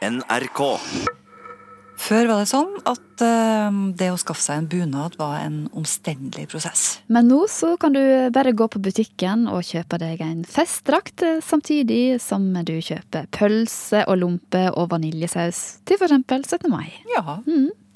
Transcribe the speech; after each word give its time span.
NRK. 0.00 0.60
Før 2.00 2.30
var 2.30 2.38
det 2.40 2.48
sånn 2.48 2.70
at 2.88 3.22
eh, 3.24 3.74
det 4.00 4.06
å 4.08 4.16
skaffe 4.20 4.40
seg 4.40 4.62
en 4.62 4.68
bunad 4.72 5.18
var 5.20 5.42
en 5.42 5.58
omstendelig 5.76 6.46
prosess. 6.48 6.84
Men 7.12 7.28
nå 7.28 7.42
så 7.52 7.74
kan 7.80 7.92
du 7.92 8.00
bare 8.32 8.54
gå 8.56 8.70
på 8.72 8.80
butikken 8.80 9.44
og 9.52 9.66
kjøpe 9.68 9.98
deg 10.00 10.22
en 10.24 10.40
festdrakt, 10.48 11.20
eh, 11.26 11.42
samtidig 11.44 12.16
som 12.24 12.48
du 12.64 12.78
kjøper 12.80 13.28
pølse 13.36 14.06
og 14.06 14.22
lompe 14.22 14.64
og 14.72 14.88
vaniljesaus 14.94 15.82
til 15.84 16.00
f.eks. 16.00 16.48
17. 16.48 16.72
mai. 16.72 16.88
Ja, 17.12 17.36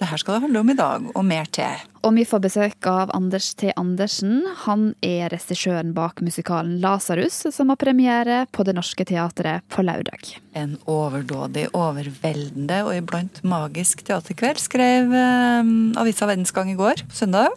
det 0.01 0.09
her 0.11 0.19
skal 0.19 0.35
det 0.37 0.47
handle 0.49 0.61
om 0.65 0.71
i 0.73 0.75
dag, 0.75 1.05
og 1.15 1.25
mer 1.27 1.47
til. 1.55 1.83
Og 2.05 2.17
vi 2.17 2.25
får 2.27 2.41
besøk 2.43 2.87
av 2.91 3.13
Anders 3.15 3.53
T. 3.55 3.71
Andersen. 3.79 4.43
Han 4.65 4.89
er 5.07 5.31
regissøren 5.33 5.93
bak 5.95 6.19
musikalen 6.25 6.81
Lasarus, 6.83 7.45
som 7.55 7.71
har 7.71 7.79
premiere 7.81 8.41
på 8.53 8.67
Det 8.67 8.75
Norske 8.75 9.07
Teatret 9.07 9.63
på 9.71 9.85
lørdag. 9.87 10.35
En 10.59 10.75
overdådig, 10.91 11.69
overveldende 11.79 12.81
og 12.89 12.97
iblant 12.99 13.39
magisk 13.47 14.03
teaterkveld, 14.09 14.59
skrev 14.63 15.15
eh, 15.15 15.71
avisa 16.03 16.29
Verdensgang 16.29 16.75
i 16.75 16.79
går, 16.81 17.07
søndag. 17.15 17.55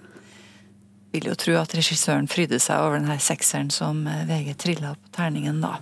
Vil 1.15 1.31
jo 1.31 1.35
tro 1.39 1.57
at 1.57 1.73
regissøren 1.73 2.29
frydde 2.29 2.61
seg 2.61 2.85
over 2.85 2.99
denne 2.99 3.17
sekseren 3.23 3.73
som 3.73 4.05
eh, 4.05 4.27
VG 4.29 4.53
trilla 4.61 4.93
på 4.93 5.17
terningen 5.17 5.63
da. 5.65 5.79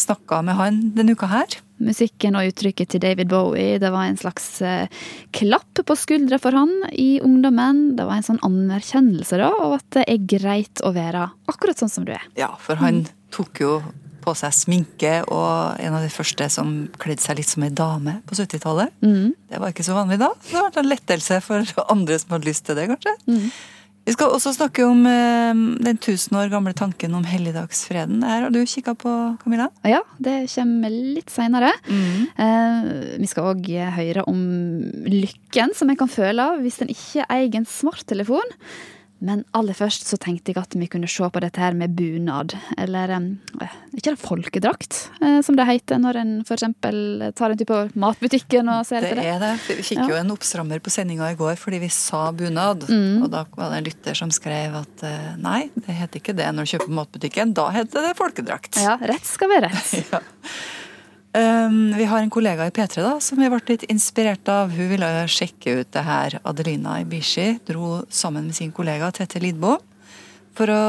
Snakka 0.00 0.40
med 0.42 0.58
han 0.58 0.80
denne 0.96 1.14
uka 1.14 1.28
her. 1.30 1.58
Musikken 1.84 2.36
og 2.38 2.48
uttrykket 2.48 2.92
til 2.92 3.02
David 3.02 3.28
Bowie 3.30 3.80
det 3.82 3.90
var 3.94 4.06
en 4.08 4.18
slags 4.18 4.46
eh, 4.62 4.86
klapp 5.34 5.82
på 5.86 5.96
skuldra 5.98 6.38
for 6.42 6.56
han 6.56 6.72
i 6.92 7.20
ungdommen. 7.22 7.96
Det 7.98 8.06
var 8.06 8.18
en 8.18 8.26
sånn 8.26 8.40
anerkjennelse 8.46 9.38
da, 9.42 9.50
av 9.50 9.76
at 9.80 9.86
det 9.98 10.06
er 10.10 10.24
greit 10.38 10.82
å 10.86 10.94
være 10.94 11.28
akkurat 11.50 11.82
sånn 11.82 11.92
som 11.92 12.06
du 12.08 12.14
er. 12.16 12.24
Ja, 12.38 12.52
for 12.62 12.80
han 12.82 13.04
tok 13.34 13.62
jo 13.62 13.76
på 14.24 14.32
seg 14.38 14.54
sminke 14.56 15.18
og 15.28 15.76
en 15.84 15.98
av 15.98 16.00
de 16.06 16.08
første 16.08 16.46
som 16.48 16.70
kledde 17.02 17.20
seg 17.20 17.36
litt 17.42 17.50
som 17.50 17.66
ei 17.66 17.68
dame 17.76 18.16
på 18.24 18.38
70-tallet. 18.38 18.94
Det 19.50 19.60
var 19.60 19.74
ikke 19.74 19.84
så 19.84 19.98
vanlig 19.98 20.16
da. 20.22 20.30
Det 20.48 20.56
var 20.56 20.78
en 20.80 20.88
lettelse 20.88 21.40
for 21.44 21.74
andre 21.92 22.16
som 22.22 22.32
hadde 22.32 22.48
lyst 22.48 22.64
til 22.64 22.78
det, 22.78 22.86
kanskje. 22.94 23.12
Vi 24.04 24.12
skal 24.12 24.34
også 24.36 24.52
snakke 24.52 24.84
om 24.84 25.06
eh, 25.08 25.60
den 25.86 25.98
tusen 26.02 26.36
år 26.36 26.50
gamle 26.52 26.74
tanken 26.76 27.14
om 27.16 27.24
helligdagsfreden. 27.24 28.18
Det 28.20 28.28
her 28.28 28.42
har 28.46 28.52
du 28.52 28.60
kikka 28.68 28.92
på, 29.00 29.12
Camilla? 29.40 29.70
Ja, 29.88 30.02
det 30.20 30.42
kommer 30.52 30.92
litt 30.92 31.32
seinere. 31.32 31.72
Eh, 31.88 32.90
vi 33.16 33.30
skal 33.30 33.54
òg 33.54 33.70
høre 33.96 34.26
om 34.28 34.42
lykken 35.08 35.72
som 35.76 35.88
en 35.88 36.00
kan 36.00 36.12
føle 36.12 36.50
hvis 36.60 36.82
en 36.84 36.92
ikke 36.92 37.24
eier 37.32 37.56
en 37.56 37.68
smarttelefon. 37.68 38.52
Men 39.24 39.44
aller 39.56 39.72
først 39.78 40.08
så 40.10 40.18
tenkte 40.20 40.52
jeg 40.52 40.58
at 40.60 40.74
vi 40.76 40.86
kunne 40.90 41.08
se 41.08 41.28
på 41.32 41.40
dette 41.40 41.60
her 41.62 41.72
med 41.78 41.94
bunad. 41.96 42.52
Eller 42.76 43.12
øh, 43.14 43.76
ikke 43.94 44.10
det 44.12 44.18
folkedrakt, 44.20 44.98
øh, 45.22 45.38
som 45.46 45.56
det 45.56 45.66
heter 45.68 46.00
når 46.02 46.18
en 46.20 46.32
f.eks. 46.44 46.64
tar 46.82 47.54
en 47.54 47.58
tur 47.60 47.64
på 47.70 47.78
matbutikken 47.94 48.68
og 48.68 48.84
ser 48.88 49.00
Det 49.00 49.12
etter 49.14 49.22
det. 49.22 49.30
er 49.32 49.40
det. 49.44 49.78
Vi 49.78 49.86
fikk 49.94 50.02
jo 50.10 50.18
en 50.18 50.34
oppstrammer 50.34 50.82
på 50.84 50.92
sendinga 50.92 51.30
i 51.32 51.38
går 51.38 51.56
fordi 51.60 51.80
vi 51.86 51.88
sa 51.94 52.26
bunad. 52.36 52.84
Og 52.90 53.28
da 53.32 53.44
var 53.56 53.70
det 53.72 53.78
en 53.82 53.88
lytter 53.88 54.14
som 54.18 54.30
skrev 54.34 54.76
at 54.82 55.06
øh, 55.08 55.34
nei, 55.40 55.70
det 55.74 55.94
heter 56.02 56.20
ikke 56.20 56.36
det 56.36 56.50
når 56.52 56.66
du 56.66 56.74
kjøper 56.74 56.90
på 56.90 56.98
matbutikken. 57.00 57.54
Da 57.56 57.70
heter 57.78 58.08
det 58.10 58.16
folkedrakt. 58.20 58.76
Ja, 58.82 58.98
rett 59.00 59.24
skal 59.30 59.54
være 59.54 59.70
rett. 59.70 59.94
Ja. 60.14 60.20
Um, 61.34 61.90
vi 61.98 62.04
har 62.06 62.22
en 62.22 62.30
kollega 62.30 62.66
i 62.68 62.70
P3 62.70 63.02
da, 63.02 63.16
som 63.18 63.40
vi 63.42 63.48
ble 63.50 63.58
litt 63.66 63.86
inspirert 63.90 64.46
av. 64.52 64.70
Hun 64.70 64.90
ville 64.92 65.08
sjekke 65.26 65.80
ut 65.80 65.90
det 65.96 66.04
her. 66.06 66.36
Adelina 66.46 67.00
Ibishi 67.02 67.56
dro 67.66 68.04
sammen 68.06 68.46
med 68.46 68.54
sin 68.54 68.70
kollega 68.74 69.10
Tete 69.14 69.42
Lidbo 69.42 69.80
for 70.54 70.70
å 70.70 70.82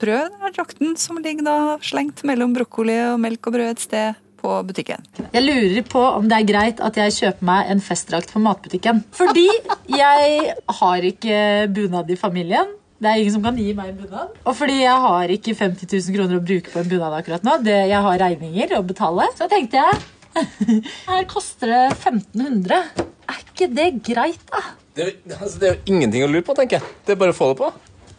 prøve 0.00 0.26
denne 0.32 0.50
drakten 0.56 0.96
som 0.98 1.20
ligger 1.22 1.46
da 1.46 1.58
slengt 1.86 2.24
mellom 2.26 2.56
brokkoli 2.56 2.98
og 3.12 3.20
melk 3.22 3.46
og 3.46 3.56
brød 3.58 3.70
et 3.76 3.84
sted 3.84 4.18
på 4.40 4.56
butikken. 4.66 5.06
Jeg 5.30 5.44
lurer 5.44 5.86
på 5.86 6.02
om 6.02 6.26
det 6.26 6.40
er 6.40 6.48
greit 6.48 6.82
at 6.82 6.98
jeg 6.98 7.16
kjøper 7.18 7.46
meg 7.46 7.70
en 7.70 7.84
festdrakt 7.84 8.32
på 8.34 8.42
matbutikken. 8.42 9.04
Fordi 9.14 9.46
jeg 9.92 10.54
har 10.80 11.08
ikke 11.12 11.40
bunad 11.76 12.10
i 12.10 12.18
familien. 12.18 12.74
Det 13.00 13.08
er 13.08 13.22
ingen 13.22 13.32
som 13.32 13.44
kan 13.44 13.56
gi 13.56 13.70
meg 13.72 13.94
en 13.94 14.00
bunad. 14.02 14.32
Og 14.44 14.56
fordi 14.58 14.82
jeg 14.82 14.96
har 15.02 15.30
ikke 15.32 15.54
50 15.56 15.88
000 15.88 16.16
kroner 16.18 16.36
å 16.36 16.42
bruke 16.44 16.68
på 16.72 16.82
en 16.82 16.88
bunad 16.90 17.14
akkurat 17.16 17.44
nå. 17.46 17.54
Det, 17.64 17.76
jeg 17.88 18.06
har 18.06 18.18
regninger 18.20 18.74
å 18.76 18.82
betale. 18.84 19.24
Så 19.38 19.46
tenkte 19.48 19.80
jeg 19.80 20.00
her 21.08 21.24
koster 21.30 21.72
det 21.72 21.78
1500. 21.94 23.06
Er 23.30 23.38
ikke 23.40 23.70
det 23.72 23.86
greit, 24.04 24.42
da? 24.52 24.60
Det, 24.92 25.06
er 25.06 25.38
altså, 25.38 25.56
det 25.62 25.70
er 25.70 25.78
jo 25.78 25.94
ingenting 25.94 26.26
å 26.26 26.28
lure 26.28 26.44
på, 26.44 26.52
tenker 26.58 26.76
jeg. 26.76 26.92
Det 27.06 27.14
er 27.14 27.22
bare 27.22 27.32
å 27.32 27.38
få 27.38 27.48
det 27.54 27.56
på. 27.62 27.70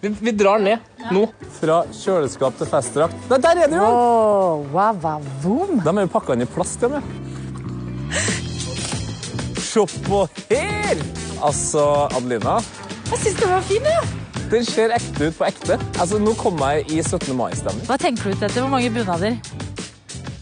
Vi, 0.01 0.09
vi 0.17 0.33
drar 0.33 0.63
ned 0.63 0.81
nå. 1.13 1.27
Fra 1.59 1.83
kjøleskap 1.93 2.57
til 2.57 2.69
festdrakt. 2.71 3.27
Der, 3.29 3.43
der 3.43 3.61
er 3.67 3.69
det 3.69 3.77
jo! 3.77 3.91
wow, 4.73 4.97
wow, 5.03 5.27
boom. 5.43 5.75
De 5.85 5.93
er 5.93 6.07
jo 6.07 6.11
pakka 6.15 6.33
inn 6.33 6.47
i 6.47 6.49
plast, 6.49 6.81
de. 6.81 6.97
ja. 6.97 7.03
Se 9.61 9.85
på 10.09 10.23
her! 10.49 11.05
Altså, 11.37 11.85
Adelina. 12.09 12.57
Jeg 13.11 13.23
syns 13.27 13.39
den 13.43 13.53
var 13.53 13.63
fin, 13.69 13.85
jeg. 13.93 14.20
Den 14.51 14.65
ser 14.67 14.91
ekte 14.91 15.29
ut 15.29 15.37
på 15.39 15.45
ekte. 15.47 15.77
Altså, 16.01 16.19
Nå 16.19 16.33
kom 16.39 16.59
jeg 16.59 16.83
i 16.91 16.99
17. 17.03 17.31
mai-stemning. 17.39 17.85
Hva 17.87 17.97
tenker 18.01 18.27
du 18.31 18.35
ut 18.35 18.41
etter? 18.43 18.59
Hvor 18.63 18.71
mange 18.73 18.89
bunader? 18.91 19.37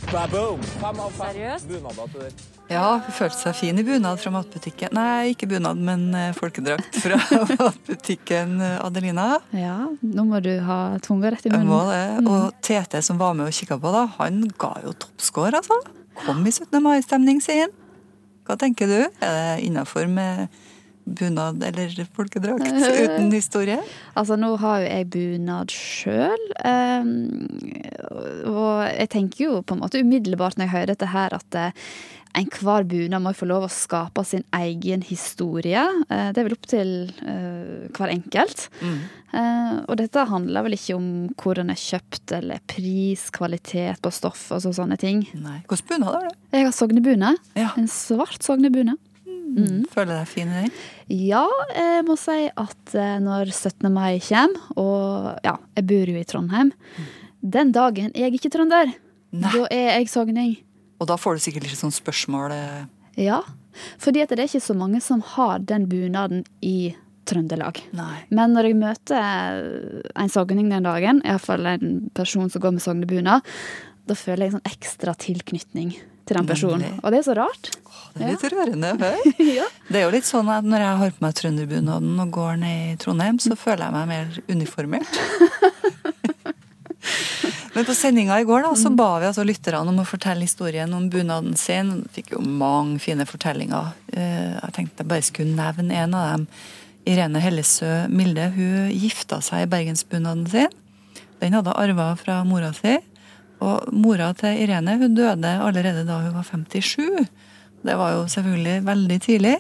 Baboom! 0.09 0.63
Fem 0.81 0.97
av 1.03 1.11
fem 1.13 1.27
Seriøst? 1.35 1.67
bunader 1.69 2.07
til 2.09 2.23
dere. 2.23 2.47
Ja, 2.69 2.85
hun 3.01 3.13
følte 3.17 3.37
seg 3.37 3.55
fin 3.57 3.81
i 3.81 3.83
bunad 3.85 4.17
fra 4.21 4.31
matbutikken. 4.33 4.93
Nei, 4.97 5.31
ikke 5.35 5.47
bunad, 5.49 5.77
men 5.85 6.07
eh, 6.17 6.31
folkedrakt 6.37 6.97
fra 7.01 7.17
matbutikken 7.59 8.55
eh, 8.65 8.75
Adelina. 8.85 9.27
Ja, 9.57 9.75
nå 10.05 10.25
må 10.29 10.41
du 10.45 10.51
ha 10.65 10.79
tunga 11.05 11.31
rett 11.33 11.45
i 11.45 11.53
Jeg 11.53 11.65
må 11.69 11.79
det. 11.89 12.01
Og 12.29 12.57
Tete 12.65 13.01
som 13.05 13.21
var 13.21 13.37
med 13.37 13.49
og 13.49 13.57
kikka 13.57 13.77
på, 13.81 13.93
da, 13.93 14.07
han 14.17 14.41
ga 14.61 14.71
jo 14.85 14.93
toppscore, 15.05 15.61
altså. 15.61 15.77
Kom 16.25 16.41
i 16.45 16.53
17. 16.53 16.77
mai-stemning, 16.85 17.41
sier 17.45 17.67
han. 17.67 17.77
Hva 18.49 18.57
tenker 18.57 18.89
du? 18.89 18.99
Er 19.21 19.37
det 19.37 19.67
innafor 19.69 20.09
med 20.09 20.49
bunad 21.17 21.63
eller 21.63 22.05
folkedrakt 22.15 22.67
uten 23.03 23.31
historie? 23.33 23.79
Altså, 24.19 24.37
nå 24.39 24.53
har 24.61 24.83
jo 24.83 24.91
jeg 24.91 25.09
bunad 25.15 25.73
sjøl. 25.73 26.45
og 28.49 28.85
jeg 28.93 29.09
tenker 29.15 29.45
jo 29.45 29.59
på 29.61 29.75
en 29.75 29.83
måte 29.83 30.01
umiddelbart 30.03 30.57
når 30.57 30.67
jeg 30.67 30.75
hører 30.75 30.93
dette 30.93 31.11
her, 31.13 31.35
at 31.35 31.59
eh, 31.59 31.91
enhver 32.37 32.85
bunad 32.87 33.23
må 33.23 33.33
få 33.35 33.47
lov 33.49 33.65
å 33.65 33.71
skape 33.71 34.23
sin 34.27 34.43
egen 34.55 35.03
historie. 35.05 35.81
Eh, 36.09 36.29
det 36.33 36.41
er 36.41 36.47
vel 36.47 36.55
opp 36.55 36.67
til 36.69 36.91
eh, 37.25 37.87
hver 37.95 38.13
enkelt. 38.13 38.67
Eh, 38.83 39.75
og 39.85 39.97
dette 39.99 40.25
handler 40.29 40.67
vel 40.67 40.77
ikke 40.77 40.97
om 40.97 41.09
hvor 41.39 41.59
den 41.59 41.73
er 41.73 41.79
kjøpt, 41.79 42.35
eller 42.37 42.61
pris, 42.69 43.27
kvalitet 43.35 44.01
på 44.03 44.13
stoff 44.13 44.49
og 44.55 44.63
så, 44.65 44.73
sånne 44.81 44.99
ting. 45.01 45.25
Nei. 45.41 45.59
Hvilken 45.69 45.93
bunad 45.93 46.13
har 46.13 46.29
du? 46.29 46.39
Jeg 46.57 46.69
har 46.69 46.75
sognebune. 46.75 47.35
Ja. 47.59 47.71
En 47.79 47.89
svart 47.91 48.45
sognebune. 49.49 49.85
Føler 49.93 50.13
deg 50.13 50.29
fin 50.29 50.49
i 50.49 50.63
den? 50.63 50.71
Ja, 51.09 51.45
jeg 51.75 52.05
må 52.07 52.15
si 52.19 52.49
at 52.49 52.95
eh, 52.95 53.17
når 53.23 53.51
17. 53.51 53.89
mai 53.91 54.19
kommer, 54.19 54.69
og 54.77 55.45
ja, 55.45 55.57
jeg 55.75 55.87
bor 55.89 56.11
jo 56.13 56.19
i 56.19 56.25
Trondheim 56.27 56.71
Den 57.41 57.71
dagen 57.71 58.11
er 58.13 58.27
jeg 58.27 58.39
ikke 58.39 58.51
trønder. 58.51 58.93
Nei. 59.31 59.51
Da 59.53 59.67
er 59.71 59.99
jeg 59.99 60.09
sogning. 60.09 60.57
Og 60.99 61.07
da 61.07 61.15
får 61.17 61.37
du 61.37 61.43
sikkert 61.45 61.67
litt 61.67 61.79
sånn 61.79 61.93
spørsmål 61.95 62.51
eh, 62.55 62.87
Ja, 63.19 63.43
fordi 64.01 64.25
det 64.27 64.39
er 64.39 64.47
ikke 64.47 64.63
så 64.63 64.75
mange 64.75 64.99
som 65.01 65.21
har 65.35 65.59
den 65.59 65.87
bunaden 65.89 66.43
i 66.61 66.95
Trøndelag. 67.29 67.77
Nei. 67.93 68.23
Men 68.33 68.55
når 68.55 68.71
jeg 68.71 68.77
møter 68.79 69.59
en 70.17 70.31
sogning 70.33 70.71
den 70.71 70.87
dagen, 70.87 71.21
iallfall 71.21 71.67
en 71.69 72.09
person 72.17 72.49
som 72.49 72.63
går 72.63 72.73
med 72.75 72.83
sognebunad, 72.83 73.45
da 74.09 74.17
føler 74.17 74.47
jeg 74.47 74.49
en 74.49 74.57
sånn 74.57 74.71
ekstra 74.71 75.13
tilknytning 75.21 75.93
til 76.29 76.37
den 76.39 76.47
personen. 76.49 76.85
Nemlig. 76.85 77.01
Og 77.03 77.11
det 77.13 77.19
er 77.23 77.25
så 77.27 77.35
rart. 77.39 77.71
Det 78.15 78.25
er 78.25 78.31
litt 78.33 78.45
rørende 78.53 78.89
å 78.95 79.09
ja. 79.59 79.65
Det 79.89 79.99
er 79.99 80.05
jo 80.07 80.13
litt 80.15 80.27
sånn 80.27 80.49
at 80.53 80.65
når 80.65 80.83
jeg 80.85 80.99
har 81.01 81.11
på 81.17 81.23
meg 81.25 81.35
trønderbunaden 81.41 82.23
og 82.23 82.31
går 82.37 82.57
ned 82.61 82.79
i 82.93 82.97
Trondheim, 83.01 83.37
så 83.43 83.57
føler 83.59 83.85
jeg 83.85 83.95
meg 83.97 84.09
mer 84.13 84.39
uniformert. 84.49 85.19
Men 87.73 87.85
på 87.87 87.93
sendinga 87.95 88.39
i 88.41 88.43
går 88.49 88.65
da, 88.65 88.73
så 88.75 88.89
ba 88.91 89.07
vi 89.21 89.27
altså 89.29 89.45
lytterne 89.47 89.87
om 89.93 90.01
å 90.01 90.07
fortelle 90.07 90.43
historien 90.43 90.91
om 90.97 91.05
bunaden 91.13 91.55
sin. 91.57 91.93
Fikk 92.11 92.33
jo 92.35 92.41
mange 92.43 92.97
fine 93.03 93.23
fortellinger. 93.29 93.93
Eh, 94.11 94.57
Jeg 94.57 94.73
tenkte 94.75 95.03
jeg 95.05 95.11
bare 95.13 95.27
skulle 95.27 95.55
nevne 95.55 95.95
en 96.03 96.17
av 96.17 96.25
dem. 96.33 96.47
Irene 97.09 97.39
Hellesø 97.41 98.07
Milde 98.11 98.49
hun 98.57 98.89
gifta 98.91 99.39
seg 99.45 99.63
i 99.63 99.69
bergensbunaden 99.71 100.43
sin. 100.51 100.73
Den 101.39 101.55
hadde 101.55 101.71
arva 101.79 102.09
fra 102.19 102.41
mora 102.43 102.73
si. 102.75 102.97
Og 103.65 103.91
mora 103.91 104.31
til 104.37 104.61
Irene 104.63 104.97
hun 105.01 105.15
døde 105.17 105.53
allerede 105.59 106.05
da 106.07 106.21
hun 106.23 106.35
var 106.37 106.47
57. 106.47 107.27
Det 107.83 107.95
var 107.95 108.15
jo 108.15 108.27
selvfølgelig 108.31 108.81
veldig 108.87 109.19
tidlig. 109.23 109.55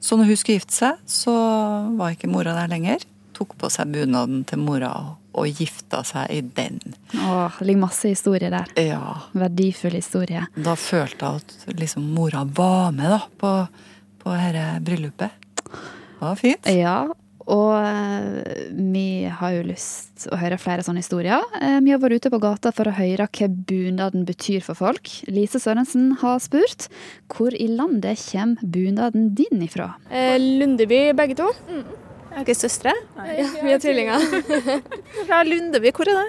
Så 0.00 0.16
når 0.16 0.30
hun 0.30 0.38
skulle 0.38 0.58
gifte 0.58 0.76
seg, 0.76 0.98
så 1.06 1.34
var 1.98 2.14
ikke 2.14 2.30
mora 2.30 2.54
der 2.54 2.70
lenger. 2.70 3.02
Tok 3.34 3.54
på 3.58 3.70
seg 3.70 3.90
bunaden 3.94 4.44
til 4.46 4.62
mora 4.62 4.92
og 5.38 5.60
gifta 5.60 6.00
seg 6.06 6.30
i 6.34 6.40
den. 6.42 6.80
Åh, 7.14 7.58
det 7.58 7.68
ligger 7.68 7.84
masse 7.84 8.10
historie 8.10 8.50
der. 8.50 8.70
Ja, 8.78 9.14
Verdifull 9.38 9.94
historie. 9.98 10.46
Da 10.56 10.74
følte 10.78 11.30
jeg 11.30 11.42
at 11.42 11.78
liksom 11.78 12.08
mora 12.14 12.42
var 12.44 12.90
med 12.94 13.12
da, 13.14 13.20
på, 13.38 13.52
på 14.22 14.34
dette 14.34 14.66
bryllupet. 14.86 15.46
Det 15.58 16.24
var 16.24 16.38
fint. 16.40 16.70
Ja, 16.74 16.96
Og 17.48 17.70
eh, 17.80 18.66
vi 18.76 19.24
har 19.32 19.54
jo 19.56 19.62
lyst 19.70 20.26
å 20.28 20.36
høre 20.36 20.58
flere 20.60 20.82
sånne 20.84 21.00
historier. 21.00 21.40
Eh, 21.56 21.78
Vi 21.80 21.94
har 21.94 22.00
vært 22.02 22.20
ute 22.20 22.32
på 22.34 22.40
gata 22.42 22.72
for 22.76 22.90
å 22.90 22.92
høre 22.92 23.24
hva 23.24 23.48
bunaden 23.48 24.26
betyr 24.28 24.60
for 24.66 24.76
folk. 24.76 25.08
Lise 25.32 25.60
Sørensen 25.62 26.10
har 26.20 26.42
spurt 26.44 26.88
hvor 27.32 27.56
i 27.56 27.70
landet 27.72 28.20
kommer 28.28 28.60
bunaden 28.76 29.30
din 29.38 29.64
ifra? 29.64 29.94
Eh, 30.12 30.36
Lundeby, 30.36 31.14
begge 31.16 31.38
to. 31.40 31.48
Er 32.36 32.44
dere 32.44 32.54
søstre? 32.58 32.92
Ja, 33.16 33.48
vi 33.64 33.72
er 33.72 33.80
tvillinger. 33.80 34.28
Fra 35.28 35.40
Lundeby, 35.48 35.94
hvor 35.96 36.10
er 36.12 36.20
det? 36.20 36.28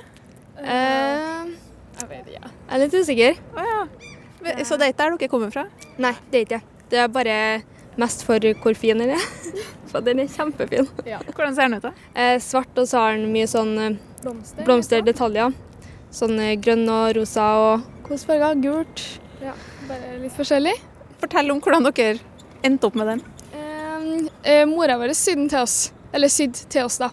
Eh, 0.63 1.51
jeg 1.99 2.39
er 2.71 2.81
litt 2.85 2.95
usikker. 2.95 3.35
Så 4.63 4.79
det 4.79 4.87
er 4.87 4.93
ikke 4.93 5.03
der 5.03 5.17
dere 5.19 5.27
kommer 5.35 5.51
fra? 5.51 5.65
Nei, 5.99 6.13
det 6.31 6.39
er 6.39 6.45
ikke 6.47 6.59
det. 6.61 6.75
Det 6.89 6.99
er 7.03 7.11
bare 7.13 7.35
mest 7.99 8.25
for 8.27 8.43
hvor 8.63 8.77
fin 8.77 9.01
den 9.01 9.15
er. 9.15 9.25
For 9.91 10.03
den 10.07 10.23
er 10.23 10.31
kjempefin. 10.31 10.89
Hvordan 11.03 11.55
ser 11.57 11.69
den 11.69 11.79
ut, 11.79 11.87
da? 11.89 11.93
Eh, 12.15 12.37
svart, 12.43 12.71
og 12.77 12.87
så 12.89 13.05
har 13.05 13.17
den 13.17 13.31
mye 13.33 13.49
sånn 13.49 13.75
Blomster, 14.23 14.65
blomsterdetaljer. 14.67 15.55
Sånn 16.13 16.39
eh, 16.41 16.55
grønn 16.59 16.87
og 16.89 17.13
rosa 17.19 17.49
og 17.61 17.87
hvilke 18.09 18.25
farger? 18.25 18.61
Gult. 18.63 19.03
Bare 19.89 20.15
litt 20.21 20.33
forskjellig. 20.33 20.73
Fortell 21.21 21.51
om 21.53 21.59
hvordan 21.61 21.85
dere 21.85 22.17
endte 22.65 22.89
opp 22.89 22.97
med 22.97 23.11
den. 23.13 23.21
Eh, 23.53 24.05
eh, 24.51 24.65
mora 24.69 24.97
vår 24.97 25.13
sydde 25.13 25.43
den 25.43 25.51
til 25.51 25.61
oss. 25.61 25.77
Eller 26.13 26.31
sydd 26.33 26.57
til 26.73 26.87
oss, 26.87 26.97
da. 27.01 27.11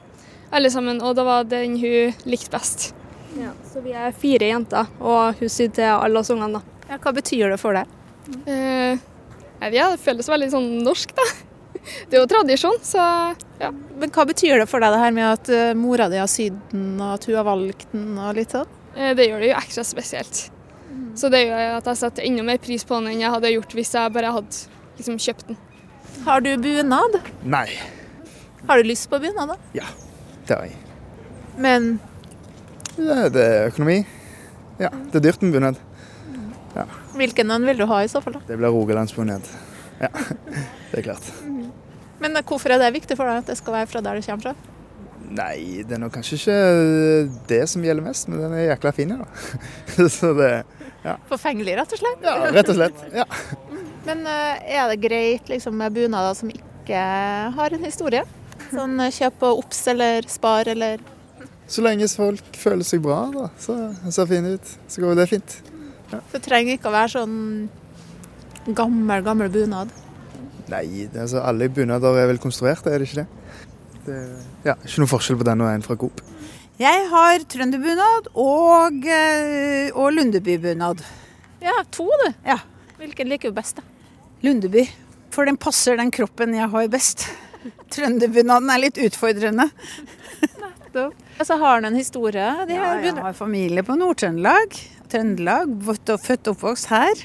Alle 0.54 0.70
sammen. 0.72 1.02
Og 1.04 1.16
da 1.18 1.26
var 1.26 1.44
den 1.48 1.76
hun 1.80 2.16
likte 2.24 2.54
best. 2.54 2.92
Ja, 3.36 3.52
så 3.68 3.82
vi 3.84 3.92
er 3.92 4.14
fire 4.16 4.48
jenter, 4.48 4.88
og 4.96 5.36
hun 5.36 5.50
sydde 5.52 5.82
til 5.82 5.92
alle 5.92 6.22
oss 6.22 6.32
ungene. 6.32 6.62
da. 6.62 6.86
Ja, 6.88 6.98
hva 7.02 7.12
betyr 7.12 7.52
det 7.52 7.60
for 7.60 7.76
deg? 7.76 7.92
Eh, 8.48 9.02
vet, 9.60 9.76
det 9.96 10.02
føles 10.04 10.28
veldig 10.28 10.48
sånn 10.52 10.70
norsk, 10.84 11.14
da. 11.16 11.26
Det 12.10 12.16
er 12.18 12.22
jo 12.24 12.28
tradisjon, 12.30 12.78
så 12.82 13.02
ja. 13.60 13.68
Men 13.70 14.10
hva 14.10 14.24
betyr 14.26 14.58
det 14.58 14.66
for 14.70 14.82
deg 14.82 14.94
det 14.94 15.02
her 15.04 15.12
med 15.14 15.26
at 15.28 15.50
eh, 15.54 15.74
mora 15.78 16.08
di 16.10 16.18
har 16.18 16.30
sydd 16.30 16.56
den, 16.72 16.96
og 16.98 17.12
at 17.14 17.26
hun 17.28 17.36
har 17.38 17.46
valgt 17.46 17.92
den 17.92 18.16
og 18.18 18.34
litt 18.38 18.54
sånn? 18.56 18.72
Eh, 18.96 19.12
det 19.16 19.28
gjør 19.28 19.44
det 19.44 19.52
jo 19.52 19.58
ekstra 19.60 19.84
spesielt. 19.86 20.40
Så 21.16 21.30
det 21.32 21.44
gjør 21.46 21.76
at 21.78 21.86
jeg 21.88 22.00
setter 22.02 22.26
enda 22.26 22.44
mer 22.44 22.58
pris 22.62 22.84
på 22.84 22.98
den 22.98 23.12
enn 23.12 23.22
jeg 23.22 23.32
hadde 23.32 23.52
gjort 23.54 23.76
hvis 23.78 23.94
jeg 23.96 24.12
bare 24.12 24.34
hadde 24.34 24.58
liksom, 24.98 25.20
kjøpt 25.22 25.52
den. 25.52 25.60
Har 26.26 26.42
du 26.44 26.50
bunad? 26.60 27.20
Nei, 27.44 27.68
Har 28.66 28.82
du 28.82 28.88
lyst 28.88 29.08
på 29.10 29.20
bunad, 29.22 29.54
da? 29.54 29.56
det 30.48 30.56
har 30.56 30.66
jeg. 30.66 30.76
Men 31.56 31.98
Ja, 32.98 33.28
det 33.30 33.42
er 33.44 33.68
økonomi. 33.70 34.00
Ja, 34.80 34.90
det 34.90 35.20
er 35.20 35.28
dyrt 35.30 35.44
med 35.44 35.56
bunad. 35.56 35.82
Hvilken 37.18 37.50
en 37.54 37.66
vil 37.68 37.80
du 37.80 37.86
ha 37.90 38.02
i 38.04 38.10
så 38.10 38.22
fall, 38.24 38.38
da? 38.38 38.44
Det 38.48 38.58
blir 38.60 38.72
rogalandsbunad. 38.74 39.50
Ja, 40.00 40.10
det 40.92 41.00
er 41.00 41.06
klart. 41.10 41.28
Men 42.22 42.38
hvorfor 42.46 42.72
er 42.72 42.80
det 42.80 42.94
viktig 42.96 43.16
for 43.18 43.28
deg 43.28 43.44
at 43.44 43.52
det 43.52 43.58
skal 43.58 43.80
være 43.80 43.90
fra 43.90 44.02
der 44.04 44.18
du 44.18 44.26
kommer 44.26 44.50
fra? 44.50 44.72
Nei, 45.26 45.82
det 45.82 45.96
er 45.96 46.00
nok 46.00 46.14
kanskje 46.14 46.38
ikke 46.38 46.56
det 47.50 47.64
som 47.68 47.82
gjelder 47.84 48.04
mest, 48.06 48.28
men 48.30 48.40
den 48.44 48.54
er 48.56 48.68
jækla 48.70 48.92
fin, 48.94 49.16
ja. 49.16 49.26
Så 50.18 50.32
det 50.38 50.50
Forfengelig, 51.30 51.76
rett 51.78 51.92
og 51.94 52.00
slett. 52.00 52.24
Ja, 52.24 52.34
rett 52.50 52.70
og 52.72 52.78
slett. 52.80 53.02
Ja. 53.14 53.26
Men 54.06 54.24
eh, 54.30 54.72
er 54.74 54.88
det 54.90 54.96
greit 55.02 55.48
liksom, 55.50 55.76
med 55.78 55.94
bunader 55.94 56.34
som 56.38 56.50
ikke 56.50 57.02
har 57.54 57.74
en 57.74 57.86
historie? 57.86 58.24
Sånn 58.72 58.98
eh, 59.02 59.12
kjøp 59.14 59.44
og 59.46 59.62
obs 59.64 59.84
eller 59.92 60.26
spar 60.30 60.70
eller 60.70 61.02
Så 61.70 61.82
lenge 61.82 62.08
folk 62.10 62.58
føler 62.58 62.86
seg 62.86 63.02
bra, 63.06 63.24
da, 63.34 63.48
så 63.58 63.76
ser 64.10 64.30
fine 64.30 64.56
ut, 64.58 64.74
så 64.90 65.02
går 65.02 65.18
det 65.18 65.30
fint. 65.30 65.56
Det 66.10 66.42
trenger 66.44 66.76
ikke 66.76 66.90
å 66.90 66.94
være 66.94 67.12
sånn 67.16 67.36
gammel, 68.76 69.24
gammel 69.26 69.50
bunad. 69.52 69.90
Nei, 70.70 71.06
altså, 71.14 71.42
alle 71.46 71.68
bunader 71.70 72.18
er 72.18 72.30
vel 72.32 72.40
konstruerte, 72.42 72.90
er 72.90 73.02
det 73.02 73.10
ikke 73.10 73.22
det? 73.22 73.26
det 74.06 74.20
ja, 74.66 74.74
ikke 74.74 75.02
noe 75.02 75.10
forskjell 75.10 75.38
på 75.38 75.46
den 75.46 75.62
og 75.62 75.70
en 75.70 75.84
fra 75.86 75.98
Coop. 76.00 76.22
Jeg 76.76 77.06
har 77.08 77.44
trønderbunad 77.48 78.28
og, 78.36 79.06
eh, 79.08 79.88
og 79.94 80.10
lundebybunad. 80.12 81.00
Ja, 81.64 81.78
to 81.94 82.04
du. 82.04 82.26
Ja. 82.44 82.58
Hvilken 82.98 83.30
liker 83.30 83.52
du 83.52 83.56
best, 83.56 83.78
da? 83.78 83.86
Lundeby. 84.44 84.84
For 85.32 85.48
den 85.48 85.56
passer 85.60 85.96
den 85.96 86.12
kroppen 86.12 86.54
jeg 86.56 86.68
har 86.72 86.90
best. 86.92 87.28
Trønderbunaden 87.94 88.68
er 88.72 88.82
litt 88.82 89.00
utfordrende. 89.00 89.70
Nettopp. 90.60 91.16
Altså, 91.36 91.56
har 91.60 91.80
den 91.80 91.90
en 91.92 91.98
historie, 91.98 92.44
de 92.68 92.76
Ja, 92.76 92.92
jeg 93.00 93.16
har 93.20 93.34
familie 93.36 93.84
på 93.84 93.96
Nord-Trøndelag. 93.96 94.76
Trøndelag. 95.16 95.72
Født 96.20 96.48
og 96.48 96.54
oppvokst 96.56 96.86
her. 96.92 97.24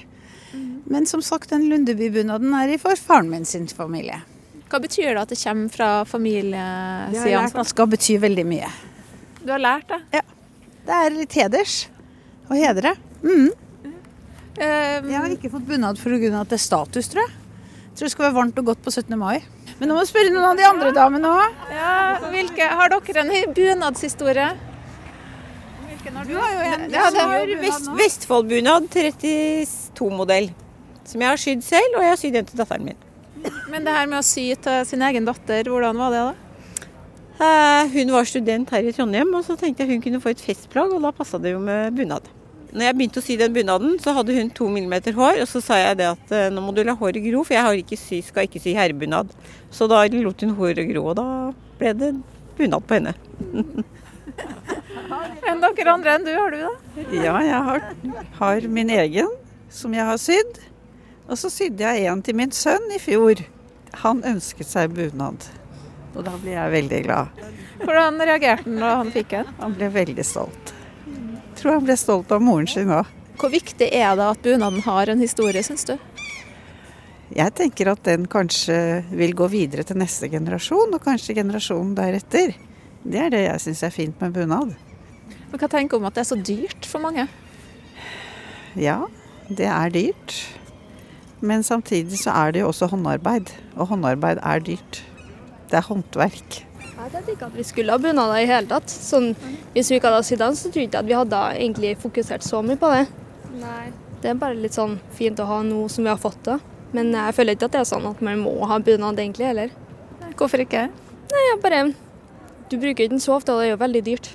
Men 0.92 1.06
som 1.08 1.22
sagt, 1.24 1.50
den 1.52 1.70
Lundebybunaden 1.70 2.54
er 2.58 2.74
for 2.82 2.96
faren 3.00 3.30
min 3.32 3.46
sin 3.46 3.68
familie. 3.68 4.22
Hva 4.72 4.80
betyr 4.80 5.14
det 5.14 5.22
at 5.22 5.30
det 5.32 5.40
kommer 5.44 5.70
fra 5.72 5.88
Jeg 6.00 6.08
familiesida? 6.08 7.64
skal 7.68 7.88
bety 7.88 8.18
veldig 8.20 8.46
mye. 8.48 8.70
Du 9.44 9.52
har 9.52 9.60
lært 9.60 9.88
det? 9.88 10.00
Ja. 10.14 10.22
Det 10.86 10.96
er 10.98 11.10
litt 11.16 11.34
heders 11.34 11.88
å 12.50 12.56
hedre. 12.58 12.96
Mm. 13.24 13.50
Eh, 14.58 15.02
Jeg 15.08 15.18
har 15.18 15.30
ikke 15.30 15.52
fått 15.52 15.68
bunad 15.68 15.98
pga. 16.00 16.42
at 16.42 16.50
det 16.50 16.58
er 16.60 16.64
status, 16.64 17.08
tror 17.10 17.22
jeg. 17.22 17.32
Jeg 17.32 17.96
tror 17.98 18.06
det 18.08 18.12
skal 18.12 18.26
være 18.26 18.36
varmt 18.36 18.58
og 18.60 18.66
godt 18.66 18.82
på 18.84 18.92
17. 18.92 19.18
mai. 19.20 19.42
Men 19.80 19.90
nå 19.90 19.96
må 19.96 20.02
du 20.02 20.08
spørre 20.08 20.32
noen 20.32 20.46
av 20.52 20.58
de 20.58 20.64
andre 20.64 20.92
damene 20.92 21.28
òg. 21.28 21.56
ja, 21.72 22.20
hvilke, 22.30 22.68
har 22.68 22.90
dere 22.90 23.22
en 23.22 23.30
hi- 26.04 26.10
bunadshistorie? 26.10 26.28
Du 26.28 26.36
har 26.42 26.52
jo 26.52 26.60
en. 26.74 26.92
Det 26.92 26.98
har 26.98 27.62
Vest, 27.62 27.90
Vestfoldbunad 28.00 28.90
32-modell. 28.94 30.52
Som 31.06 31.22
jeg 31.22 31.30
har 31.34 31.38
sydd 31.42 31.64
selv, 31.66 31.96
og 31.98 32.04
jeg 32.06 32.10
har 32.14 32.20
sydd 32.22 32.36
en 32.40 32.46
til 32.52 32.58
datteren 32.62 32.86
min. 32.86 33.00
Men 33.72 33.84
det 33.88 33.94
her 33.96 34.06
med 34.08 34.20
å 34.20 34.26
sy 34.26 34.44
til 34.62 34.86
sin 34.86 35.02
egen 35.02 35.26
datter, 35.26 35.64
hvordan 35.68 35.98
var 35.98 36.14
det 36.14 36.22
da? 36.28 36.34
Eh, 37.42 37.88
Hun 37.96 38.12
var 38.14 38.28
student 38.30 38.70
her 38.70 38.86
i 38.86 38.92
Trondheim, 38.94 39.32
og 39.34 39.44
så 39.48 39.56
tenkte 39.58 39.82
jeg 39.84 39.96
hun 39.96 40.04
kunne 40.04 40.22
få 40.22 40.30
et 40.36 40.44
festplagg, 40.46 40.94
og 40.94 41.02
da 41.02 41.12
passa 41.12 41.40
det 41.42 41.56
jo 41.56 41.60
med 41.64 41.96
bunad. 41.98 42.28
Når 42.72 42.86
jeg 42.86 42.96
begynte 42.96 43.20
å 43.20 43.26
sy 43.26 43.36
den 43.36 43.52
bunaden, 43.56 43.98
så 44.00 44.14
hadde 44.16 44.36
hun 44.38 44.50
to 44.56 44.70
millimeter 44.72 45.12
hår, 45.18 45.42
og 45.42 45.48
så 45.50 45.60
sa 45.66 45.80
jeg 45.82 45.98
det 46.00 46.06
at 46.14 46.32
eh, 46.38 46.50
nå 46.54 46.62
må 46.64 46.72
du 46.78 46.84
la 46.86 46.94
håret 46.96 47.20
gro, 47.26 47.42
for 47.44 47.58
jeg 47.58 47.66
har 47.66 47.74
ikke 47.82 47.98
sy, 48.00 48.22
skal 48.24 48.46
ikke 48.48 48.62
sy 48.64 48.76
herrebunad. 48.78 49.34
Så 49.74 49.90
da 49.92 50.06
lot 50.08 50.46
hun 50.46 50.54
håret 50.56 50.86
gro, 50.94 51.08
og 51.12 51.18
da 51.18 51.26
ble 51.82 51.94
det 51.98 52.12
bunad 52.62 52.86
på 52.88 53.00
henne. 53.00 53.16
Enn 55.50 55.62
dere 55.64 55.94
andre 55.94 56.16
enn 56.16 56.26
du, 56.28 56.34
har 56.36 56.54
du 56.54 56.60
da? 56.62 56.74
Ja, 57.16 57.38
jeg 57.44 57.62
har, 57.68 57.88
har 58.40 58.68
min 58.72 58.92
egen 58.94 59.32
som 59.72 59.96
jeg 59.96 60.06
har 60.08 60.20
sydd. 60.22 60.60
Og 61.32 61.40
så 61.40 61.52
sydde 61.52 61.88
jeg 61.88 62.12
en 62.12 62.22
til 62.26 62.38
min 62.38 62.52
sønn 62.56 62.92
i 62.92 63.00
fjor. 63.00 63.40
Han 64.04 64.24
ønsket 64.28 64.68
seg 64.68 64.94
bunad. 64.96 65.48
Og 66.16 66.26
da 66.28 66.36
ble 66.42 66.56
jeg 66.56 66.76
veldig 66.76 67.02
glad. 67.06 67.42
Hvordan 67.82 68.20
reagerte 68.20 68.68
han 68.68 68.82
da 68.84 68.94
han 69.00 69.12
fikk 69.14 69.36
en? 69.40 69.52
Han 69.62 69.76
ble 69.78 69.90
veldig 69.94 70.26
stolt. 70.28 70.74
Jeg 71.08 71.60
tror 71.62 71.78
han 71.78 71.88
ble 71.88 71.98
stolt 72.00 72.32
av 72.34 72.44
moren 72.44 72.68
sin 72.70 72.92
òg. 72.92 73.10
Hvor 73.42 73.52
viktig 73.54 73.88
er 73.88 74.16
det 74.20 74.28
at 74.34 74.42
bunaden 74.44 74.84
har 74.86 75.10
en 75.10 75.22
historie, 75.24 75.64
syns 75.66 75.88
du? 75.88 75.96
Jeg 77.32 77.54
tenker 77.56 77.94
at 77.94 78.04
den 78.04 78.26
kanskje 78.30 78.76
vil 79.16 79.32
gå 79.38 79.48
videre 79.54 79.86
til 79.88 80.02
neste 80.02 80.28
generasjon, 80.30 80.92
og 80.92 81.04
kanskje 81.06 81.38
generasjonen 81.38 81.96
deretter. 81.96 82.58
Det 83.04 83.20
er 83.20 83.32
det 83.34 83.44
jeg 83.44 83.62
syns 83.64 83.84
er 83.84 83.94
fint 83.94 84.22
med 84.22 84.34
bunad. 84.36 84.74
Men 85.52 85.60
Hva 85.60 85.68
tenker 85.72 85.98
du 85.98 86.02
om 86.04 86.10
at 86.10 86.18
det 86.18 86.24
er 86.24 86.30
så 86.30 86.38
dyrt 86.38 86.88
for 86.88 87.04
mange? 87.04 87.28
Ja, 88.80 89.00
det 89.50 89.68
er 89.68 89.94
dyrt. 89.94 90.36
Men 91.42 91.64
samtidig 91.66 92.20
så 92.22 92.34
er 92.38 92.54
det 92.54 92.62
jo 92.62 92.70
også 92.70 92.88
håndarbeid. 92.92 93.50
Og 93.76 93.90
håndarbeid 93.90 94.40
er 94.44 94.62
dyrt. 94.64 95.02
Det 95.72 95.80
er 95.80 95.88
håndverk. 95.88 96.62
Jeg 97.02 97.10
tenkte 97.16 97.34
ikke 97.34 97.48
at 97.50 97.58
vi 97.58 97.64
skulle 97.66 97.96
ha 97.96 97.98
bunader 97.98 98.38
i 98.38 98.46
hele 98.46 98.70
tatt. 98.70 98.92
Sånn, 98.94 99.32
hvis 99.74 99.90
vi 99.90 99.98
ikke 99.98 100.12
hadde 100.12 100.28
sydd 100.28 100.44
den, 100.44 100.56
så 100.60 100.70
tror 100.70 100.84
jeg 100.84 100.92
ikke 100.92 101.02
at 101.02 101.10
vi 101.10 101.18
hadde 101.18 101.40
egentlig 101.56 101.96
fokusert 102.04 102.46
så 102.46 102.62
mye 102.66 102.78
på 102.80 102.92
det. 102.94 103.08
Nei. 103.58 103.88
Det 104.22 104.30
er 104.30 104.38
bare 104.38 104.54
litt 104.62 104.78
sånn 104.78 105.00
fint 105.18 105.40
å 105.42 105.48
ha 105.50 105.64
nå 105.66 105.88
som 105.90 106.06
vi 106.06 106.12
har 106.14 106.22
fått 106.22 106.44
det. 106.46 106.60
Men 106.94 107.10
jeg 107.16 107.34
føler 107.34 107.58
ikke 107.58 107.72
at 107.72 107.74
det 107.74 107.82
er 107.82 107.90
sånn 107.90 108.06
at 108.06 108.22
man 108.22 108.44
må 108.44 108.54
ha 108.70 108.78
bunad 108.84 109.18
egentlig 109.18 109.50
heller. 109.50 109.74
Hvorfor 110.38 110.62
ikke? 110.62 110.86
Nei, 111.32 111.44
jeg 111.48 111.60
bare 111.64 111.82
Du 112.72 112.78
bruker 112.80 113.04
ikke 113.04 113.12
den 113.12 113.24
så 113.24 113.36
ofte, 113.36 113.52
og 113.52 113.60
det 113.60 113.68
er 113.68 113.74
jo 113.76 113.82
veldig 113.82 114.02
dyrt. 114.08 114.32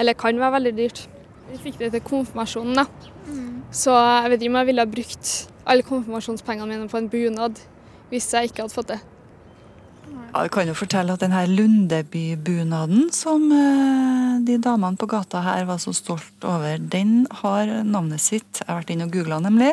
Eller 0.00 0.16
kan 0.16 0.38
være 0.40 0.56
veldig 0.56 0.74
dyrt. 0.78 1.04
Vi 1.50 1.58
fikk 1.60 1.80
det 1.82 1.92
til 1.92 2.04
konfirmasjonen, 2.06 2.78
da. 2.78 2.86
Så 3.70 3.94
jeg 3.94 4.32
vet 4.32 4.42
ikke 4.42 4.52
om 4.54 4.58
jeg 4.62 4.68
ville 4.70 4.82
ha 4.82 4.90
brukt 4.90 5.30
alle 5.70 5.86
konfirmasjonspengene 5.86 6.72
mine 6.72 6.90
på 6.90 6.98
en 6.98 7.10
bunad 7.10 7.60
hvis 8.10 8.26
jeg 8.34 8.50
ikke 8.50 8.64
hadde 8.64 8.74
fått 8.74 8.90
det. 8.90 8.98
Ja, 10.10 10.42
jeg 10.42 10.50
kan 10.54 10.66
jo 10.70 10.74
fortelle 10.78 11.14
at 11.14 11.22
denne 11.22 11.42
Lundebybunaden 11.46 13.08
som 13.14 13.44
eh, 13.54 14.40
de 14.46 14.56
damene 14.62 14.98
på 14.98 15.06
gata 15.10 15.42
her 15.44 15.68
var 15.68 15.78
så 15.82 15.94
stolt 15.94 16.46
over, 16.46 16.78
den 16.78 17.28
har 17.42 17.70
navnet 17.86 18.22
sitt, 18.22 18.62
jeg 18.62 18.66
har 18.66 18.80
vært 18.80 18.92
inne 18.94 19.06
og 19.06 19.14
googla 19.14 19.40
nemlig, 19.42 19.72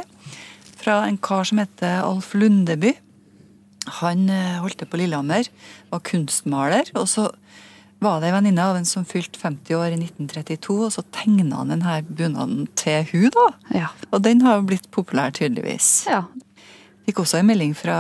fra 0.78 1.04
en 1.08 1.18
kar 1.18 1.46
som 1.50 1.62
heter 1.62 2.04
Alf 2.04 2.34
Lundeby. 2.38 2.94
Han 4.02 4.28
eh, 4.34 4.58
holdt 4.62 4.82
til 4.82 4.90
på 4.90 5.02
Lillehammer, 5.02 5.50
var 5.90 6.06
kunstmaler. 6.06 6.94
og 6.98 7.10
så 7.10 7.30
var 8.04 8.20
det 8.22 8.30
ei 8.30 8.36
venninne 8.36 8.62
av 8.62 8.78
en 8.78 8.86
som 8.86 9.06
fylte 9.08 9.40
50 9.42 9.78
år 9.78 9.96
i 9.96 10.00
1932, 10.00 10.76
og 10.86 10.92
så 10.94 11.04
tegna 11.16 11.64
han 11.64 11.74
denne 11.74 11.96
bunaden 12.08 12.68
til 12.78 13.08
hun 13.12 13.32
da. 13.34 13.48
Ja. 13.74 13.88
Og 14.12 14.22
den 14.26 14.44
har 14.46 14.60
jo 14.60 14.68
blitt 14.70 14.92
populær, 14.94 15.34
tydeligvis. 15.34 16.06
ja. 16.12 16.26
Fikk 17.08 17.22
også 17.24 17.38
en 17.40 17.48
melding 17.48 17.72
fra 17.72 17.98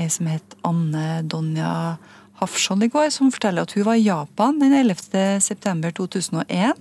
ei 0.00 0.06
som 0.08 0.24
het 0.30 0.54
Anne 0.64 1.20
Donja 1.28 1.98
Hafsson 2.40 2.80
i 2.80 2.88
går, 2.88 3.10
som 3.12 3.28
forteller 3.34 3.66
at 3.66 3.74
hun 3.76 3.84
var 3.84 3.98
i 3.98 4.06
Japan 4.06 4.56
den 4.62 4.72
11. 4.72 5.42
september 5.44 5.92
2001. 5.92 6.72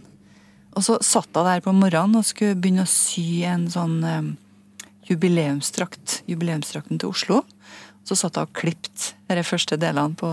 Og 0.78 0.86
så 0.86 0.96
satt 1.04 1.36
hun 1.36 1.44
der 1.50 1.64
på 1.66 1.74
morgenen 1.76 2.22
og 2.22 2.28
skulle 2.30 2.56
begynne 2.56 2.86
å 2.86 2.90
sy 2.92 3.44
en 3.50 3.66
sånn 3.74 3.98
um, 4.00 4.30
jubileumsdrakt. 5.10 6.22
Jubileumsdrakten 6.32 7.02
til 7.02 7.12
Oslo. 7.12 7.42
Så 8.08 8.16
satt 8.16 8.38
jeg 8.40 8.48
og 8.48 8.56
klippet 8.56 9.10
de 9.28 9.44
første 9.44 9.76
delene 9.80 10.16
på, 10.16 10.30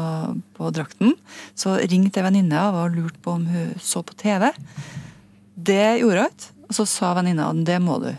på 0.55 0.71
drakten. 0.75 1.17
Så 1.59 1.75
ringte 1.83 2.23
ei 2.23 2.27
venninne 2.29 2.61
og 2.69 2.85
og 2.85 2.95
lurte 2.95 3.23
på 3.25 3.35
om 3.35 3.49
hun 3.51 3.73
så 3.83 4.05
på 4.07 4.15
TV. 4.21 4.53
Det 5.55 5.99
gjorde 5.99 6.29
hun 6.29 6.31
ikke. 6.31 6.53
Og 6.65 6.79
så 6.79 6.87
sa 6.89 7.11
venninna 7.19 7.51
at 7.51 7.65
det 7.67 7.81
må 7.83 7.99
du. 8.03 8.13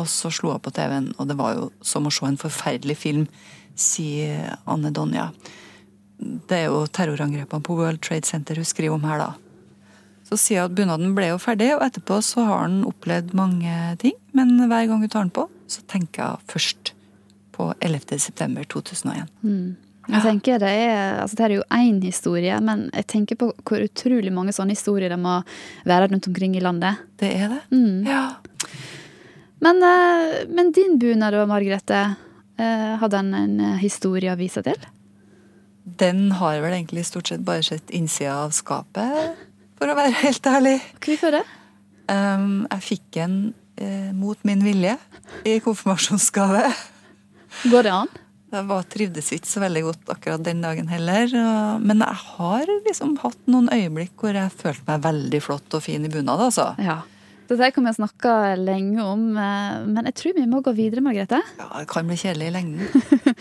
Og 0.00 0.08
så 0.10 0.30
slo 0.34 0.54
hun 0.54 0.62
på 0.64 0.72
TV-en, 0.74 1.12
og 1.18 1.28
det 1.30 1.36
var 1.38 1.54
jo 1.54 1.68
som 1.84 2.08
å 2.08 2.12
se 2.12 2.26
en 2.26 2.40
forferdelig 2.40 2.96
film, 2.98 3.28
sier 3.78 4.56
Anne 4.70 4.90
Donja. 4.94 5.28
Det 6.18 6.64
er 6.64 6.66
jo 6.72 6.84
terrorangrepene 6.88 7.62
på 7.64 7.76
World 7.78 8.02
Trade 8.02 8.26
Center 8.26 8.58
hun 8.58 8.66
skriver 8.66 8.96
om 8.96 9.06
her, 9.06 9.22
da. 9.22 9.30
Så 10.24 10.38
sier 10.40 10.64
hun 10.64 10.72
at 10.72 10.76
bunaden 10.78 11.14
ble 11.14 11.28
jo 11.30 11.38
ferdig, 11.42 11.74
og 11.76 11.84
etterpå 11.84 12.18
så 12.24 12.46
har 12.48 12.64
han 12.64 12.80
opplevd 12.88 13.34
mange 13.38 13.78
ting. 14.02 14.16
Men 14.34 14.56
hver 14.64 14.88
gang 14.90 15.04
hun 15.04 15.12
tar 15.12 15.26
den 15.26 15.34
på, 15.36 15.46
så 15.70 15.84
tenker 15.90 16.34
hun 16.34 16.50
først 16.50 16.93
på 17.54 17.70
11. 17.80 18.18
september 18.18 18.66
2001. 18.70 19.30
Mm. 19.46 19.76
Jeg 20.04 20.20
tenker 20.20 20.60
Det 20.60 20.68
er 20.68 21.22
altså 21.22 21.38
det 21.38 21.44
er 21.46 21.54
jo 21.54 21.62
én 21.72 22.00
historie, 22.04 22.58
men 22.60 22.88
jeg 22.92 23.06
tenker 23.08 23.38
på 23.40 23.48
hvor 23.64 23.84
utrolig 23.86 24.32
mange 24.34 24.52
sånne 24.52 24.76
historier 24.76 25.14
det 25.14 25.20
må 25.20 25.38
være 25.88 26.10
rundt 26.12 26.28
omkring 26.28 26.58
i 26.58 26.64
landet. 26.64 27.00
Det 27.20 27.30
er 27.32 27.54
det. 27.54 27.62
Mm. 27.72 28.04
Ja. 28.04 28.26
Men, 29.64 29.80
eh, 29.80 30.44
men 30.52 30.74
din 30.76 30.98
bunad 31.00 31.36
Margrethe, 31.48 32.02
eh, 32.58 32.92
har 33.00 33.08
den 33.08 33.32
en 33.34 33.60
eh, 33.60 33.80
historie 33.80 34.32
å 34.32 34.36
vise 34.36 34.62
til? 34.66 34.76
Den 35.84 36.30
har 36.32 36.60
vel 36.60 36.76
egentlig 36.76 37.06
stort 37.08 37.28
sett 37.28 37.44
bare 37.44 37.64
sett 37.64 37.90
innsida 37.92 38.36
av 38.44 38.52
skapet, 38.56 39.36
for 39.78 39.88
å 39.88 39.96
være 39.96 40.16
helt 40.22 40.46
ærlig. 40.48 40.78
Hvorfor 41.00 41.38
det? 41.38 41.44
Um, 42.08 42.66
jeg 42.68 42.84
fikk 42.84 43.04
den 43.16 43.36
eh, 43.80 44.12
mot 44.12 44.40
min 44.44 44.64
vilje 44.64 44.96
i 45.48 45.58
konfirmasjonsgave. 45.64 46.66
Går 47.70 47.86
det 47.86 47.94
an? 47.94 48.12
Jeg 48.54 48.68
var, 48.68 48.84
trivdes 48.86 49.32
ikke 49.34 49.50
så 49.50 49.62
veldig 49.64 49.82
godt 49.88 50.10
akkurat 50.14 50.44
den 50.46 50.60
dagen 50.62 50.86
heller. 50.90 51.32
Men 51.82 52.04
jeg 52.04 52.20
har 52.36 52.70
liksom 52.84 53.16
hatt 53.24 53.40
noen 53.50 53.70
øyeblikk 53.74 54.14
hvor 54.20 54.36
jeg 54.36 54.52
følte 54.54 54.86
meg 54.86 55.02
veldig 55.08 55.40
flott 55.42 55.74
og 55.74 55.82
fin 55.82 56.06
i 56.06 56.12
bunad, 56.12 56.44
altså. 56.48 56.68
Ja. 56.78 57.00
Dette 57.44 57.68
kan 57.76 57.84
vi 57.84 57.92
snakke 57.92 58.30
lenge 58.56 59.04
om, 59.04 59.24
eh, 59.36 59.82
men 59.84 60.06
jeg 60.08 60.14
tror 60.16 60.32
vi 60.38 60.46
må 60.48 60.62
gå 60.64 60.72
videre, 60.76 61.02
Margrethe. 61.04 61.42
Ja, 61.60 61.66
Det 61.78 61.88
kan 61.90 62.06
bli 62.08 62.16
kjedelig 62.16 62.46
i 62.48 62.54
lengden. 62.54 63.34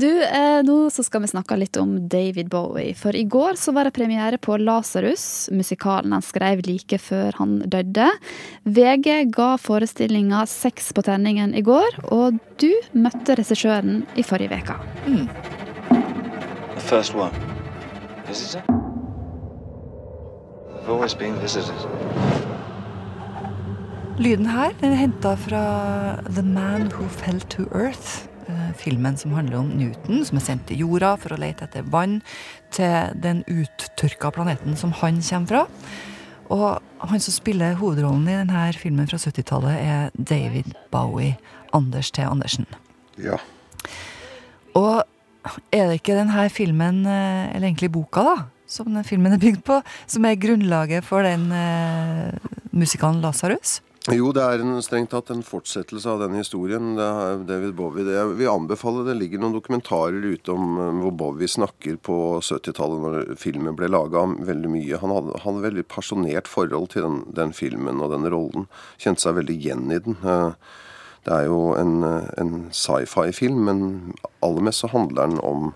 Du, 0.00 0.06
eh, 0.22 0.60
Nå 0.62 0.76
så 0.94 1.02
skal 1.02 1.24
vi 1.24 1.30
snakke 1.32 1.58
litt 1.58 1.76
om 1.80 1.96
David 2.08 2.48
Bowie. 2.52 2.94
For 2.94 3.16
i 3.16 3.24
går 3.24 3.58
så 3.58 3.74
var 3.74 3.88
det 3.88 3.94
premiere 3.96 4.38
på 4.38 4.54
Lasarus, 4.60 5.48
musikalen 5.50 6.14
han 6.14 6.22
skrev 6.22 6.62
like 6.66 6.98
før 7.02 7.34
han 7.40 7.58
døde. 7.66 8.06
VG 8.64 9.32
ga 9.34 9.56
forestillinga 9.58 10.44
seks 10.46 10.92
på 10.94 11.02
terningen 11.02 11.54
i 11.58 11.62
går, 11.66 11.98
og 12.14 12.38
du 12.62 12.70
møtte 12.94 13.34
regissøren 13.40 14.04
i 14.14 14.22
forrige 14.22 14.60
uke. 14.62 14.78
The 16.76 16.86
first 16.86 17.14
one. 17.14 17.34
Visitor? 18.28 18.62
I've 20.78 20.88
always 20.88 21.14
been 21.14 21.34
visited. 21.42 21.74
Lyden 24.20 24.50
her 24.52 24.74
den 24.82 24.92
er 24.92 24.98
henta 25.00 25.30
fra 25.40 25.60
The 26.28 26.42
Man 26.44 26.90
Who 26.92 27.06
Fell 27.08 27.40
to 27.54 27.64
Earth. 27.72 28.26
eh, 28.48 28.72
Filmen 28.76 29.16
som 29.16 29.32
handler 29.32 29.62
om 29.62 29.70
Newton, 29.72 30.26
som 30.28 30.36
er 30.36 30.44
sendt 30.44 30.66
til 30.68 30.82
jorda 30.82 31.14
for 31.16 31.32
å 31.32 31.38
lete 31.40 31.64
etter 31.64 31.86
vann 31.88 32.18
til 32.70 33.14
den 33.16 33.40
uttørka 33.48 34.28
planeten 34.36 34.76
som 34.76 34.92
han 35.00 35.22
kommer 35.24 35.48
fra. 35.48 35.64
Og 36.52 37.08
han 37.08 37.24
som 37.24 37.32
spiller 37.32 37.78
hovedrollen 37.80 38.28
i 38.28 38.36
denne 38.42 38.68
filmen 38.76 39.08
fra 39.08 39.16
70-tallet, 39.16 39.80
er 39.80 40.10
David 40.12 40.74
Bowie. 40.92 41.38
Anders 41.72 42.10
T. 42.10 42.20
Andersen. 42.20 42.66
Ja. 43.16 43.38
Og 44.74 45.04
er 45.72 45.86
det 45.88 46.00
ikke 46.02 46.18
denne 46.18 46.48
filmen, 46.52 47.06
eh, 47.06 47.54
eller 47.54 47.70
egentlig 47.70 47.92
boka, 47.92 48.22
da, 48.26 48.40
som 48.66 48.92
den 48.92 49.04
filmen 49.04 49.32
er 49.32 49.40
bygd 49.40 49.64
på, 49.64 49.80
som 50.06 50.26
er 50.26 50.36
grunnlaget 50.36 51.06
for 51.06 51.22
den 51.22 51.52
eh, 51.52 52.34
musikalen 52.74 53.22
Lasarus? 53.22 53.80
Jo, 54.08 54.30
det 54.32 54.40
er 54.40 54.62
en, 54.64 54.78
strengt 54.80 55.10
tatt 55.12 55.28
en 55.34 55.42
fortsettelse 55.44 56.08
av 56.08 56.22
den 56.22 56.38
historien. 56.38 56.94
Det 56.96 57.04
er 57.04 57.42
David 57.44 57.74
Bowie. 57.76 58.04
Det, 58.06 58.14
jeg 58.16 58.30
vil 58.38 58.48
det. 59.04 59.16
ligger 59.20 59.42
noen 59.42 59.52
dokumentarer 59.58 60.24
ute 60.24 60.54
om 60.54 60.78
eh, 60.80 61.00
hvor 61.02 61.12
Bowie 61.20 61.48
snakker 61.50 61.98
på 62.00 62.16
70-tallet, 62.40 63.02
når 63.04 63.34
filmen 63.36 63.76
ble 63.76 63.90
laga. 63.92 64.24
Veldig 64.48 64.70
mye. 64.72 65.00
Han 65.02 65.12
hadde, 65.12 65.42
hadde 65.44 65.64
veldig 65.66 65.84
pasjonert 65.92 66.48
forhold 66.48 66.88
til 66.94 67.04
den, 67.04 67.18
den 67.36 67.52
filmen 67.52 68.00
og 68.00 68.14
den 68.14 68.24
rollen. 68.32 68.70
Kjente 68.96 69.26
seg 69.26 69.36
veldig 69.36 69.58
igjen 69.58 69.92
i 69.92 70.00
den. 70.06 70.16
Eh, 70.24 70.54
Det 71.28 71.34
er 71.36 71.50
jo 71.50 71.74
en, 71.76 72.00
en 72.40 72.52
sci-fi-film, 72.72 73.58
men 73.68 73.80
aller 74.40 74.64
mest 74.64 74.80
så 74.80 74.88
handler 74.88 75.28
den 75.28 75.42
om 75.44 75.66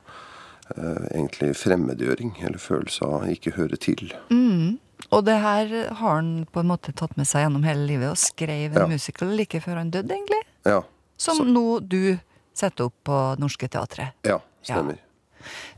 eh, 0.72 1.04
egentlig 1.10 1.50
fremmedgjøring, 1.60 2.38
eller 2.40 2.56
følelse 2.56 3.04
av 3.04 3.28
ikke 3.28 3.52
høre 3.58 3.76
til. 3.76 4.14
Mm. 4.32 4.78
Og 5.12 5.24
det 5.26 5.34
her 5.42 5.72
har 5.94 6.14
han 6.16 6.46
på 6.52 6.60
en 6.60 6.68
måte 6.70 6.92
tatt 6.96 7.16
med 7.16 7.26
seg 7.26 7.44
gjennom 7.44 7.64
hele 7.66 7.86
livet, 7.86 8.10
og 8.10 8.16
skrev 8.16 8.72
en 8.76 8.80
Ja. 8.82 8.86
musical 8.86 9.28
like 9.36 9.60
før 9.60 9.76
han 9.76 9.90
døde, 9.90 10.08
egentlig. 10.14 10.42
Ja, 10.64 10.82
Som 11.16 11.46
nå 11.52 11.80
du 11.86 12.18
setter 12.54 12.84
opp 12.86 12.94
på 13.04 13.38
Norske 13.38 13.68
Teatret. 13.68 14.12
ja 14.24 14.40
stemmer. 14.62 14.98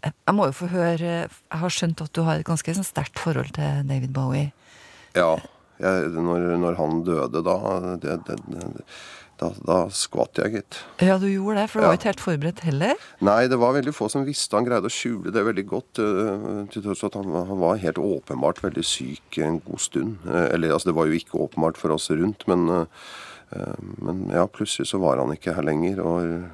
Jeg 0.04 0.12
jeg 0.26 0.35
må 0.35 0.47
jo 0.47 0.52
få 0.52 0.68
høre 0.71 1.26
Jeg 1.26 1.59
har 1.59 1.68
skjønt 1.68 2.00
at 2.00 2.12
du 2.12 2.23
har 2.23 2.37
et 2.37 2.47
ganske 2.47 2.73
sånn 2.75 2.85
sterkt 2.87 3.18
forhold 3.18 3.52
til 3.52 3.83
David 3.88 4.12
Bowie. 4.12 4.52
Ja. 5.14 5.37
Jeg, 5.78 6.09
når, 6.09 6.56
når 6.56 6.76
han 6.76 7.02
døde, 7.04 7.42
da 7.45 7.56
det, 8.00 8.25
det, 8.25 8.37
det, 8.49 8.85
da, 9.40 9.50
da 9.69 9.76
skvatt 9.93 10.40
jeg, 10.40 10.52
gitt. 10.57 10.78
Ja, 11.05 11.19
du 11.21 11.26
gjorde 11.28 11.61
det, 11.61 11.66
for 11.73 11.83
du 11.83 11.87
var 11.90 11.99
ikke 11.99 12.11
helt 12.11 12.25
forberedt 12.25 12.62
heller. 12.64 13.07
Nei, 13.25 13.43
det 13.52 13.59
var 13.61 13.76
veldig 13.76 13.93
få 13.97 14.09
som 14.12 14.25
visste. 14.25 14.57
Han 14.57 14.66
greide 14.69 14.88
å 14.88 14.93
skjule 14.93 15.33
det 15.35 15.45
veldig 15.45 15.66
godt. 15.69 16.00
øh, 16.00 16.64
Til 16.73 16.87
tross 16.87 17.05
at 17.05 17.19
han, 17.21 17.28
han 17.50 17.61
var 17.61 17.81
helt 17.83 18.00
åpenbart 18.00 18.62
veldig 18.64 18.85
syk 18.87 19.40
en 19.45 19.61
god 19.66 19.83
stund. 19.85 20.16
Eh, 20.25 20.49
Eller 20.57 20.73
altså, 20.73 20.90
det 20.90 20.97
var 20.97 21.11
jo 21.11 21.19
ikke 21.21 21.40
åpenbart 21.47 21.81
for 21.81 21.93
oss 21.97 22.09
rundt, 22.11 22.47
men, 22.49 22.69
øh, 22.71 22.87
men 24.00 24.31
ja, 24.33 24.47
plutselig 24.49 24.88
så 24.93 25.02
var 25.05 25.21
han 25.21 25.35
ikke 25.37 25.57
her 25.57 25.69
lenger. 25.69 26.00
og... 26.05 26.47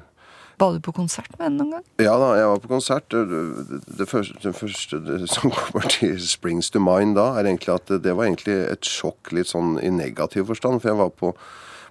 Var 0.61 0.75
du 0.75 0.83
på 0.85 0.93
konsert 0.93 1.31
med 1.39 1.47
henne 1.47 1.63
noen 1.63 1.71
gang? 1.79 1.85
Ja 2.03 2.13
da, 2.21 2.27
jeg 2.37 2.47
var 2.51 2.59
på 2.61 2.69
konsert. 2.75 3.07
Det, 3.09 3.79
det, 3.97 4.05
første, 4.07 4.37
det 4.43 4.53
første 4.55 4.99
som 5.31 5.51
kommer 5.55 5.87
til 5.89 6.19
springs 6.21 6.69
to 6.71 6.79
mind 6.83 7.15
da, 7.17 7.31
er 7.39 7.49
egentlig 7.49 7.73
at 7.73 7.89
det, 7.89 8.03
det 8.05 8.13
var 8.15 8.29
egentlig 8.29 8.59
et 8.69 8.85
sjokk 8.87 9.33
litt 9.33 9.49
sånn 9.49 9.79
i 9.81 9.89
negativ 9.91 10.51
forstand. 10.51 10.83
For 10.83 10.93
jeg 10.93 10.99
var 11.01 11.09
på, 11.17 11.33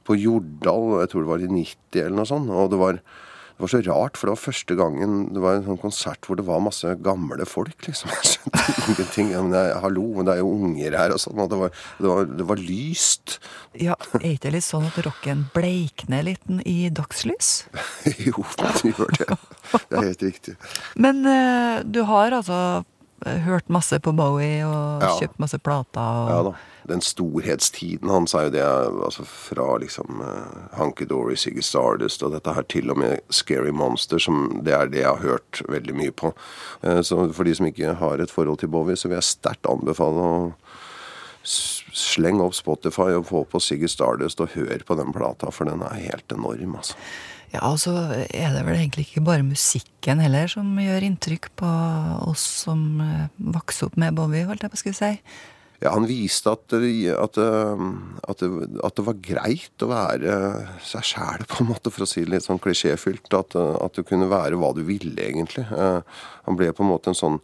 på 0.06 0.16
Jordal, 0.18 0.98
jeg 1.02 1.12
tror 1.12 1.26
det 1.26 1.32
var 1.34 1.44
i 1.44 1.52
90 1.52 2.00
eller 2.06 2.18
noe 2.22 2.28
sånt. 2.28 2.50
Og 2.50 2.70
det 2.72 2.78
var, 2.80 2.98
det 2.98 3.64
var 3.64 3.72
så 3.72 3.80
rart, 3.86 4.18
for 4.18 4.28
det 4.28 4.34
var 4.34 4.42
første 4.42 4.76
gangen 4.78 5.16
det 5.34 5.42
var 5.44 5.58
en 5.58 5.66
sånn 5.66 5.80
konsert 5.82 6.26
hvor 6.26 6.38
det 6.40 6.46
var 6.48 6.62
masse 6.64 6.94
gamle 7.04 7.46
folk, 7.48 7.76
liksom. 7.86 8.10
Jeg 8.22 8.28
skjønte 8.32 8.92
ingenting. 8.92 9.32
Ja, 9.32 9.42
men 9.44 9.56
jeg, 9.56 9.74
hallo, 9.82 10.04
men 10.16 10.26
det 10.28 10.34
er 10.36 10.42
jo 10.42 10.52
unger 10.54 10.96
her 10.98 11.14
og 11.14 11.22
sånn. 11.22 11.40
Og 11.42 11.50
det 11.50 11.58
var, 11.60 11.74
det 11.98 12.10
var, 12.10 12.30
det 12.42 12.46
var 12.52 12.62
lyst. 12.62 13.38
Ja, 13.78 13.96
Er 14.20 14.26
ikke 14.34 14.46
det 14.48 14.54
litt 14.58 14.66
sånn 14.68 14.86
at 14.90 14.98
rocken 15.06 15.46
bleikner 15.54 16.26
litt 16.26 16.46
i 16.68 16.90
dagslys? 16.94 17.52
jo, 18.28 18.44
det 18.60 18.92
gjør 18.92 19.12
det. 19.18 19.28
Det 19.72 19.98
er 19.98 20.08
helt 20.10 20.24
riktig. 20.26 20.56
Men 21.00 21.22
eh, 21.26 21.82
du 21.86 22.02
har 22.08 22.34
altså 22.42 22.58
hørt 23.24 23.68
masse 23.70 23.98
på 24.00 24.12
Bowie 24.16 24.64
og 24.66 25.02
Ja. 25.02 25.16
kjøpt 25.20 25.38
masse 25.38 25.58
plater? 25.58 26.00
Og... 26.00 26.30
Ja 26.30 26.42
da. 26.50 26.54
Den 26.88 27.00
storhetstiden 27.00 28.10
hans 28.10 28.34
er 28.34 28.48
jo 28.48 28.50
det 28.50 28.62
altså 29.06 29.22
fra 29.24 29.78
liksom 29.78 30.18
uh, 30.20 30.78
Hunky 30.78 31.06
Dory, 31.06 31.36
Siggy 31.38 31.62
Stardust 31.62 32.22
og 32.26 32.32
dette 32.32 32.52
her 32.52 32.62
til 32.62 32.90
og 32.90 32.98
med 32.98 33.20
Scary 33.30 33.70
Monster, 33.70 34.18
som 34.18 34.60
det 34.66 34.74
er 34.74 34.90
det 34.90 34.98
jeg 35.04 35.06
har 35.06 35.22
hørt 35.22 35.62
veldig 35.68 35.94
mye 35.94 36.10
på. 36.10 36.32
Uh, 36.82 36.98
så 37.02 37.32
for 37.32 37.44
de 37.44 37.54
som 37.54 37.66
ikke 37.66 37.94
har 37.94 38.18
et 38.18 38.30
forhold 38.34 38.58
til 38.58 38.68
Bowie, 38.68 38.96
så 38.96 39.08
vil 39.08 39.20
jeg 39.20 39.30
sterkt 39.30 39.70
anbefale 39.70 40.26
å 40.26 40.52
slenge 41.44 42.42
opp 42.42 42.54
Spotify 42.54 43.12
og 43.16 43.26
få 43.26 43.44
på 43.50 43.60
Siggy 43.62 43.88
Stardust 43.90 44.40
og 44.40 44.54
høre 44.54 44.82
på 44.86 44.94
den 44.98 45.12
plata, 45.14 45.50
for 45.50 45.70
den 45.70 45.82
er 45.82 46.02
helt 46.10 46.32
enorm, 46.34 46.76
altså. 46.78 46.98
Ja, 47.52 47.60
og 47.68 47.76
så 47.82 47.92
er 48.32 48.54
det 48.54 48.62
vel 48.64 48.78
egentlig 48.78 49.04
ikke 49.10 49.24
bare 49.26 49.44
musikken 49.44 50.22
heller 50.24 50.48
som 50.48 50.70
gjør 50.80 51.04
inntrykk 51.04 51.50
på 51.60 51.72
oss 52.30 52.44
som 52.64 52.84
vokser 53.02 53.52
vokste 53.58 53.88
opp 53.90 53.98
med 54.00 54.16
Bowie, 54.16 54.46
holdt 54.48 54.64
jeg 54.64 54.72
på 54.72 54.78
å 54.78 54.80
skulle 54.80 54.96
si. 54.96 55.10
Ja, 55.82 55.90
han 55.96 56.06
viste 56.06 56.52
at, 56.54 56.72
at, 56.72 57.34
det- 57.36 58.14
at, 58.30 58.42
at 58.86 58.96
det 58.96 59.04
var 59.04 59.16
greit 59.26 59.82
å 59.84 59.88
være 59.90 60.36
seg 60.86 61.04
sjæl, 61.10 61.44
på 61.50 61.60
en 61.64 61.68
måte, 61.72 61.90
for 61.90 62.06
å 62.06 62.08
si 62.08 62.22
det 62.24 62.30
litt 62.36 62.46
sånn 62.46 62.60
klisjéfylt. 62.62 63.26
At, 63.34 63.56
du 63.98 64.02
kunne 64.06 64.30
være 64.30 64.56
hva 64.62 64.70
du 64.78 64.84
ville, 64.86 65.18
egentlig. 65.18 65.66
Eh, 65.74 66.00
Han 66.46 66.56
ble 66.56 66.70
på 66.72 66.86
en 66.86 66.92
måte 66.92 67.10
en 67.10 67.18
sånn 67.18 67.40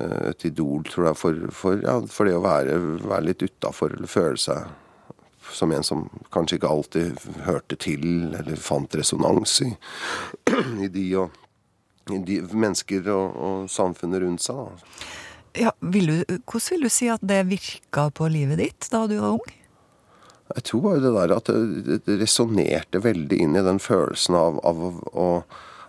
eh, 0.00 0.30
et 0.32 0.48
idol, 0.48 0.82
tror 0.88 1.10
jeg, 1.10 1.20
for, 1.20 1.44
for, 1.52 1.78
ja, 1.84 1.98
for 2.08 2.26
det 2.30 2.38
å 2.40 2.44
være, 2.46 2.78
være 3.04 3.26
litt 3.28 3.44
utafor, 3.44 3.94
eller 3.98 4.10
føle 4.16 4.40
seg 4.40 4.64
som 5.52 5.72
en 5.72 5.86
som 5.86 6.06
kanskje 6.34 6.58
ikke 6.58 6.70
alltid 6.72 7.28
hørte 7.46 7.78
til, 7.80 8.06
eller 8.38 8.56
fant 8.60 8.94
resonans 8.98 9.60
i, 9.64 9.72
i 10.84 10.88
de. 10.92 11.06
og 11.24 11.44
de 12.08 12.40
mennesker 12.40 13.04
og, 13.12 13.34
og 13.36 13.70
samfunnet 13.70 14.22
rundt 14.22 14.40
seg. 14.40 14.56
da. 14.56 15.06
Ja, 15.58 15.72
vil 15.80 16.08
du, 16.08 16.36
hvordan 16.48 16.70
vil 16.70 16.86
du 16.86 16.92
si 16.92 17.08
at 17.12 17.24
det 17.24 17.42
virka 17.50 18.08
på 18.14 18.28
livet 18.32 18.60
ditt 18.62 18.88
da 18.92 19.06
du 19.10 19.18
var 19.18 19.38
ung? 19.38 19.54
Jeg 20.54 20.64
tror 20.64 20.84
bare 20.86 21.02
det 21.04 21.12
der 21.12 21.34
at 21.36 21.50
det, 22.06 22.18
resonnerte 22.22 23.02
veldig 23.04 23.40
inn 23.44 23.56
i 23.58 23.64
den 23.64 23.80
følelsen 23.82 24.38
av, 24.38 24.60
av 24.64 24.84
å 25.12 25.30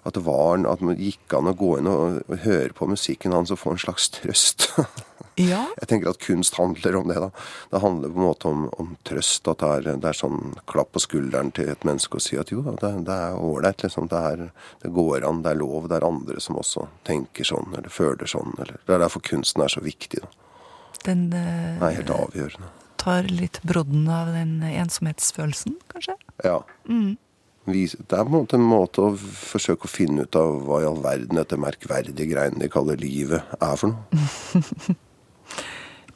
at 0.07 0.15
det 0.15 0.23
var 0.23 0.61
at 0.67 0.81
det 0.81 0.95
gikk 0.99 1.33
an 1.35 1.51
å 1.51 1.55
gå 1.59 1.73
inn 1.79 1.87
og, 1.91 2.21
og 2.31 2.43
høre 2.45 2.71
på 2.75 2.87
musikken 2.89 3.35
hans 3.35 3.51
og 3.53 3.59
få 3.61 3.75
en 3.75 3.81
slags 3.83 4.07
trøst. 4.15 4.69
Ja. 5.39 5.61
Jeg 5.79 5.87
tenker 5.87 6.09
at 6.11 6.19
kunst 6.19 6.57
handler 6.59 6.97
om 6.99 7.07
det. 7.07 7.15
da. 7.23 7.29
Det 7.71 7.79
handler 7.79 8.11
på 8.11 8.19
en 8.19 8.25
måte 8.27 8.49
om, 8.49 8.65
om 8.81 8.89
trøst. 9.07 9.47
At 9.47 9.61
det 9.63 9.69
er, 9.87 9.97
det 10.03 10.09
er 10.09 10.17
sånn 10.19 10.53
klapp 10.67 10.91
på 10.97 10.99
skulderen 11.03 11.53
til 11.55 11.69
et 11.71 11.85
menneske 11.87 12.19
og 12.19 12.23
si 12.25 12.35
at 12.41 12.51
jo 12.51 12.59
da, 12.65 12.73
det, 12.81 12.91
det 13.07 13.15
er 13.29 13.39
ålreit. 13.39 13.85
Liksom. 13.85 14.09
Det, 14.11 14.19
er- 14.33 14.49
det 14.83 14.91
går 14.97 15.23
an, 15.29 15.39
det 15.45 15.53
er 15.53 15.61
lov. 15.61 15.87
Det 15.87 15.95
er 16.01 16.07
andre 16.09 16.43
som 16.43 16.59
også 16.59 16.89
tenker 17.07 17.47
sånn 17.47 17.71
eller 17.77 17.87
føler 17.93 18.27
sånn. 18.27 18.51
Eller. 18.59 18.81
Det 18.83 18.97
er 18.97 19.05
derfor 19.05 19.23
kunsten 19.31 19.63
er 19.63 19.71
så 19.71 19.85
viktig. 19.85 20.19
da. 20.25 20.33
Den 21.05 21.29
eh, 21.31 21.79
Den 21.79 21.87
er 21.87 21.97
helt 22.01 22.11
avgjørende. 22.11 22.69
tar 22.99 23.23
litt 23.31 23.61
brodden 23.63 24.09
av 24.11 24.33
den 24.35 24.57
ensomhetsfølelsen, 24.67 25.77
kanskje? 25.93 26.17
Ja. 26.43 26.57
Mm. 26.91 27.15
Det 27.69 27.85
er 28.17 28.25
på 28.25 28.31
en 28.31 28.33
måte 28.33 28.57
en 28.57 28.65
måte 28.65 29.03
å 29.05 29.11
forsøke 29.15 29.85
å 29.85 29.91
finne 29.91 30.23
ut 30.25 30.35
av 30.35 30.55
hva 30.65 30.79
i 30.81 30.87
all 30.89 30.99
verden 31.03 31.37
dette 31.37 31.55
merkverdige 31.61 32.25
greiene 32.31 32.57
de 32.59 32.67
kaller 32.73 32.97
livet, 32.99 33.45
er 33.61 33.75
for 33.79 33.93
noe. 33.93 34.95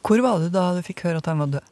Hvor 0.03 0.19
var 0.23 0.43
du 0.43 0.51
da 0.51 0.71
du 0.75 0.83
fikk 0.85 1.05
høre 1.07 1.23
at 1.23 1.29
han 1.31 1.41
var 1.43 1.55
død? 1.57 1.69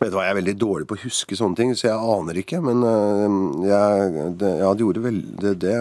Vet 0.00 0.08
du 0.08 0.16
hva, 0.16 0.24
Jeg 0.24 0.32
er 0.32 0.38
veldig 0.40 0.56
dårlig 0.58 0.86
på 0.88 0.96
å 0.96 1.02
huske 1.04 1.36
sånne 1.36 1.58
ting, 1.58 1.74
så 1.76 1.90
jeg 1.90 2.14
aner 2.14 2.40
ikke. 2.40 2.62
Men 2.64 2.86
øh, 2.86 3.66
jeg, 3.68 4.14
det, 4.40 4.54
jeg 4.62 4.80
gjorde 4.84 5.04
vel 5.04 5.20
det, 5.42 5.58
det 5.62 5.74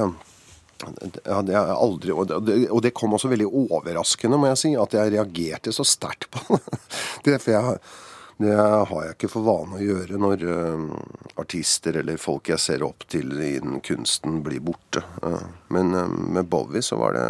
ja, 1.26 1.42
det 1.44 1.56
aldri, 1.56 2.14
og 2.16 2.30
det, 2.48 2.60
og 2.72 2.84
det 2.84 2.94
kom 2.96 3.16
også 3.16 3.32
veldig 3.32 3.48
overraskende, 3.48 4.38
må 4.40 4.48
jeg 4.52 4.62
si, 4.62 4.70
at 4.80 4.94
jeg 4.96 5.12
reagerte 5.16 5.74
så 5.76 5.84
sterkt 5.88 6.30
på 6.32 6.60
det. 7.26 7.36
For 7.42 7.52
jeg, 7.52 7.80
det 8.40 8.56
har 8.56 9.02
jeg 9.04 9.18
ikke 9.18 9.32
for 9.34 9.44
vane 9.44 9.76
å 9.76 9.84
gjøre 9.84 10.20
når 10.22 10.46
øh, 10.48 10.84
artister 11.42 12.00
eller 12.00 12.22
folk 12.22 12.48
jeg 12.54 12.64
ser 12.64 12.86
opp 12.88 13.04
til 13.12 13.34
i 13.36 13.58
den 13.60 13.82
kunsten, 13.84 14.40
blir 14.46 14.64
borte. 14.64 15.04
Øh, 15.28 15.44
men 15.76 15.92
øh, 15.92 16.14
med 16.38 16.48
Bowie 16.48 16.84
så 16.86 17.00
var 17.02 17.18
det 17.18 17.28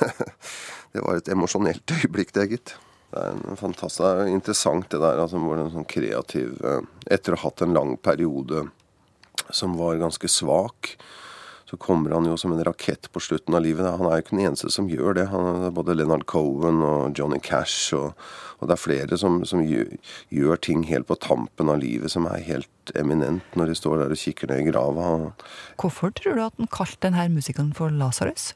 Det 0.92 1.04
var 1.04 1.20
et 1.20 1.30
emosjonelt 1.30 1.94
øyeblikk, 1.98 2.34
det, 2.34 2.48
gitt. 2.54 2.74
Det 3.10 3.22
er 3.22 3.38
en 3.38 3.58
fantastisk, 3.58 4.04
er 4.06 4.30
interessant 4.30 4.90
det 4.90 5.00
der, 5.02 5.18
altså 5.18 5.40
en 5.40 5.72
sånn 5.74 5.88
kreativ 5.90 6.60
øh, 6.62 6.84
Etter 7.10 7.34
å 7.34 7.40
ha 7.40 7.48
hatt 7.48 7.64
en 7.66 7.74
lang 7.74 7.96
periode 7.98 8.68
som 9.50 9.74
var 9.78 9.98
ganske 9.98 10.28
svak, 10.30 10.94
så 11.70 11.78
kommer 11.78 12.10
han 12.14 12.26
jo 12.26 12.36
som 12.38 12.52
en 12.52 12.62
rakett 12.66 13.08
på 13.14 13.22
slutten 13.22 13.54
av 13.54 13.62
livet. 13.62 13.86
Han 13.86 14.06
er 14.06 14.18
jo 14.18 14.24
ikke 14.24 14.34
den 14.34 14.44
eneste 14.48 14.70
som 14.74 14.88
gjør 14.90 15.14
det. 15.18 15.26
Han 15.30 15.68
både 15.74 15.94
Leonard 15.94 16.26
Cohen 16.30 16.82
og 16.86 17.18
Johnny 17.18 17.38
Cash, 17.42 17.94
og, 17.94 18.18
og 18.58 18.70
det 18.70 18.74
er 18.74 18.82
flere 18.82 19.18
som, 19.18 19.40
som 19.46 19.62
gjør, 19.62 19.92
gjør 20.34 20.62
ting 20.66 20.82
helt 20.90 21.06
på 21.10 21.18
tampen 21.22 21.70
av 21.70 21.78
livet 21.82 22.10
som 22.10 22.26
er 22.30 22.42
helt 22.46 22.94
eminent 22.98 23.58
når 23.58 23.70
de 23.70 23.78
står 23.78 24.02
der 24.02 24.14
og 24.14 24.22
kikker 24.22 24.50
ned 24.50 24.64
i 24.64 24.70
grava. 24.72 25.10
Hvorfor 25.78 26.14
tror 26.18 26.38
du 26.38 26.46
at 26.48 26.58
han 26.58 26.70
kalte 26.74 27.06
denne 27.06 27.28
musikeren 27.38 27.70
for 27.78 27.94
Lasarus? 27.94 28.50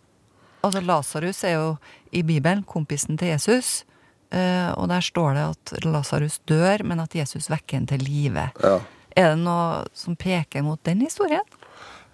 Altså, 0.65 0.81
Lasarus 0.85 1.43
er 1.45 1.59
jo 1.59 1.75
i 2.15 2.23
Bibelen 2.27 2.65
kompisen 2.65 3.19
til 3.21 3.35
Jesus, 3.35 3.83
eh, 4.33 4.71
og 4.73 4.89
der 4.89 5.05
står 5.05 5.37
det 5.37 5.45
at 5.51 5.85
Lasarus 5.85 6.41
dør, 6.49 6.85
men 6.89 7.03
at 7.05 7.15
Jesus 7.15 7.51
vekker 7.53 7.83
ham 7.83 7.89
til 7.91 8.05
live. 8.07 8.49
Ja. 8.63 8.79
Er 9.15 9.35
det 9.35 9.45
noe 9.45 9.85
som 9.95 10.17
peker 10.19 10.65
mot 10.67 10.81
den 10.87 11.05
historien? 11.05 11.45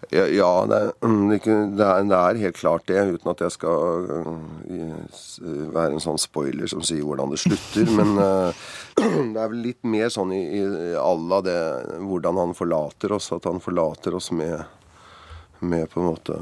Ja, 0.09 0.25
ja 0.27 0.49
det, 0.67 0.77
er, 0.77 1.07
mm, 1.07 1.31
det, 1.77 2.17
er 2.17 2.41
helt 2.41 2.57
klart 2.57 2.87
det, 2.89 2.99
uten 3.15 3.31
at 3.31 3.43
jeg 3.45 3.55
skal 3.55 4.09
øh, 4.17 5.71
være 5.75 5.95
en 5.95 6.03
sånn 6.03 6.21
spoiler 6.21 6.71
som 6.71 6.83
sier 6.85 7.05
hvordan 7.07 7.33
det 7.35 7.41
slutter. 7.45 7.93
Men 7.99 8.17
øh, 8.19 8.67
det 9.35 9.41
er 9.41 9.53
vel 9.53 9.65
litt 9.69 9.81
mer 9.85 10.13
sånn 10.13 10.35
i, 10.37 10.43
i 10.59 10.93
alla 10.99 11.41
det 11.47 11.59
hvordan 12.03 12.41
han 12.41 12.57
forlater 12.59 13.17
oss. 13.17 13.31
At 13.37 13.49
han 13.49 13.63
forlater 13.63 14.17
oss 14.19 14.33
med, 14.35 14.65
med 15.61 15.89
på 15.93 16.03
en 16.03 16.11
måte 16.11 16.41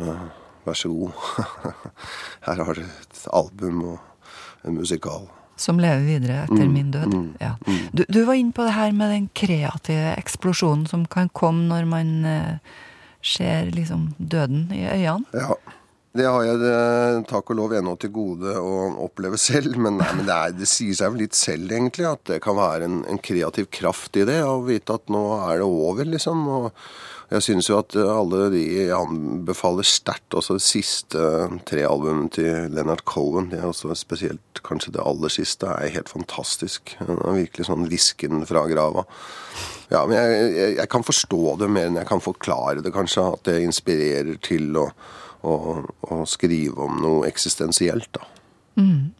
Vær 0.69 0.77
så 0.77 0.91
god. 0.93 1.13
Her 2.47 2.63
har 2.65 2.79
du 2.79 2.85
et 2.85 3.25
album 3.33 3.83
og 3.95 3.99
en 4.69 4.77
musikal. 4.79 5.27
Som 5.59 5.81
lever 5.83 6.05
videre 6.07 6.45
etter 6.45 6.67
Mm, 6.69 6.73
min 6.75 6.91
død. 6.95 7.07
mm, 7.15 7.31
Ja. 7.41 7.55
Du, 7.93 8.05
du 8.09 8.21
var 8.29 8.35
inne 8.39 8.53
på 8.55 8.63
det 8.67 8.77
her 8.77 8.93
med 8.95 9.11
den 9.11 9.25
kreative 9.35 10.13
eksplosjonen 10.21 10.85
som 10.87 11.07
kan 11.11 11.29
komme 11.35 11.67
når 11.67 11.89
man 11.91 12.13
eh, 12.25 12.59
ser 13.23 13.73
liksom 13.75 14.13
døden 14.19 14.69
i 14.71 14.85
øynene. 14.87 15.27
Ja. 15.35 15.57
Det 16.19 16.25
har 16.27 16.43
jeg 16.47 16.59
det, 16.63 17.27
takk 17.31 17.51
og 17.53 17.57
lov 17.59 17.73
ennå 17.79 17.93
til 18.01 18.11
gode 18.11 18.55
å 18.59 18.71
oppleve 19.05 19.37
selv, 19.39 19.77
men, 19.77 19.99
nei, 20.01 20.07
men 20.17 20.27
det, 20.27 20.35
er, 20.35 20.55
det 20.57 20.67
sier 20.71 20.95
seg 20.97 21.13
vel 21.13 21.21
litt 21.27 21.37
selv, 21.37 21.71
egentlig, 21.71 22.07
at 22.09 22.23
det 22.31 22.39
kan 22.43 22.57
være 22.59 22.87
en, 22.89 22.97
en 23.13 23.19
kreativ 23.23 23.69
kraft 23.71 24.17
i 24.19 24.25
det. 24.27 24.39
Å 24.43 24.57
vite 24.67 24.95
at 24.97 25.11
nå 25.13 25.21
er 25.51 25.61
det 25.61 25.69
over, 25.69 26.09
liksom. 26.09 26.47
Og 26.49 26.71
jeg 27.29 27.45
syns 27.45 27.67
jo 27.69 27.77
at 27.77 27.93
eh, 27.99 28.09
alle 28.09 28.47
de 28.55 28.63
jeg 28.65 28.93
anbefaler 28.97 29.85
sterkt, 29.85 30.33
også 30.39 30.57
det 30.57 30.65
siste 30.65 31.25
tre 31.69 31.83
albumene 31.85 32.31
til 32.33 32.71
Leonard 32.73 33.05
Cohen, 33.09 33.51
det 33.53 33.61
er 33.61 33.69
også 33.69 33.93
spesielt 33.99 34.63
kanskje 34.65 34.95
det 34.97 35.05
aller 35.05 35.33
siste, 35.33 35.69
er 35.69 35.93
helt 35.93 36.09
fantastisk. 36.09 36.95
Det 36.97 37.19
er 37.19 37.37
virkelig 37.37 37.69
sånn 37.69 37.85
hvisken 37.89 38.47
fra 38.49 38.65
grava. 38.71 39.05
Ja, 39.93 40.07
men 40.09 40.17
jeg, 40.17 40.49
jeg, 40.57 40.73
jeg 40.81 40.91
kan 40.93 41.05
forstå 41.05 41.43
det 41.61 41.69
mer 41.73 41.91
enn 41.91 42.01
jeg 42.01 42.09
kan 42.09 42.25
forklare 42.25 42.83
det, 42.85 42.95
kanskje. 42.97 43.27
At 43.37 43.45
det 43.49 43.61
inspirerer 43.65 44.41
til 44.45 44.77
å, 44.81 44.89
å, 45.45 45.55
å 46.09 46.23
skrive 46.29 46.89
om 46.89 46.99
noe 47.05 47.29
eksistensielt, 47.29 48.09
da. 48.17 48.25
Mm. 48.81 49.13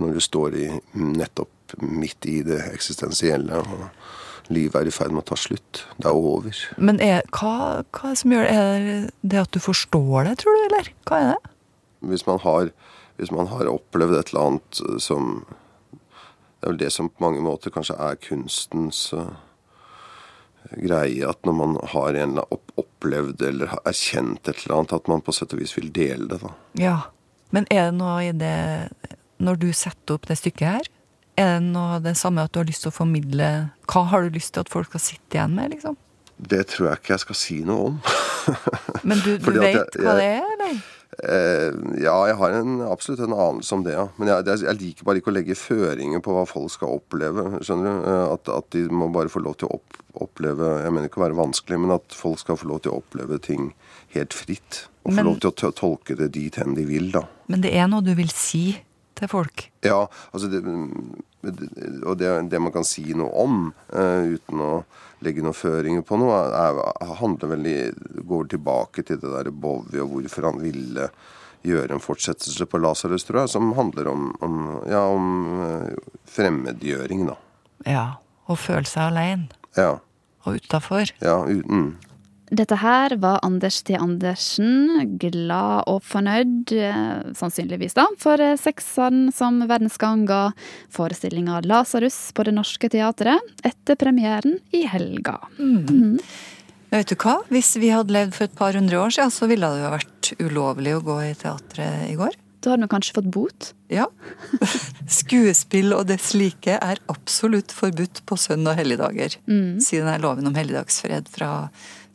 Når 0.00 0.16
du 0.16 0.24
står 0.24 0.56
i, 0.56 0.66
nettopp 0.96 1.76
midt 1.84 2.24
i 2.28 2.40
det 2.46 2.62
eksistensielle, 2.72 3.60
og 3.60 3.88
livet 4.50 4.76
er 4.80 4.90
i 4.90 4.94
ferd 4.94 5.14
med 5.14 5.24
å 5.24 5.28
ta 5.30 5.38
slutt. 5.38 5.84
Det 5.98 6.08
er 6.10 6.16
over. 6.16 6.62
Men 6.76 7.00
er, 7.04 7.22
hva, 7.34 7.82
hva 7.94 8.10
er 8.10 8.14
det 8.14 8.22
som 8.22 8.34
gjør 8.34 8.46
det? 8.46 8.54
Er 8.56 9.10
det 9.32 9.42
at 9.44 9.52
du 9.54 9.60
forstår 9.62 10.26
det, 10.28 10.36
tror 10.42 10.56
du, 10.56 10.62
eller? 10.68 10.90
Hva 11.08 11.20
er 11.20 11.30
det? 11.30 11.52
Hvis 12.10 12.26
man 12.26 12.40
har, 12.42 12.72
hvis 13.20 13.32
man 13.34 13.50
har 13.52 13.70
opplevd 13.70 14.18
et 14.18 14.32
eller 14.32 14.48
annet 14.48 14.82
eh, 14.86 14.98
som 15.02 15.44
Det 16.60 16.68
er 16.68 16.74
vel 16.74 16.80
det 16.82 16.90
som 16.92 17.08
på 17.08 17.24
mange 17.24 17.40
måter 17.40 17.72
kanskje 17.72 17.94
er 17.96 18.18
kunstens 18.20 19.14
eh, 19.16 19.30
greie, 20.76 21.24
at 21.24 21.40
når 21.48 21.54
man 21.56 21.78
har 21.94 22.18
en 22.20 22.36
opplevd 22.44 23.40
eller 23.48 23.70
har 23.72 23.80
erkjent 23.88 24.44
et 24.44 24.66
eller 24.66 24.76
annet, 24.76 24.92
at 24.92 25.08
man 25.08 25.24
på 25.24 25.32
sett 25.32 25.54
og 25.56 25.62
vis 25.62 25.72
vil 25.78 25.88
dele 25.88 26.28
det. 26.28 26.40
da. 26.42 26.52
Ja. 26.76 26.96
Men 27.50 27.64
er 27.72 27.88
det 27.88 27.96
noe 27.98 28.20
i 28.22 28.30
det 28.30 28.54
Når 29.42 29.56
du 29.58 29.70
setter 29.74 30.14
opp 30.14 30.28
det 30.28 30.36
stykket 30.38 30.68
her, 30.68 30.90
er 31.38 31.58
det 31.58 31.66
noe 31.70 31.96
av 31.98 32.02
det 32.04 32.16
samme 32.18 32.42
at 32.44 32.52
du 32.52 32.58
har 32.60 32.66
lyst 32.68 32.82
til 32.84 32.90
å 32.92 32.96
formidle 32.96 33.50
Hva 33.90 34.02
har 34.10 34.22
du 34.26 34.30
lyst 34.38 34.54
til 34.54 34.60
at 34.64 34.68
folk 34.72 34.88
skal 34.90 35.00
sitte 35.00 35.38
igjen 35.38 35.54
med, 35.56 35.70
liksom? 35.76 35.96
Det 36.40 36.62
tror 36.72 36.88
jeg 36.90 36.98
ikke 37.02 37.12
jeg 37.14 37.20
skal 37.26 37.36
si 37.36 37.58
noe 37.68 37.90
om. 37.90 37.98
Men 39.08 39.18
du, 39.24 39.34
du 39.38 39.50
vet 39.60 39.74
jeg- 39.76 40.04
hva 40.06 40.14
det 40.16 40.28
er, 40.38 40.46
eller? 40.56 40.80
Eh, 41.20 41.74
ja, 42.00 42.14
jeg 42.30 42.36
har 42.38 42.54
en, 42.56 42.76
absolutt 42.86 43.20
en 43.26 43.34
anelse 43.34 43.74
om 43.76 43.82
det, 43.84 43.92
ja. 43.92 44.06
Men 44.16 44.30
jeg, 44.30 44.44
jeg, 44.46 44.62
jeg 44.64 44.78
liker 44.80 45.04
bare 45.08 45.20
ikke 45.20 45.32
å 45.32 45.34
legge 45.36 45.56
føringer 45.58 46.22
på 46.24 46.32
hva 46.32 46.46
folk 46.48 46.70
skal 46.72 46.94
oppleve. 46.96 47.44
skjønner 47.66 47.90
du? 47.98 48.06
Eh, 48.08 48.26
At, 48.38 48.48
at 48.56 48.70
de 48.72 48.84
må 48.88 49.10
bare 49.12 49.28
få 49.32 49.42
lov 49.44 49.58
til 49.60 49.68
å 49.68 49.74
opp, 49.76 49.98
oppleve 50.24 50.70
Jeg 50.84 50.94
mener 50.94 51.10
ikke 51.10 51.20
å 51.20 51.26
være 51.26 51.36
vanskelig, 51.42 51.80
men 51.82 51.92
at 51.98 52.16
folk 52.16 52.40
skal 52.40 52.56
få 52.62 52.70
lov 52.70 52.80
til 52.86 52.94
å 52.94 53.00
oppleve 53.02 53.40
ting 53.42 53.72
helt 54.14 54.32
fritt. 54.38 54.86
Og 55.04 55.12
få 55.18 55.26
lov 55.26 55.40
til 55.42 55.68
å 55.68 55.74
tolke 55.76 56.16
det 56.16 56.30
dit 56.38 56.56
hen 56.62 56.72
de 56.78 56.86
vil, 56.88 57.10
da. 57.12 57.26
Men 57.52 57.66
det 57.66 57.74
er 57.76 57.90
noe 57.90 58.06
du 58.06 58.14
vil 58.16 58.32
si 58.32 58.78
til 59.20 59.30
folk? 59.30 59.66
Ja, 59.86 60.04
altså 60.32 60.50
det, 60.52 60.62
Og 62.04 62.18
det, 62.20 62.30
det 62.52 62.60
man 62.60 62.72
kan 62.74 62.84
si 62.84 63.12
noe 63.16 63.30
om, 63.40 63.60
uh, 63.94 64.36
uten 64.36 64.64
å 64.64 64.72
legge 65.24 65.44
noen 65.44 65.56
føringer 65.56 66.04
på 66.06 66.18
noe, 66.20 66.38
er, 66.56 66.80
handler 67.20 67.54
veldig 67.54 67.78
Går 68.28 68.50
tilbake 68.54 69.04
til 69.04 69.20
det 69.20 69.30
der 69.32 69.52
Bowie 69.52 70.02
og 70.02 70.16
hvorfor 70.16 70.50
han 70.50 70.60
ville 70.62 71.10
gjøre 71.66 71.96
en 71.96 72.02
fortsettelse 72.02 72.64
på 72.68 72.80
Lasarus, 72.80 73.26
tror 73.28 73.42
jeg, 73.42 73.52
som 73.52 73.72
handler 73.76 74.08
om, 74.08 74.30
om, 74.44 74.60
ja, 74.88 75.02
om 75.12 75.26
eh, 75.66 76.12
fremmedgjøring, 76.32 77.26
da. 77.28 77.36
Ja. 77.84 78.04
Og 78.50 78.58
føle 78.58 78.88
seg 78.88 79.12
alene. 79.12 79.50
Ja. 79.76 79.98
Og 80.48 80.56
utafor. 80.58 81.12
Ja, 81.20 81.36
uten 81.46 81.98
Dette 82.50 82.74
her 82.82 83.14
var 83.22 83.38
Anders 83.46 83.78
T. 83.86 83.94
Andersen, 83.94 85.04
glad 85.22 85.86
og 85.90 86.00
fornøyd, 86.02 86.72
eh, 86.74 87.30
sannsynligvis 87.38 87.94
da, 87.94 88.08
for 88.18 88.42
eh, 88.42 88.56
sekseren 88.58 89.28
som 89.34 89.60
Verdensgang 89.70 90.24
ga 90.26 90.40
forestillinga 90.90 91.60
Lasarus 91.70 92.18
på 92.34 92.48
Det 92.48 92.56
Norske 92.56 92.90
Teatret 92.90 93.62
etter 93.62 93.98
premieren 94.00 94.58
i 94.74 94.82
helga. 94.90 95.38
Mm. 95.60 96.18
Vet 96.90 97.12
du 97.12 97.14
hva? 97.22 97.38
Hvis 97.54 97.76
vi 97.78 97.92
hadde 97.94 98.16
levd 98.16 98.34
for 98.34 98.48
et 98.48 98.58
par 98.58 98.74
hundre 98.74 98.98
år 98.98 99.14
siden, 99.14 99.30
så 99.30 99.46
ville 99.46 99.70
det 99.70 99.84
jo 99.84 99.94
vært 99.94 100.32
ulovlig 100.42 100.96
å 100.96 101.04
gå 101.06 101.20
i 101.28 101.34
teatret 101.38 102.08
i 102.10 102.16
går. 102.18 102.34
Da 102.60 102.74
hadde 102.74 102.84
vi 102.84 102.92
kanskje 102.92 103.14
fått 103.16 103.30
bot? 103.32 103.70
Ja. 103.88 104.08
Skuespill 105.20 105.94
og 105.96 106.08
dets 106.10 106.34
like 106.36 106.74
er 106.76 107.00
absolutt 107.08 107.72
forbudt 107.72 108.20
på 108.28 108.36
sønn- 108.36 108.68
og 108.68 108.76
helligdager. 108.76 109.38
Mm. 109.46 109.78
Siden 109.80 110.10
er 110.10 110.20
loven 110.20 110.50
om 110.50 110.58
helligdagsfred 110.58 111.30
fra 111.32 111.70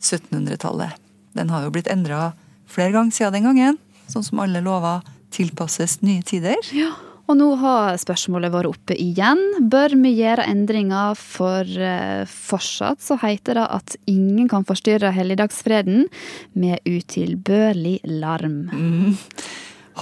1700-tallet. 0.06 1.02
Den 1.36 1.50
har 1.52 1.66
jo 1.66 1.74
blitt 1.74 1.90
endra 1.92 2.30
flere 2.70 2.94
ganger 2.94 3.18
siden 3.18 3.38
den 3.38 3.50
gangen. 3.50 3.82
Sånn 4.10 4.24
som 4.24 4.40
alle 4.42 4.62
lover 4.64 5.02
tilpasses 5.34 5.98
nye 6.06 6.22
tider. 6.26 6.58
Ja, 6.74 6.92
og 7.26 7.34
nå 7.40 7.48
har 7.58 7.96
spørsmålet 7.98 8.52
vært 8.54 8.70
oppe 8.70 8.96
igjen. 9.02 9.40
Bør 9.66 9.96
vi 9.98 10.12
gjøre 10.14 10.46
endringer, 10.46 11.16
for 11.18 11.66
eh, 11.66 12.22
fortsatt 12.30 13.02
så 13.02 13.18
heter 13.18 13.58
det 13.58 13.66
at 13.78 13.96
ingen 14.10 14.46
kan 14.50 14.66
forstyrre 14.66 15.10
helligdagsfreden 15.14 16.06
med 16.54 16.86
utilbørlig 16.86 17.98
larm. 18.22 18.60
Mm. 18.70 19.16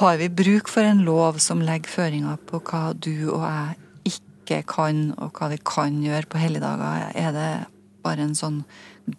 Har 0.01 0.19
vi 0.21 0.29
bruk 0.29 0.69
for 0.69 0.85
en 0.85 1.05
lov 1.07 1.41
som 1.41 1.65
legger 1.65 1.89
føringer 1.89 2.37
på 2.51 2.61
hva 2.69 2.91
du 2.93 3.31
og 3.31 3.45
jeg 3.47 4.13
ikke 4.13 4.61
kan, 4.69 5.07
og 5.17 5.39
hva 5.39 5.49
vi 5.55 5.61
kan 5.65 6.03
gjøre 6.05 6.29
på 6.29 6.43
helligdager? 6.43 7.09
Er 7.17 7.33
det 7.33 7.53
bare 8.05 8.27
en 8.27 8.37
sånn 8.37 8.61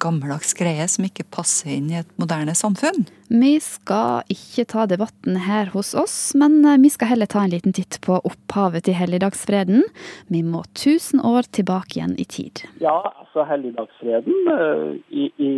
gammeldags 0.01 0.53
greie 0.57 0.87
som 0.89 1.05
ikke 1.07 1.25
passer 1.33 1.75
inn 1.75 1.91
i 1.91 1.99
et 2.01 2.09
moderne 2.21 2.55
samfunn. 2.57 3.05
Vi 3.29 3.55
skal 3.63 4.25
ikke 4.29 4.67
ta 4.69 4.85
debatten 4.89 5.39
her 5.47 5.71
hos 5.73 5.93
oss, 5.97 6.15
men 6.37 6.59
eh, 6.65 6.77
vi 6.81 6.91
skal 6.93 7.09
heller 7.13 7.29
ta 7.29 7.41
en 7.43 7.53
liten 7.53 7.73
titt 7.73 7.97
på 8.05 8.19
opphavet 8.29 8.85
til 8.85 8.97
helligdagsfreden. 8.97 9.85
Vi 10.33 10.43
må 10.45 10.61
tusen 10.77 11.23
år 11.25 11.49
tilbake 11.57 11.97
igjen 11.97 12.13
i 12.21 12.27
tid. 12.29 12.65
Ja, 12.83 12.97
altså 13.23 13.45
helligdagsfreden 13.49 14.49
uh, 14.51 14.93
i, 15.09 15.29
i, 15.41 15.53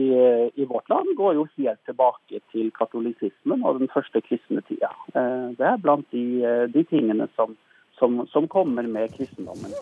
i, 0.56 0.68
vårt 0.68 0.88
land 0.92 1.12
går 1.20 1.36
jo 1.40 1.48
helt 1.58 1.84
tilbake 1.90 2.42
til 2.54 2.72
katolisismen 2.78 3.66
og 3.68 3.82
den 3.82 3.92
første 3.92 4.24
kristne 4.24 4.64
tida. 4.70 4.94
Uh, 5.12 5.52
det 5.60 5.68
er 5.74 5.84
blant 5.84 6.08
de, 6.16 6.26
de 6.72 6.86
tingene 6.88 7.28
som, 7.36 7.58
som, 8.00 8.24
som 8.32 8.48
kommer 8.52 8.88
med 8.88 9.12
kristendommen. 9.18 9.76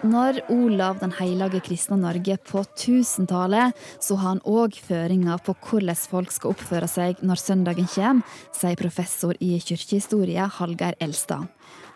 Når 0.00 0.38
Olav 0.48 0.96
den 1.02 1.10
hellige 1.12 1.58
kristne 1.60 1.98
Norge 2.00 2.38
på 2.48 2.62
1000-tallet, 2.64 3.76
så 4.00 4.16
har 4.16 4.30
han 4.30 4.38
òg 4.48 4.78
føringer 4.80 5.42
på 5.44 5.52
hvordan 5.60 5.98
folk 6.08 6.32
skal 6.32 6.54
oppføre 6.54 6.88
seg 6.88 7.20
når 7.20 7.40
søndagen 7.42 7.88
kommer, 7.92 8.38
sier 8.56 8.80
professor 8.80 9.36
i 9.44 9.58
kirkehistorie 9.60 10.46
Hallgeir 10.56 10.96
Elstad. 11.04 11.44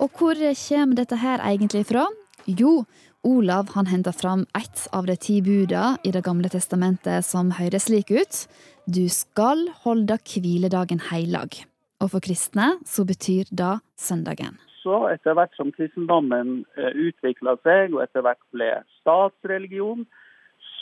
Og 0.04 0.12
hvor 0.20 0.36
kommer 0.36 1.00
dette 1.00 1.16
her 1.16 1.40
egentlig 1.48 1.86
fra? 1.88 2.04
Jo, 2.44 2.82
Olav 3.24 3.72
han 3.72 3.88
henta 3.88 4.12
fram 4.12 4.44
ett 4.52 4.84
av 4.92 5.08
de 5.08 5.16
ti 5.16 5.40
buda 5.40 5.96
i 6.04 6.12
Det 6.12 6.24
gamle 6.24 6.52
testamentet 6.52 7.24
som 7.24 7.56
høres 7.56 7.88
slik 7.88 8.12
ut. 8.12 8.44
Du 8.84 9.08
skal 9.08 9.70
holde 9.86 10.20
hviledagen 10.28 11.00
heilag. 11.08 11.56
Og 12.04 12.12
for 12.12 12.20
kristne 12.20 12.74
så 12.84 13.08
betyr 13.08 13.48
det 13.48 13.78
søndagen 13.96 14.60
også, 14.84 15.08
etter 15.12 15.34
hvert 15.34 15.54
som 15.56 15.72
kristendommen 15.72 16.64
eh, 16.76 16.92
utvikla 16.92 17.56
seg 17.62 17.94
og 17.94 18.02
etter 18.04 18.24
hvert 18.24 18.42
ble 18.52 18.70
statsreligion, 19.00 20.06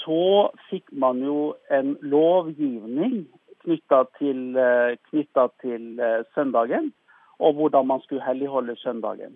så 0.03 0.51
fikk 0.71 0.91
man 0.93 1.23
jo 1.23 1.55
en 1.71 1.97
lovgivning 2.03 3.27
knytta 3.62 4.05
til, 4.19 4.57
eh, 4.59 4.97
til 5.62 6.01
eh, 6.01 6.25
søndagen, 6.35 6.93
og 7.38 7.55
hvordan 7.55 7.87
man 7.87 8.01
skulle 8.01 8.25
helligholde 8.25 8.77
søndagen. 8.77 9.35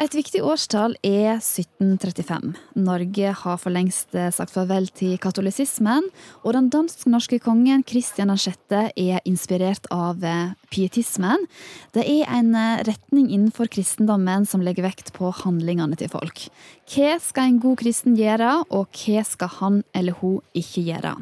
Et 0.00 0.14
viktig 0.16 0.40
årstall 0.40 0.94
er 1.04 1.34
1735. 1.34 2.54
Norge 2.80 3.32
har 3.36 3.58
for 3.60 3.74
lengst 3.74 4.14
eh, 4.16 4.30
sagt 4.32 4.54
farvel 4.54 4.86
til 4.96 5.18
katolisismen, 5.20 6.06
og 6.40 6.54
den 6.56 6.70
dansk-norske 6.72 7.36
kongen 7.44 7.82
Kristian 7.84 8.32
6. 8.32 8.56
er 8.96 9.20
inspirert 9.28 9.90
av 9.92 10.24
eh, 10.24 10.54
pietismen. 10.72 11.44
Det 11.92 12.06
er 12.08 12.32
en 12.32 12.56
eh, 12.56 12.80
retning 12.88 13.28
innenfor 13.28 13.68
kristendommen 13.68 14.48
som 14.48 14.64
legger 14.64 14.88
vekt 14.88 15.12
på 15.18 15.34
handlingene 15.42 16.00
til 16.00 16.08
folk. 16.08 16.46
Hva 16.88 17.18
skal 17.20 17.50
en 17.50 17.60
god 17.60 17.82
kristen 17.84 18.16
gjøre, 18.16 18.54
og 18.72 18.88
hva 19.02 19.26
skal 19.28 19.52
han 19.58 19.82
eller 19.92 20.16
hun 20.22 20.40
ikke 20.56 20.86
gjøre? 20.88 21.18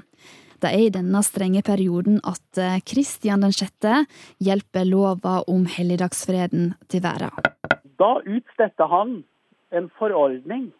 Det 0.62 0.70
er 0.70 0.86
i 0.86 0.94
denne 0.94 1.26
strenge 1.26 1.66
perioden 1.66 2.22
at 2.26 2.62
Kristian 2.86 3.42
6. 3.42 4.06
hjelper 4.42 4.86
lova 4.86 5.40
om 5.50 5.66
helligdagsfreden 5.70 6.72
til 6.90 7.02
verden. 7.02 7.77
Da 7.98 8.20
utstedte 8.24 8.86
han 8.90 9.22
en 9.70 9.90
forordning 9.98 10.70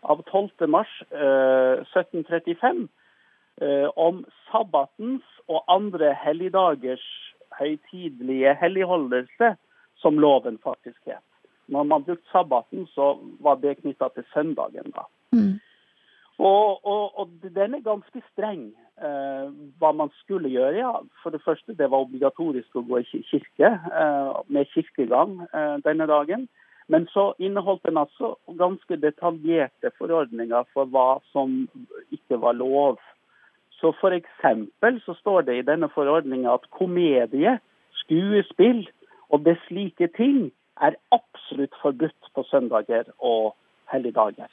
av 0.00 0.22
12. 0.30 0.68
mars 0.70 0.90
eh, 1.10 1.82
1735 1.82 2.88
eh, 3.60 3.88
om 3.96 4.22
sabbatens 4.50 5.24
og 5.48 5.64
andre 5.68 6.12
helligdagers 6.14 7.04
høytidelige 7.58 8.54
helligholdelse, 8.60 9.56
som 9.98 10.20
loven 10.22 10.58
faktisk 10.62 11.00
het. 11.10 11.24
Når 11.66 11.82
man 11.82 12.04
brukte 12.04 12.30
sabbaten, 12.32 12.86
så 12.94 13.16
var 13.40 13.58
det 13.60 13.80
knytta 13.80 14.08
til 14.14 14.24
søndagen. 14.32 14.92
da. 14.94 15.08
Mm. 15.32 15.58
Og, 16.38 16.86
og, 16.86 17.18
og, 17.18 17.28
den 17.42 17.74
er 17.74 17.82
ganske 17.82 18.22
streng, 18.32 18.70
eh, 19.02 19.48
hva 19.80 19.90
man 19.92 20.10
skulle 20.20 20.48
gjøre. 20.48 20.76
ja. 20.78 20.92
For 21.22 21.34
det 21.34 21.42
første, 21.44 21.74
det 21.74 21.90
var 21.90 22.06
obligatorisk 22.06 22.76
å 22.76 22.84
gå 22.86 23.02
i 23.02 23.22
kirke, 23.30 23.72
eh, 24.02 24.38
med 24.46 24.70
kirkegang 24.74 25.40
eh, 25.50 25.76
denne 25.84 26.06
dagen. 26.06 26.48
Men 26.88 27.06
så 27.12 27.34
inneholdt 27.38 27.84
den 27.84 28.00
altså 28.00 28.34
ganske 28.58 28.96
detaljerte 28.96 29.90
forordninger 29.98 30.64
for 30.72 30.88
hva 30.88 31.20
som 31.32 31.66
ikke 32.14 32.40
var 32.40 32.56
lov. 32.56 32.96
Så 33.80 33.92
f.eks. 33.92 35.04
så 35.04 35.14
står 35.20 35.42
det 35.46 35.58
i 35.58 35.66
denne 35.66 35.88
forordninga 35.92 36.54
at 36.54 36.70
komedie, 36.74 37.58
skuespill 38.02 38.86
og 39.28 39.44
det 39.44 39.58
slike 39.66 40.08
ting 40.16 40.48
er 40.80 40.96
absolutt 41.12 41.76
forbudt 41.82 42.32
på 42.34 42.44
søndager 42.48 43.10
og 43.18 43.54
helligdager. 43.92 44.48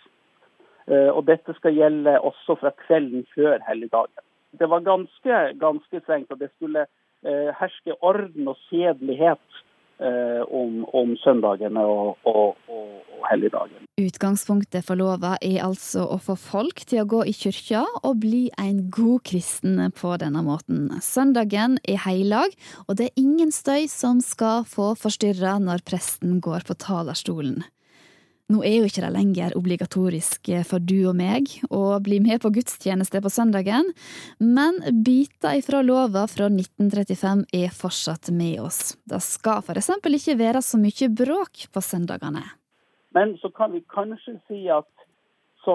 Eh, 0.88 1.10
og 1.10 1.26
dette 1.30 1.54
skal 1.58 1.76
gjelde 1.78 2.19
også 2.19 2.58
fra 2.62 2.71
kvelden 2.86 3.26
før 3.36 3.63
helligdagen. 3.67 4.24
Det 4.60 4.69
var 4.69 4.84
ganske, 4.84 5.38
ganske 5.60 6.02
strengt, 6.04 6.32
og 6.32 6.39
det 6.39 6.52
skulle 6.56 6.86
eh, 7.26 7.52
herske 7.60 7.95
orden 8.02 8.48
og 8.48 8.60
sedelighet 8.69 9.63
Eh, 9.95 10.41
om, 10.51 10.81
om, 10.91 11.13
søndagene 11.23 11.79
og, 11.88 12.17
og, 12.27 12.58
og, 12.67 12.88
og 13.15 13.27
helligdagen. 13.29 13.86
Utgangspunktet 13.95 14.84
for 14.84 14.99
lova 14.99 15.38
er 15.39 15.62
altså 15.63 16.03
å 16.12 16.17
få 16.19 16.36
folk 16.36 16.81
til 16.84 16.99
å 16.99 17.08
gå 17.13 17.21
i 17.31 17.31
kyrkja 17.31 17.86
og 18.01 18.17
bli 18.25 18.41
en 18.60 18.89
god 18.91 19.23
kristen 19.31 19.79
på 19.95 20.17
denne 20.19 20.41
måten. 20.43 20.89
Søndagen 20.99 21.77
er 21.88 22.01
heilag, 22.03 22.58
og 22.89 22.99
det 22.99 23.08
er 23.08 23.23
ingen 23.23 23.55
støy 23.55 23.88
som 23.88 24.19
skal 24.19 24.67
få 24.67 24.91
forstyrre 24.99 25.55
når 25.63 25.86
presten 25.88 26.41
går 26.43 26.67
på 26.67 26.75
talerstolen. 26.75 27.63
Nå 28.53 28.60
er 28.62 28.75
jo 28.77 28.86
ikke 28.86 29.01
det 29.01 29.10
lenger 29.10 29.55
obligatorisk 29.58 30.51
for 30.69 30.84
du 30.84 31.08
og 31.10 31.15
meg 31.17 31.49
å 31.73 31.97
bli 32.05 32.19
med 32.21 32.43
på 32.43 32.51
gudstjeneste 32.53 33.17
på 33.25 33.31
søndagen, 33.34 33.88
men 34.38 34.77
biter 35.05 35.58
ifra 35.58 35.81
lova 35.81 36.27
fra 36.29 36.51
1935 36.51 37.47
er 37.58 37.73
fortsatt 37.73 38.29
med 38.29 38.60
oss. 38.62 38.93
Det 39.10 39.17
skal 39.25 39.65
for 39.65 39.81
eksempel 39.81 40.19
ikke 40.19 40.38
være 40.43 40.62
så 40.62 40.77
mye 40.77 41.10
bråk 41.10 41.65
på 41.73 41.81
søndagene. 41.81 42.45
Men 43.17 43.34
så 43.41 43.49
kan 43.49 43.73
vi 43.73 43.81
kanskje 43.89 44.38
si 44.45 44.67
at 44.69 44.91
så, 45.65 45.73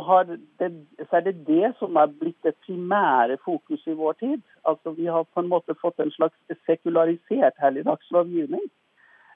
det, 0.62 0.70
så 1.08 1.18
er 1.18 1.26
det 1.26 1.46
det 1.48 1.72
som 1.80 1.98
er 1.98 2.12
blitt 2.20 2.38
det 2.46 2.54
primære 2.62 3.40
fokuset 3.42 3.90
i 3.90 3.98
vår 3.98 4.14
tid. 4.22 4.42
Altså 4.62 4.94
Vi 4.94 5.10
har 5.10 5.26
på 5.26 5.42
en 5.42 5.50
måte 5.50 5.74
fått 5.80 5.98
en 5.98 6.12
slags 6.14 6.38
sekularisert 6.68 7.58
helligdagslovgivning. 7.58 8.68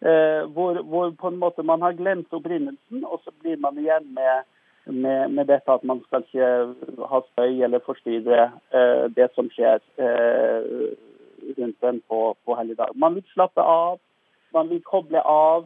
Eh, 0.04 0.42
hvor, 0.52 0.82
hvor, 0.82 1.10
på 1.10 1.28
en 1.28 1.36
måte 1.40 1.62
man 1.62 1.82
har 1.82 1.92
glemt 1.92 2.32
opprinnelsen, 2.32 3.04
og 3.04 3.20
så 3.24 3.30
blir 3.40 3.56
man 3.56 3.78
igjen 3.78 4.10
med, 4.14 4.42
med, 4.84 5.28
med 5.28 5.46
dette 5.48 5.72
at 5.72 5.84
man 5.84 6.02
skal 6.06 6.26
ikke 6.26 7.06
ha 7.08 7.20
støy 7.32 7.62
eller 7.64 7.80
forstyrre 7.86 8.50
eh, 8.76 9.04
det 9.16 9.30
som 9.34 9.48
skjer 9.54 9.80
eh, 9.96 10.66
rundt 11.58 11.80
den 11.80 12.02
på, 12.08 12.36
på 12.44 12.58
helligdag. 12.58 12.92
Man 12.94 13.14
vil 13.14 13.24
slappe 13.32 13.64
av, 13.64 13.96
man 14.52 14.68
vil 14.68 14.82
koble 14.84 15.24
av. 15.24 15.64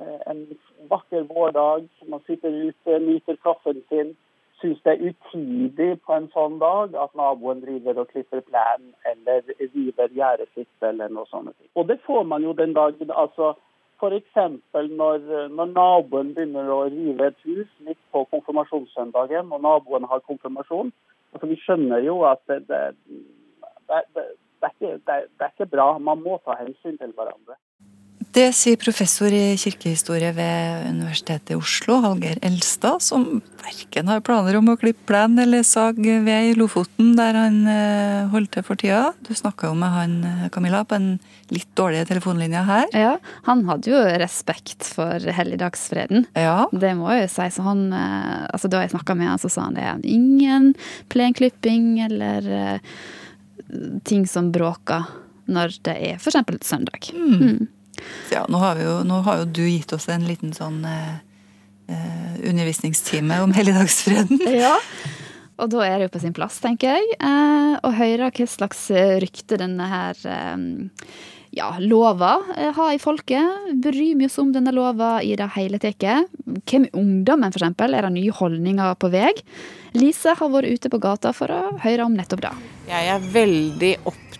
Eh, 0.00 0.20
en 0.32 0.46
vakker 0.88 1.28
vårdag, 1.28 1.84
man 2.08 2.24
sitter 2.26 2.56
ute, 2.64 2.98
nyter 2.98 3.36
kaffen 3.44 3.84
sin 3.88 4.16
syns 4.64 4.80
det 4.84 4.92
er 4.92 5.12
utidig 5.12 5.90
på 6.06 6.14
en 6.16 6.30
sånn 6.32 6.56
dag 6.62 6.94
at 6.96 7.12
naboen 7.18 7.60
driver 7.60 8.00
og 8.00 8.10
klipper 8.12 8.40
plenen 8.48 8.94
eller 9.10 9.44
river 9.60 10.08
gjerdet 10.16 10.48
sitt 10.54 10.88
eller 10.88 11.12
noe 11.12 11.28
sånt. 11.28 11.52
Og 11.76 11.88
det 11.90 11.98
får 12.06 12.24
man 12.24 12.46
jo 12.46 12.54
den 12.56 12.72
dagen. 12.72 13.10
altså 13.10 13.54
F.eks. 13.98 14.38
Når, 14.74 15.26
når 15.54 15.72
naboen 15.72 16.32
begynner 16.36 16.70
å 16.70 16.84
rive 16.92 17.30
et 17.30 17.44
hus 17.48 17.70
midt 17.86 18.00
på 18.12 18.24
konfirmasjonssøndagen, 18.32 19.52
og 19.52 19.62
naboen 19.64 20.08
har 20.10 20.24
konfirmasjon. 20.28 20.92
Altså, 21.34 21.50
vi 21.50 21.58
skjønner 21.62 22.04
jo 22.04 22.20
at 22.28 22.42
det, 22.50 22.60
det, 22.68 22.82
det, 23.90 24.02
det 24.14 24.68
er 24.68 24.74
ikke, 24.74 24.92
det, 25.06 25.16
er 25.40 25.52
ikke, 25.52 25.70
bra. 25.76 25.86
Man 25.98 26.22
må 26.22 26.38
ta 26.44 26.56
hensyn 26.60 26.98
til 27.00 27.14
hverandre. 27.16 27.58
Det 28.34 28.48
sier 28.56 28.78
professor 28.80 29.30
i 29.30 29.54
kirkehistorie 29.60 30.32
ved 30.34 30.88
Universitetet 30.90 31.52
i 31.54 31.58
Oslo, 31.58 32.00
Hallgeir 32.02 32.40
Elstad, 32.42 33.02
som 33.02 33.40
verken 33.62 34.10
har 34.10 34.24
planer 34.26 34.58
om 34.58 34.72
å 34.72 34.78
klippe 34.80 35.06
plen 35.06 35.38
eller 35.38 35.62
sag 35.62 36.00
ved 36.02 36.48
i 36.48 36.56
Lofoten, 36.58 37.12
der 37.14 37.38
han 37.38 37.60
holdt 38.32 38.44
holder 38.44 38.50
til 38.56 38.66
for 38.66 38.80
tida. 38.80 39.12
Du 39.26 39.32
snakka 39.34 39.70
jo 39.70 39.76
med 39.78 39.92
han 39.94 40.16
eh, 40.26 40.48
Camilla 40.52 40.82
på 40.84 40.96
en 40.98 41.08
litt 41.54 41.68
dårlig 41.78 42.04
telefonlinje 42.08 42.62
her. 42.66 42.86
Ja, 42.92 43.12
han 43.46 43.64
hadde 43.68 43.92
jo 43.92 44.02
respekt 44.20 44.84
for 44.96 45.18
helligdagsfreden. 45.38 46.26
Ja. 46.34 46.66
Det 46.72 46.94
må 46.98 47.12
jeg 47.14 47.30
si. 47.32 47.46
Så 47.54 47.64
han, 47.66 47.86
eh, 47.92 48.46
altså 48.50 48.70
da 48.72 48.82
jeg 48.84 48.94
snakka 48.94 49.16
med 49.18 49.30
han, 49.30 49.42
så 49.42 49.52
sa 49.52 49.68
han 49.68 49.78
det. 49.78 49.86
Ingen 50.10 50.72
plenklipping 51.12 52.00
eller 52.08 52.80
ting 54.04 54.26
som 54.26 54.52
bråker 54.54 55.06
når 55.50 55.78
det 55.84 55.96
er 56.10 56.18
f.eks. 56.20 56.42
søndag. 56.64 57.10
Mm. 57.14 57.66
Ja, 58.32 58.44
nå 58.48 58.60
har, 58.62 58.80
jo, 58.80 58.96
nå 59.06 59.20
har, 59.26 59.42
jo, 59.42 59.50
du 59.60 59.62
gitt 59.66 59.92
oss 59.96 60.08
en 60.12 60.26
liten 60.28 60.54
sånn 60.56 60.82
eh, 60.88 61.14
eh 61.88 62.32
undervisningstime 62.44 63.38
om 63.44 63.52
helligdagsfreden. 63.56 64.40
ja. 64.64 64.74
Og 65.62 65.70
da 65.70 65.84
er 65.86 65.96
det 65.96 66.08
jo 66.08 66.14
på 66.16 66.24
sin 66.24 66.34
plass, 66.34 66.58
tenker 66.60 66.96
jeg, 66.96 67.14
eh, 67.22 67.76
å 67.78 67.92
høre 67.94 68.32
hva 68.34 68.48
slags 68.50 68.88
rykte 69.22 69.60
denne 69.60 69.86
her 69.88 70.26
eh, 70.26 70.64
ja, 71.54 71.76
lova 71.78 72.42
eh, 72.56 72.72
har 72.74 72.92
i 72.92 72.98
folket. 72.98 73.70
Bryr 73.72 74.18
vi 74.18 74.26
oss 74.26 74.38
om 74.38 74.52
denne 74.52 74.72
lova 74.74 75.22
i 75.22 75.34
det 75.38 75.46
hele 75.54 75.78
tatt? 75.78 76.04
Hvem 76.66 76.88
er 76.88 76.98
ungdommen, 76.98 77.54
f.eks.? 77.54 77.78
Er 77.86 78.08
det 78.08 78.12
nye 78.16 78.34
holdninger 78.34 78.96
på 78.98 79.10
vei? 79.14 79.32
Lise 79.94 80.34
har 80.34 80.50
vært 80.50 80.74
ute 80.74 80.90
på 80.90 80.98
gata 81.02 81.30
for 81.36 81.54
å 81.54 81.76
høre 81.84 82.08
om 82.08 82.16
nettopp 82.18 82.42
det. 82.42 82.54
Jeg 82.90 83.10
er 83.14 83.28
veldig 83.36 83.92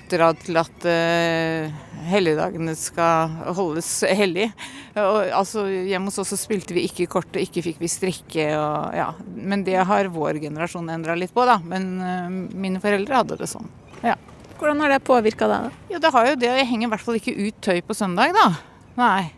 oppdratt 0.04 0.44
til 0.44 0.60
at 0.60 0.86
uh 0.92 1.94
helligdagene 2.04 2.74
skal 2.78 3.32
holdes 3.56 3.88
hellig. 4.16 4.48
Og, 4.94 5.20
altså, 5.34 5.64
hjemme 5.68 6.10
hos 6.10 6.20
oss 6.22 6.32
så 6.34 6.38
spilte 6.38 6.76
vi 6.76 6.86
ikke 6.88 7.08
kort, 7.10 7.30
og 7.32 7.42
ikke 7.42 7.64
fikk 7.64 7.80
vi 7.82 7.90
strikke. 7.90 8.48
Og, 8.58 8.96
ja. 8.96 9.08
Men 9.34 9.64
det 9.66 9.78
har 9.88 10.10
vår 10.12 10.40
generasjon 10.42 10.90
endra 10.92 11.16
litt 11.18 11.34
på, 11.34 11.46
da. 11.48 11.58
Men 11.64 11.90
uh, 12.00 12.28
mine 12.52 12.82
foreldre 12.82 13.22
hadde 13.22 13.38
det 13.40 13.50
sånn. 13.50 13.70
Ja. 14.04 14.16
Hvordan 14.58 14.84
har 14.84 14.94
det 14.94 15.04
påvirka 15.06 15.48
deg? 15.50 15.80
Ja, 15.92 16.00
det 16.02 16.12
har 16.14 16.28
jo 16.30 16.36
det. 16.40 16.52
Jeg 16.60 16.68
henger 16.70 16.88
i 16.88 16.92
hvert 16.94 17.06
fall 17.06 17.18
ikke 17.18 17.36
ut 17.40 17.64
tøy 17.64 17.80
på 17.84 17.96
søndag, 17.96 18.36
da. 18.36 18.50
Nei. 19.00 19.32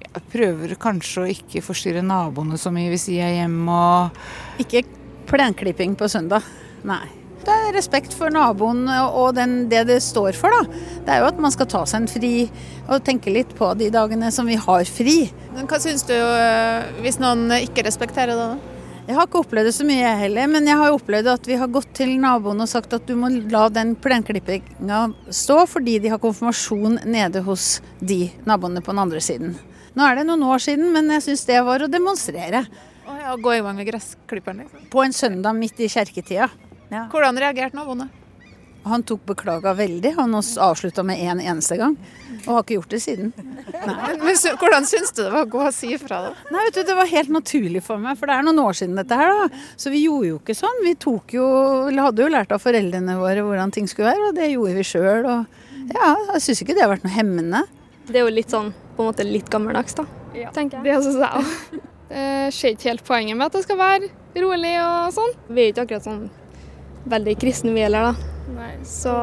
Jeg 0.00 0.26
prøver 0.32 0.74
kanskje 0.80 1.24
å 1.24 1.30
ikke 1.30 1.62
forstyrre 1.64 2.02
naboene 2.06 2.58
så 2.58 2.72
mye 2.74 2.90
hvis 2.92 3.10
de 3.10 3.18
er 3.22 3.34
hjemme 3.42 3.74
og 3.74 4.62
Ikke 4.62 4.82
plenklipping 5.28 5.94
på 5.98 6.08
søndag? 6.10 6.46
Nei. 6.88 7.19
Det 7.40 7.52
er 7.54 7.72
respekt 7.72 8.12
for 8.16 8.32
naboen 8.32 8.84
og 8.90 9.34
den, 9.38 9.62
det 9.70 9.86
det 9.88 10.00
står 10.04 10.36
for. 10.36 10.52
da. 10.52 10.82
Det 11.06 11.14
er 11.14 11.22
jo 11.22 11.30
at 11.30 11.38
man 11.40 11.54
skal 11.54 11.68
ta 11.72 11.84
seg 11.88 12.02
en 12.02 12.10
fri 12.10 12.34
og 12.86 13.00
tenke 13.06 13.32
litt 13.32 13.54
på 13.56 13.72
de 13.80 13.88
dagene 13.94 14.28
som 14.34 14.48
vi 14.50 14.58
har 14.60 14.84
fri. 14.88 15.30
Men 15.54 15.70
hva 15.70 15.80
syns 15.80 16.04
du 16.08 16.14
øh, 16.16 16.90
hvis 17.04 17.20
noen 17.22 17.48
ikke 17.62 17.86
respekterer 17.86 18.36
det? 18.36 18.50
da? 18.52 18.76
Jeg 19.10 19.16
har 19.16 19.26
ikke 19.26 19.40
opplevd 19.40 19.66
det 19.66 19.74
så 19.74 19.84
mye, 19.88 20.02
jeg 20.04 20.18
heller. 20.20 20.50
Men 20.52 20.68
jeg 20.68 20.78
har 20.78 20.94
opplevd 20.94 21.32
at 21.32 21.48
vi 21.48 21.56
har 21.58 21.72
gått 21.72 21.88
til 21.98 22.12
naboen 22.22 22.62
og 22.62 22.70
sagt 22.70 22.92
at 22.94 23.08
du 23.08 23.16
må 23.18 23.32
la 23.50 23.64
den 23.72 23.96
plenklippinga 23.98 25.00
stå 25.34 25.64
fordi 25.66 25.96
de 26.04 26.12
har 26.12 26.20
konfirmasjon 26.22 27.00
nede 27.10 27.42
hos 27.48 27.80
de 27.98 28.28
naboene 28.46 28.84
på 28.84 28.94
den 28.94 29.02
andre 29.02 29.24
siden. 29.24 29.56
Nå 29.98 30.06
er 30.06 30.20
det 30.20 30.28
noen 30.28 30.44
år 30.46 30.62
siden, 30.62 30.92
men 30.94 31.10
jeg 31.16 31.24
syns 31.26 31.42
det 31.48 31.58
var 31.66 31.82
å 31.82 31.90
demonstrere. 31.90 32.62
Å 33.10 33.16
ja, 33.18 33.34
Gå 33.34 33.56
i 33.56 33.62
gang 33.64 33.74
med 33.80 33.88
gressklipperen, 33.88 34.62
liksom? 34.62 34.84
På 34.92 35.02
en 35.02 35.16
søndag 35.16 35.58
midt 35.58 35.80
i 35.82 35.90
kjerketida. 35.90 36.46
Ja. 36.90 37.06
Hvordan 37.12 37.38
reagerte 37.38 37.76
han 37.76 37.84
naboene? 37.84 38.08
Han 38.84 39.02
tok 39.04 39.26
beklaga 39.28 39.74
veldig. 39.76 40.14
Han 40.16 40.34
avslutta 40.34 41.02
med 41.04 41.18
én 41.20 41.30
en 41.36 41.40
eneste 41.40 41.76
gang. 41.76 41.96
Og 42.46 42.54
har 42.54 42.62
ikke 42.62 42.78
gjort 42.78 42.94
det 42.94 43.00
siden. 43.04 43.32
Men, 43.36 43.96
Men 44.24 44.36
Hvordan 44.56 44.86
syns 44.88 45.12
du 45.12 45.22
det 45.22 45.32
var 45.34 45.44
å 45.44 45.50
gå 45.52 45.60
og 45.66 45.74
si 45.76 45.90
ifra? 45.92 46.20
da? 46.24 46.30
Nei, 46.50 46.62
vet 46.64 46.78
du, 46.78 46.82
Det 46.88 46.96
var 46.96 47.10
helt 47.10 47.28
naturlig 47.28 47.82
for 47.84 48.00
meg, 48.00 48.16
for 48.18 48.30
det 48.30 48.38
er 48.38 48.46
noen 48.46 48.62
år 48.62 48.78
siden 48.78 48.96
dette 48.96 49.18
her. 49.20 49.34
da. 49.42 49.60
Så 49.76 49.92
vi 49.92 50.06
gjorde 50.06 50.30
jo 50.30 50.38
ikke 50.40 50.56
sånn. 50.56 50.80
Vi 50.86 50.94
tok 50.94 51.36
jo, 51.36 51.44
eller 51.90 52.08
hadde 52.08 52.24
jo 52.24 52.32
lært 52.32 52.56
av 52.56 52.64
foreldrene 52.64 53.18
våre 53.20 53.44
hvordan 53.44 53.74
ting 53.76 53.86
skulle 53.90 54.14
være, 54.14 54.30
og 54.30 54.40
det 54.40 54.48
gjorde 54.54 54.80
vi 54.80 54.88
sjøl. 54.94 55.28
Ja, 55.92 56.14
jeg 56.32 56.42
syns 56.46 56.64
ikke 56.64 56.74
det 56.78 56.86
har 56.86 56.92
vært 56.94 57.04
noe 57.04 57.12
hemmende. 57.12 57.62
Det 58.08 58.16
er 58.22 58.24
jo 58.24 58.32
litt 58.32 58.50
sånn, 58.50 58.72
på 58.96 59.04
en 59.04 59.12
måte 59.12 59.28
litt 59.28 59.52
gammeldags, 59.52 59.94
da. 60.00 60.08
Ja. 60.34 60.50
tenker 60.54 60.80
jeg. 60.80 60.88
Det 60.88 61.04
syns 61.04 61.20
jeg 61.20 61.30
òg. 61.44 61.80
Jeg 62.10 62.52
ser 62.56 62.72
ikke 62.74 62.88
helt 62.88 63.04
poenget 63.06 63.36
med 63.36 63.46
at 63.46 63.52
det 63.58 63.62
skal 63.68 63.76
være 63.78 64.08
rolig 64.40 64.72
og 64.82 65.12
sånn. 65.14 65.34
Vi 65.50 65.62
er 65.66 65.74
ikke 65.74 65.84
akkurat 65.84 66.06
sånn 66.08 66.24
veldig 67.08 67.36
kristne 67.40 67.72
vi 67.74 67.84
heller, 67.84 68.10
da. 68.10 68.36
Nei. 68.56 68.74
Så 68.86 69.14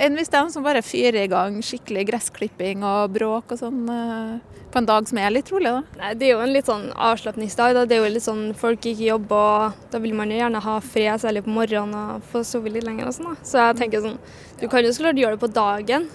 Enn 0.00 0.16
hvis 0.16 0.30
de 0.32 0.40
som 0.48 0.64
bare 0.64 0.80
fyrer 0.80 1.26
i 1.26 1.28
gang 1.28 1.58
skikkelig 1.62 2.06
gressklipping 2.08 2.80
og 2.88 3.12
bråk 3.12 3.52
og 3.52 3.58
sånn 3.60 3.82
eh, 3.92 4.54
på 4.72 4.80
en 4.80 4.88
dag 4.88 5.06
som 5.06 5.18
er 5.20 5.34
litt 5.34 5.50
rolig, 5.52 5.70
da? 5.70 5.82
Nei, 6.00 6.12
Det 6.18 6.26
er 6.26 6.32
jo 6.32 6.40
en 6.42 6.54
litt 6.54 6.70
sånn 6.70 6.86
avslapningsdag. 6.96 7.76
Det 7.86 7.94
er 7.94 8.00
jo 8.00 8.14
litt 8.14 8.24
sånn 8.24 8.46
folk 8.58 8.80
ikke 8.80 9.10
jobber, 9.10 9.68
og 9.68 9.92
da 9.92 10.00
vil 10.02 10.16
man 10.16 10.32
jo 10.32 10.40
gjerne 10.40 10.62
ha 10.64 10.78
fred, 10.82 11.20
særlig 11.22 11.44
på 11.44 11.52
morgenen 11.54 11.94
og 12.16 12.24
få 12.32 12.42
sove 12.48 12.72
litt 12.72 12.88
lenger 12.88 13.10
og 13.10 13.14
sånn. 13.18 13.28
da. 13.28 13.46
Så 13.46 13.60
jeg 13.60 13.78
tenker 13.82 14.02
sånn, 14.02 14.18
du 14.58 14.66
kan 14.72 14.82
jo 14.82 14.96
så 14.96 15.04
klart 15.04 15.20
gjøre 15.20 15.36
det 15.36 15.44
på 15.44 15.52
dagen. 15.60 16.08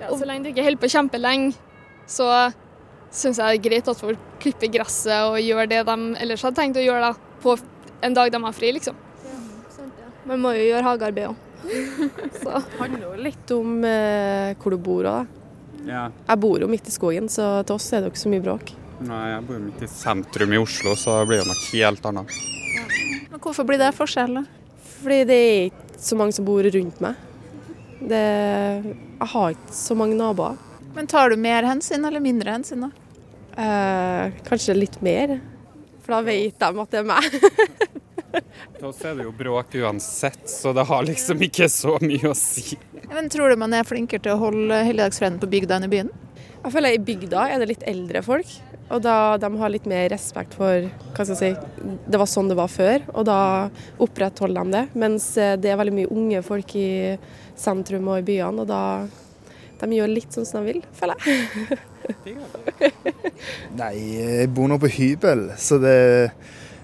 Ja, 0.00 0.08
så 0.08 0.26
lenge 0.26 0.48
du 0.48 0.50
ikke 0.50 0.66
holder 0.66 0.82
på 0.82 0.92
kjempelenge, 0.96 1.52
så 2.10 2.26
syns 3.12 3.38
jeg 3.38 3.44
det 3.44 3.60
er 3.60 3.64
greit 3.68 3.92
at 3.92 4.00
folk 4.00 4.26
klipper 4.42 4.72
gresset 4.72 5.28
og 5.28 5.38
gjør 5.38 5.68
det 5.68 5.84
de 5.86 5.96
ellers 6.24 6.42
hadde 6.42 6.58
tenkt 6.58 6.80
å 6.80 6.84
gjøre 6.88 7.12
da, 7.12 7.32
på 7.44 7.58
en 8.02 8.16
dag 8.16 8.32
de 8.32 8.40
har 8.42 8.56
fri, 8.56 8.72
liksom. 8.74 8.96
Man 10.28 10.42
må 10.42 10.52
jo 10.56 10.68
gjøre 10.68 10.86
hagearbeid 10.86 11.30
òg. 11.32 11.48
det 12.42 12.60
handler 12.78 13.04
jo 13.04 13.12
litt 13.22 13.52
om 13.54 13.84
eh, 13.86 14.52
hvor 14.60 14.74
du 14.74 14.78
bor 14.82 15.08
òg. 15.10 15.38
Ja. 15.86 16.06
Jeg 16.28 16.40
bor 16.42 16.62
jo 16.62 16.68
midt 16.70 16.88
i 16.88 16.94
skogen, 16.94 17.28
så 17.32 17.62
til 17.66 17.76
oss 17.76 17.90
er 17.90 18.02
det 18.02 18.10
jo 18.10 18.14
ikke 18.14 18.22
så 18.22 18.32
mye 18.32 18.44
bråk. 18.44 18.72
Nei, 19.02 19.22
jeg 19.32 19.44
bor 19.48 19.58
jo 19.58 19.64
midt 19.64 19.82
i 19.82 19.90
sentrum 19.90 20.54
i 20.54 20.60
Oslo, 20.62 20.94
så 20.98 21.20
det 21.20 21.30
blir 21.30 21.42
jo 21.42 21.48
noe 21.48 21.60
helt 21.72 22.10
annet. 22.10 22.34
Ja. 22.76 22.84
Men 23.32 23.42
hvorfor 23.42 23.66
blir 23.66 23.82
det 23.82 23.90
forskjell, 23.96 24.38
da? 24.38 24.44
Fordi 25.02 25.22
det 25.26 25.38
er 25.38 25.70
ikke 25.70 26.02
så 26.02 26.18
mange 26.18 26.36
som 26.36 26.46
bor 26.46 26.66
rundt 26.76 27.02
meg. 27.02 27.28
Det, 28.02 28.22
jeg 28.92 29.30
har 29.34 29.56
ikke 29.56 29.74
så 29.78 29.96
mange 29.98 30.18
naboer. 30.18 30.60
Men 30.94 31.08
tar 31.10 31.32
du 31.32 31.40
mer 31.40 31.66
hensyn 31.66 32.04
eller 32.06 32.22
mindre 32.22 32.54
hensyn, 32.54 32.86
da? 32.86 32.90
Eh, 33.62 34.42
kanskje 34.46 34.76
litt 34.76 35.00
mer. 35.02 35.38
For 36.02 36.16
da 36.16 36.22
vet 36.26 36.58
de 36.58 36.82
at 36.84 36.94
det 36.94 37.02
er 37.02 37.08
meg. 37.08 37.26
Da 38.32 38.90
er 38.90 39.16
det 39.18 39.26
jo 39.26 39.32
bråk 39.36 39.74
uansett, 39.82 40.42
så 40.50 40.72
det 40.76 40.84
har 40.88 41.04
liksom 41.06 41.42
ikke 41.44 41.68
så 41.70 41.98
mye 42.02 42.30
å 42.30 42.34
si. 42.38 42.78
Men 43.12 43.28
Tror 43.32 43.52
du 43.52 43.60
man 43.60 43.74
er 43.76 43.86
flinkere 43.86 44.22
til 44.24 44.34
å 44.34 44.40
holde 44.40 44.82
helligdagsfreden 44.88 45.40
på 45.42 45.50
bygda 45.52 45.78
enn 45.78 45.86
i 45.88 45.92
byen? 45.92 46.12
Jeg 46.62 46.74
føler 46.74 46.94
I 46.94 47.02
bygda 47.02 47.46
er 47.50 47.62
det 47.62 47.70
litt 47.72 47.86
eldre 47.90 48.22
folk, 48.24 48.50
og 48.92 49.02
da 49.02 49.36
de 49.40 49.48
har 49.58 49.72
litt 49.72 49.86
mer 49.88 50.06
respekt 50.12 50.54
for 50.58 50.84
hva 50.84 51.24
skal 51.24 51.32
jeg 51.32 51.40
si, 51.40 51.88
Det 52.12 52.20
var 52.20 52.28
sånn 52.30 52.50
det 52.50 52.58
var 52.58 52.70
før, 52.70 53.02
og 53.14 53.26
da 53.26 53.38
opprettholder 54.02 54.62
de 54.68 54.76
det. 54.76 54.84
Mens 55.02 55.26
eh, 55.40 55.56
det 55.58 55.72
er 55.72 55.80
veldig 55.80 55.96
mye 55.96 56.12
unge 56.12 56.42
folk 56.46 56.76
i 56.78 56.88
sentrum 57.58 58.10
og 58.12 58.22
i 58.22 58.26
byene, 58.32 58.62
og 58.62 58.70
da 58.70 58.82
de 59.82 59.96
gjør 59.96 60.12
litt 60.12 60.30
sånn 60.30 60.46
som 60.46 60.62
de 60.62 60.76
vil, 60.76 60.84
føler 60.94 61.18
jeg. 61.26 61.80
Nei, 63.80 63.94
jeg 64.14 64.50
bor 64.54 64.70
nå 64.70 64.78
på 64.82 64.90
hybel, 64.94 65.48
så 65.58 65.78
det 65.82 65.98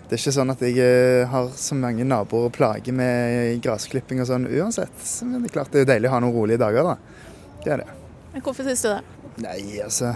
det 0.08 0.16
er 0.16 0.22
ikke 0.22 0.32
sånn 0.38 0.48
at 0.54 0.62
jeg 0.64 0.78
eh, 0.80 1.28
har 1.28 1.50
så 1.60 1.76
mange 1.76 2.04
naboer 2.08 2.46
å 2.48 2.52
plage 2.52 2.94
med 2.96 3.58
gressklipping 3.60 4.22
og 4.22 4.28
sånn 4.30 4.46
uansett. 4.48 5.02
Men 5.28 5.42
det 5.42 5.50
er 5.50 5.54
klart 5.58 5.74
det 5.74 5.82
er 5.82 5.90
deilig 5.90 6.08
å 6.08 6.14
ha 6.14 6.20
noen 6.24 6.32
rolige 6.32 6.62
dager, 6.62 6.88
da. 6.88 7.26
Det 7.60 7.74
er 7.74 7.82
det. 7.82 7.96
Men 8.32 8.44
hvorfor 8.46 8.64
syns 8.64 8.86
du 8.86 8.88
det? 8.88 9.02
Nei, 9.44 9.58
altså 9.84 10.14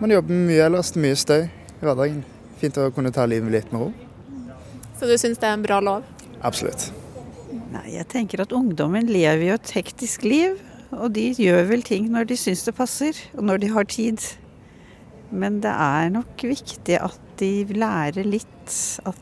Man 0.00 0.10
jobber 0.10 0.42
mye 0.48 0.66
ellers, 0.66 0.90
mye 0.98 1.18
støy 1.22 1.44
i 1.44 1.84
hverdagen. 1.84 2.24
Fint 2.58 2.82
å 2.82 2.88
kunne 2.96 3.12
ta 3.14 3.28
livet 3.30 3.54
litt 3.54 3.70
med 3.70 3.84
ro. 3.84 3.92
Så 4.98 5.06
du 5.06 5.14
syns 5.20 5.38
det 5.38 5.46
er 5.46 5.54
en 5.60 5.62
bra 5.64 5.78
lov? 5.84 6.10
Absolutt. 6.42 6.90
Nei, 7.70 7.94
jeg 7.94 8.10
tenker 8.10 8.42
at 8.42 8.50
ungdommen 8.56 9.06
lever 9.06 9.52
jo 9.52 9.60
et 9.60 9.74
hektisk 9.78 10.26
liv. 10.26 10.58
Og 10.90 11.12
de 11.14 11.28
gjør 11.38 11.62
vel 11.70 11.86
ting 11.86 12.10
når 12.10 12.32
de 12.32 12.42
syns 12.42 12.66
det 12.66 12.74
passer, 12.74 13.14
og 13.38 13.46
når 13.46 13.62
de 13.62 13.70
har 13.70 13.86
tid. 13.86 14.24
Men 15.30 15.62
det 15.62 15.70
er 15.70 16.10
nok 16.10 16.42
viktig 16.42 16.98
at 16.98 17.29
de 17.40 17.78
lærer 17.78 18.26
litt 18.28 18.76
at 19.08 19.16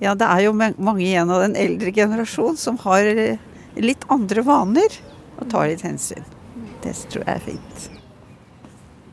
Ja, 0.00 0.14
det 0.16 0.26
er 0.26 0.46
jo 0.46 0.54
mange 0.56 1.04
igjen 1.04 1.30
av 1.30 1.42
den 1.44 1.56
eldre 1.60 1.92
generasjon 1.92 2.56
som 2.56 2.78
har 2.86 3.04
litt 3.76 4.06
andre 4.08 4.44
vaner 4.46 5.00
og 5.38 5.48
tar 5.52 5.68
litt 5.68 5.84
hensyn. 5.84 6.24
Det 6.80 6.94
tror 7.12 7.26
jeg 7.26 7.34
er 7.34 7.42
fint. 7.44 7.88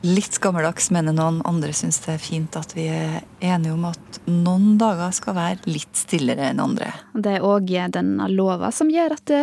Litt 0.08 0.38
gammeldags, 0.40 0.92
mener 0.94 1.16
noen. 1.16 1.42
Andre 1.50 1.74
syns 1.76 1.98
det 2.06 2.14
er 2.16 2.22
fint 2.22 2.56
at 2.56 2.72
vi 2.78 2.86
er 2.94 3.24
enige 3.44 3.74
om 3.74 3.88
at 3.90 4.20
noen 4.30 4.78
dager 4.80 5.12
skal 5.16 5.36
være 5.36 5.72
litt 5.74 5.98
stillere 5.98 6.52
enn 6.52 6.62
andre. 6.64 6.92
Det 7.18 7.38
er 7.38 7.46
òg 7.46 7.74
denne 7.96 8.30
lova 8.32 8.72
som 8.72 8.92
gjør 8.94 9.18
at 9.18 9.34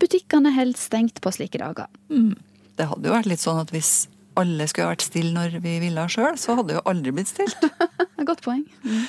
butikkene 0.00 0.54
holder 0.56 0.80
stengt 0.80 1.20
på 1.20 1.34
slike 1.34 1.60
dager. 1.60 1.90
Mm. 2.08 2.36
Det 2.76 2.86
hadde 2.88 3.08
jo 3.08 3.16
vært 3.16 3.28
litt 3.28 3.42
sånn 3.42 3.60
at 3.60 3.72
hvis 3.74 4.06
alle 4.40 4.66
skulle 4.70 4.92
vært 4.92 5.06
stille 5.06 5.32
når 5.34 5.58
vi 5.64 5.78
ville 5.82 6.06
sjøl, 6.12 6.36
så 6.40 6.56
hadde 6.56 6.70
det 6.70 6.78
jo 6.78 6.84
aldri 6.90 7.14
blitt 7.16 7.32
stilt. 7.32 7.66
Godt 8.28 8.44
poeng. 8.44 8.64
Mm. 8.84 9.04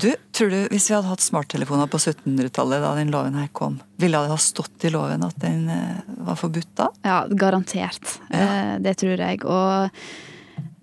Du, 0.00 0.08
tror 0.34 0.50
du 0.50 0.58
hvis 0.72 0.88
vi 0.90 0.96
hadde 0.96 1.10
hatt 1.10 1.22
smarttelefoner 1.22 1.90
på 1.90 2.00
1700-tallet 2.00 2.82
da 2.82 2.92
den 2.98 3.12
loven 3.14 3.38
her 3.38 3.50
kom, 3.54 3.78
ville 4.02 4.20
det 4.24 4.32
ha 4.32 4.38
stått 4.42 4.86
i 4.86 4.90
loven 4.94 5.22
at 5.26 5.36
den 5.42 5.68
eh, 5.70 6.14
var 6.26 6.38
forbudt 6.40 6.72
da? 6.80 6.88
Ja, 7.06 7.18
garantert. 7.30 8.16
Ja. 8.30 8.40
Eh, 8.40 8.72
det 8.82 8.96
tror 9.02 9.22
jeg. 9.22 9.44
Og 9.46 9.90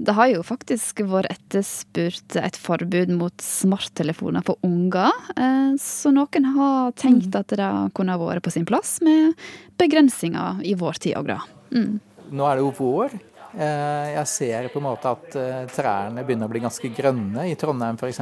det 0.02 0.16
har 0.18 0.30
jo 0.32 0.46
faktisk 0.46 1.04
vært 1.06 1.30
etterspurt 1.34 2.38
et 2.40 2.58
forbud 2.58 3.12
mot 3.20 3.44
smarttelefoner 3.44 4.46
for 4.48 4.62
unger. 4.66 5.12
Eh, 5.36 5.74
så 5.82 6.14
noen 6.16 6.48
har 6.56 6.96
tenkt 6.98 7.30
mm. 7.30 7.40
at 7.42 7.58
det 7.60 7.74
kunne 7.98 8.18
vært 8.22 8.46
på 8.48 8.56
sin 8.56 8.66
plass 8.70 9.00
med 9.06 9.36
begrensninger 9.82 10.64
i 10.66 10.78
vår 10.80 11.04
tid 11.04 11.20
òg, 11.20 11.36
da. 11.36 11.42
Mm. 11.76 12.00
Nå 12.32 12.48
er 12.48 12.58
det 12.58 12.64
jo 12.64 12.72
vår. 12.80 13.20
Eh, 13.52 14.08
jeg 14.16 14.28
ser 14.32 14.70
på 14.72 14.80
en 14.80 14.86
måte 14.86 15.12
at 15.12 15.36
eh, 15.40 15.64
trærne 15.72 16.24
begynner 16.24 16.48
å 16.48 16.54
bli 16.54 16.62
ganske 16.64 16.92
grønne 16.96 17.50
i 17.50 17.58
Trondheim 17.60 18.00
f.eks. 18.00 18.22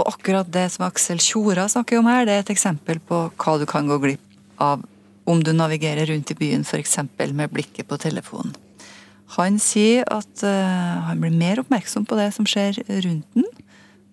Og 0.00 0.06
akkurat 0.06 0.48
det 0.48 0.66
som 0.72 0.86
Aksel 0.86 1.20
Tjora 1.20 1.66
snakker 1.68 2.00
om 2.00 2.08
her, 2.08 2.24
det 2.24 2.38
er 2.38 2.44
et 2.46 2.54
eksempel 2.54 3.02
på 3.04 3.26
hva 3.34 3.56
du 3.60 3.66
kan 3.68 3.90
gå 3.90 4.00
glipp 4.00 4.24
av 4.60 4.84
om 5.28 5.42
du 5.44 5.52
navigerer 5.52 6.08
rundt 6.08 6.32
i 6.32 6.38
byen 6.38 6.64
f.eks. 6.64 6.98
med 7.36 7.52
blikket 7.52 7.88
på 7.90 8.00
telefonen. 8.00 8.56
Han 9.36 9.60
sier 9.62 10.08
at 10.10 10.42
uh, 10.42 11.06
han 11.06 11.20
blir 11.22 11.36
mer 11.36 11.60
oppmerksom 11.62 12.06
på 12.08 12.16
det 12.18 12.32
som 12.34 12.48
skjer 12.48 12.80
rundt 13.04 13.28
den, 13.36 13.46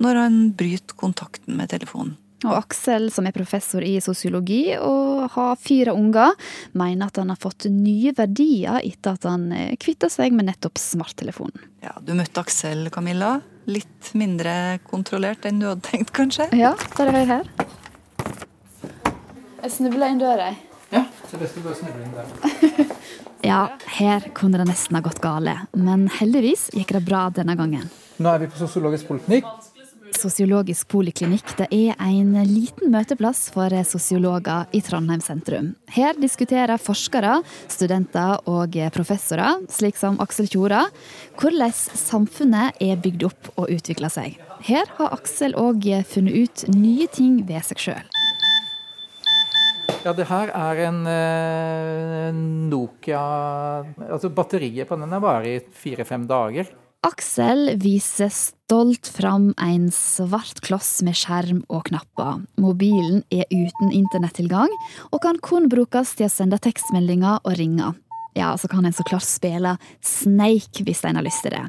når 0.04 0.20
han 0.22 0.36
bryter 0.54 0.94
kontakten 1.00 1.58
med 1.58 1.72
telefonen. 1.72 2.14
Og 2.46 2.54
Aksel, 2.54 3.08
som 3.10 3.26
er 3.26 3.34
professor 3.34 3.82
i 3.82 3.96
sosiologi 4.04 4.76
og 4.78 5.24
har 5.34 5.56
fire 5.58 5.96
unger, 5.98 6.36
mener 6.78 7.10
at 7.10 7.18
han 7.18 7.32
har 7.34 7.40
fått 7.42 7.66
nye 7.74 8.14
verdier 8.18 8.78
etter 8.86 9.16
at 9.18 9.26
han 9.26 9.48
eh, 9.56 9.72
kvitta 9.82 10.10
seg 10.14 10.36
med 10.38 10.46
nettopp 10.52 10.78
smarttelefonen. 10.78 11.58
Ja, 11.82 11.96
Du 12.06 12.14
møtte 12.14 12.44
Aksel, 12.44 12.92
Camilla. 12.94 13.40
Litt 13.68 14.14
mindre 14.16 14.78
kontrollert 14.88 15.48
enn 15.50 15.60
du 15.64 15.66
hadde 15.68 15.84
tenkt, 15.90 16.14
kanskje? 16.16 16.46
Ja, 16.56 16.76
bare 16.96 17.16
hør 17.16 17.34
her. 17.34 17.50
Jeg 19.64 19.74
snubla 19.74 20.12
inn 20.14 20.22
døra, 20.22 20.52
jeg. 20.52 20.62
Ja, 20.94 21.02
så 21.28 21.40
best 21.42 21.58
du 21.58 21.66
bare 21.66 21.76
snubler 21.82 22.06
inn 22.06 22.14
der. 22.16 22.94
Ja, 23.46 23.68
her 24.00 24.24
kunne 24.36 24.58
det 24.58 24.66
nesten 24.66 24.98
ha 24.98 25.02
gått 25.06 25.20
gale, 25.22 25.54
men 25.78 26.08
heldigvis 26.10 26.72
gikk 26.74 26.90
det 26.96 27.04
bra 27.06 27.28
denne 27.32 27.54
gangen. 27.56 27.86
Nå 28.18 28.32
er 28.34 28.42
vi 28.42 28.48
på 28.50 28.58
Sosiologisk 28.60 29.08
poliklinikk. 29.12 29.46
Sosiologisk 30.16 30.88
poliklinikk 30.92 31.52
det 31.60 31.68
er 31.74 31.98
en 32.04 32.32
liten 32.48 32.92
møteplass 32.94 33.48
for 33.54 33.74
sosiologer 33.88 34.70
i 34.72 34.82
Trondheim 34.86 35.22
sentrum. 35.24 35.74
Her 35.92 36.18
diskuterer 36.18 36.80
forskere, 36.82 37.42
studenter 37.68 38.40
og 38.50 38.78
professorer, 38.96 39.64
slik 39.74 40.00
som 40.00 40.20
Aksel 40.24 40.48
Tjora, 40.52 40.86
hvordan 41.42 41.74
samfunnet 41.76 42.80
er 42.84 43.00
bygd 43.02 43.28
opp 43.28 43.52
og 43.58 43.74
utvikla 43.74 44.10
seg. 44.14 44.40
Her 44.66 44.88
har 44.98 45.18
Aksel 45.18 45.58
òg 45.60 45.86
funnet 46.10 46.38
ut 46.48 46.68
nye 46.74 47.10
ting 47.12 47.44
ved 47.48 47.68
seg 47.68 47.84
sjøl. 47.88 48.08
Ja, 50.06 50.14
det 50.16 50.28
her 50.30 50.52
er 50.56 50.80
en 50.86 51.00
eh, 51.10 52.36
Nokia 52.70 53.22
Altså 54.08 54.30
batteriet 54.32 54.88
på 54.88 54.96
den 55.00 55.12
er 55.12 55.24
bare 55.24 55.50
i 55.50 55.58
fire-fem 55.60 56.24
dager. 56.30 56.70
Aksel 57.06 57.76
viser 57.78 58.32
stolt 58.34 59.08
fram 59.14 59.52
en 59.62 59.88
svart 59.94 60.60
kloss 60.66 61.04
med 61.06 61.16
skjerm 61.16 61.62
og 61.70 61.86
knapper. 61.92 62.42
Mobilen 62.58 63.22
er 63.30 63.46
uten 63.54 63.94
internettilgang 63.94 64.72
og 65.12 65.22
kan 65.24 65.38
kun 65.46 65.70
brukes 65.70 66.16
til 66.18 66.26
å 66.26 66.34
sende 66.34 66.58
tekstmeldinger 66.62 67.44
og 67.44 67.58
ringer. 67.60 67.94
Ja, 68.38 68.56
så 68.58 68.70
kan 68.70 68.86
en 68.86 68.96
så 68.98 69.06
klart 69.06 69.28
spille 69.30 69.78
Snake 70.02 70.86
hvis 70.86 71.04
en 71.06 71.20
har 71.20 71.26
lyst 71.26 71.46
til 71.46 71.54
det. 71.54 71.66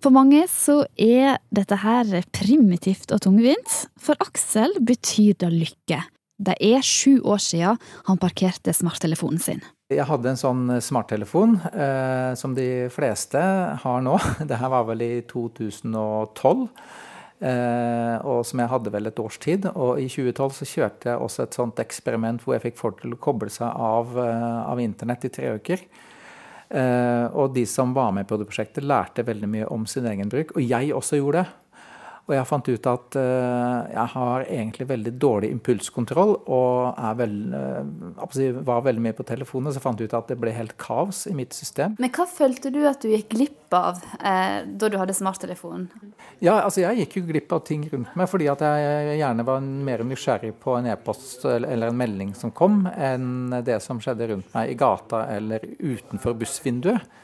For 0.00 0.12
mange 0.16 0.46
så 0.48 0.86
er 0.96 1.36
dette 1.52 1.76
her 1.82 2.08
primitivt 2.32 3.12
og 3.12 3.20
tungvint. 3.26 3.74
For 4.00 4.16
Aksel 4.24 4.78
betyr 4.80 5.36
det 5.44 5.52
lykke. 5.52 6.00
Det 6.40 6.56
er 6.56 6.80
sju 6.80 7.20
år 7.20 7.42
siden 7.44 7.76
han 8.08 8.20
parkerte 8.20 8.72
smarttelefonen 8.72 9.42
sin. 9.44 9.60
Jeg 9.90 10.06
hadde 10.06 10.30
en 10.30 10.38
sånn 10.38 10.66
smarttelefon 10.78 11.56
eh, 11.72 12.30
som 12.38 12.52
de 12.54 12.86
fleste 12.94 13.40
har 13.82 14.02
nå. 14.06 14.12
Det 14.48 14.58
her 14.60 14.70
var 14.70 14.84
vel 14.86 15.02
i 15.02 15.14
2012. 15.26 16.68
Eh, 17.40 18.16
og 18.28 18.44
som 18.46 18.60
jeg 18.62 18.70
hadde 18.70 18.92
vel 18.94 19.10
et 19.10 19.18
års 19.18 19.40
tid. 19.42 19.66
Og 19.72 19.98
i 19.98 20.06
2012 20.06 20.54
så 20.60 20.68
kjørte 20.76 21.10
jeg 21.10 21.24
også 21.24 21.42
et 21.42 21.58
sånt 21.58 21.82
eksperiment 21.82 22.44
hvor 22.44 22.54
jeg 22.54 22.68
fikk 22.68 22.78
folk 22.78 23.02
til 23.02 23.16
å 23.16 23.18
koble 23.18 23.50
seg 23.50 23.66
av, 23.66 24.14
eh, 24.22 24.60
av 24.62 24.84
internett 24.84 25.26
i 25.26 25.32
tre 25.34 25.56
uker. 25.58 25.82
Eh, 26.70 27.26
og 27.34 27.56
de 27.56 27.66
som 27.66 27.90
var 27.96 28.14
med 28.14 28.30
på 28.30 28.38
det 28.38 28.46
prosjektet, 28.46 28.86
lærte 28.86 29.26
veldig 29.26 29.50
mye 29.50 29.72
om 29.74 29.90
sin 29.90 30.06
egen 30.06 30.30
bruk. 30.30 30.54
Og 30.54 30.62
jeg 30.62 30.94
også 30.94 31.18
gjorde 31.18 31.42
det. 31.42 31.56
Og 32.30 32.36
jeg 32.36 32.46
fant 32.46 32.68
ut 32.70 32.84
at 32.86 33.16
uh, 33.18 33.90
jeg 33.90 34.06
har 34.12 34.44
egentlig 34.46 34.86
veldig 34.86 35.12
dårlig 35.18 35.50
impulskontroll 35.50 36.36
og 36.46 37.00
vel, 37.18 37.34
uh, 37.50 38.60
var 38.62 38.84
veldig 38.86 39.02
mye 39.02 39.16
på 39.18 39.26
telefonen. 39.26 39.74
Så 39.74 39.82
fant 39.82 39.98
jeg 39.98 40.06
ut 40.06 40.14
at 40.14 40.30
det 40.30 40.38
ble 40.38 40.54
helt 40.54 40.76
kaos 40.78 41.24
i 41.26 41.34
mitt 41.34 41.56
system. 41.56 41.96
Men 41.98 42.12
hva 42.14 42.28
følte 42.30 42.70
du 42.70 42.84
at 42.86 43.02
du 43.02 43.10
gikk 43.10 43.32
glipp 43.34 43.74
av 43.74 43.98
eh, 44.18 44.62
da 44.66 44.88
du 44.90 44.96
hadde 44.98 45.14
smarttelefonen? 45.14 45.88
Ja, 46.42 46.56
altså 46.60 46.82
jeg 46.82 47.04
gikk 47.04 47.18
jo 47.20 47.24
glipp 47.28 47.52
av 47.54 47.62
ting 47.66 47.84
rundt 47.90 48.14
meg 48.18 48.30
fordi 48.30 48.48
at 48.50 48.62
jeg 48.64 49.18
gjerne 49.20 49.46
var 49.46 49.62
mer 49.62 50.04
nysgjerrig 50.06 50.52
på 50.62 50.74
en 50.78 50.90
e-post 50.90 51.44
eller 51.46 51.90
en 51.90 51.98
melding 51.98 52.34
som 52.38 52.54
kom, 52.54 52.82
enn 52.90 53.54
det 53.66 53.80
som 53.84 54.00
skjedde 54.02 54.30
rundt 54.32 54.54
meg 54.54 54.72
i 54.72 54.78
gata 54.78 55.26
eller 55.34 55.66
utenfor 55.78 56.38
bussvinduet. 56.40 57.18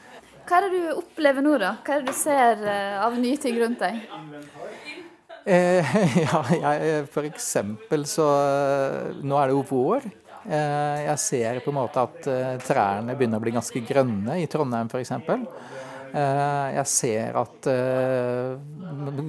Hva 0.47 0.61
er 0.61 0.69
det 0.69 0.79
du 0.79 0.91
opplever 1.01 1.43
nå, 1.43 1.57
da? 1.59 1.73
Hva 1.83 1.97
er 1.97 2.05
det 2.05 2.13
du 2.13 2.15
ser 2.15 2.61
av 3.03 3.17
nye 3.19 3.39
ting 3.43 3.57
rundt 3.59 3.83
deg? 3.83 3.99
Eh, 5.47 5.97
ja, 6.25 6.41
jeg, 6.51 7.03
for 7.13 7.27
eksempel 7.27 8.03
så 8.09 8.25
Nå 9.23 9.37
er 9.39 9.47
det 9.49 9.55
jo 9.55 9.63
vår. 9.69 10.07
Eh, 10.47 11.03
jeg 11.05 11.23
ser 11.23 11.59
på 11.63 11.71
en 11.71 11.79
måte 11.79 12.03
at 12.03 12.27
eh, 12.31 12.55
trærne 12.63 13.15
begynner 13.15 13.39
å 13.39 13.45
bli 13.45 13.55
ganske 13.55 13.81
grønne 13.87 14.39
i 14.41 14.47
Trondheim 14.51 14.91
f.eks. 14.91 15.13
Eh, 16.07 16.67
jeg 16.77 16.87
ser 16.91 17.39
at 17.39 17.67
eh, 17.71 18.53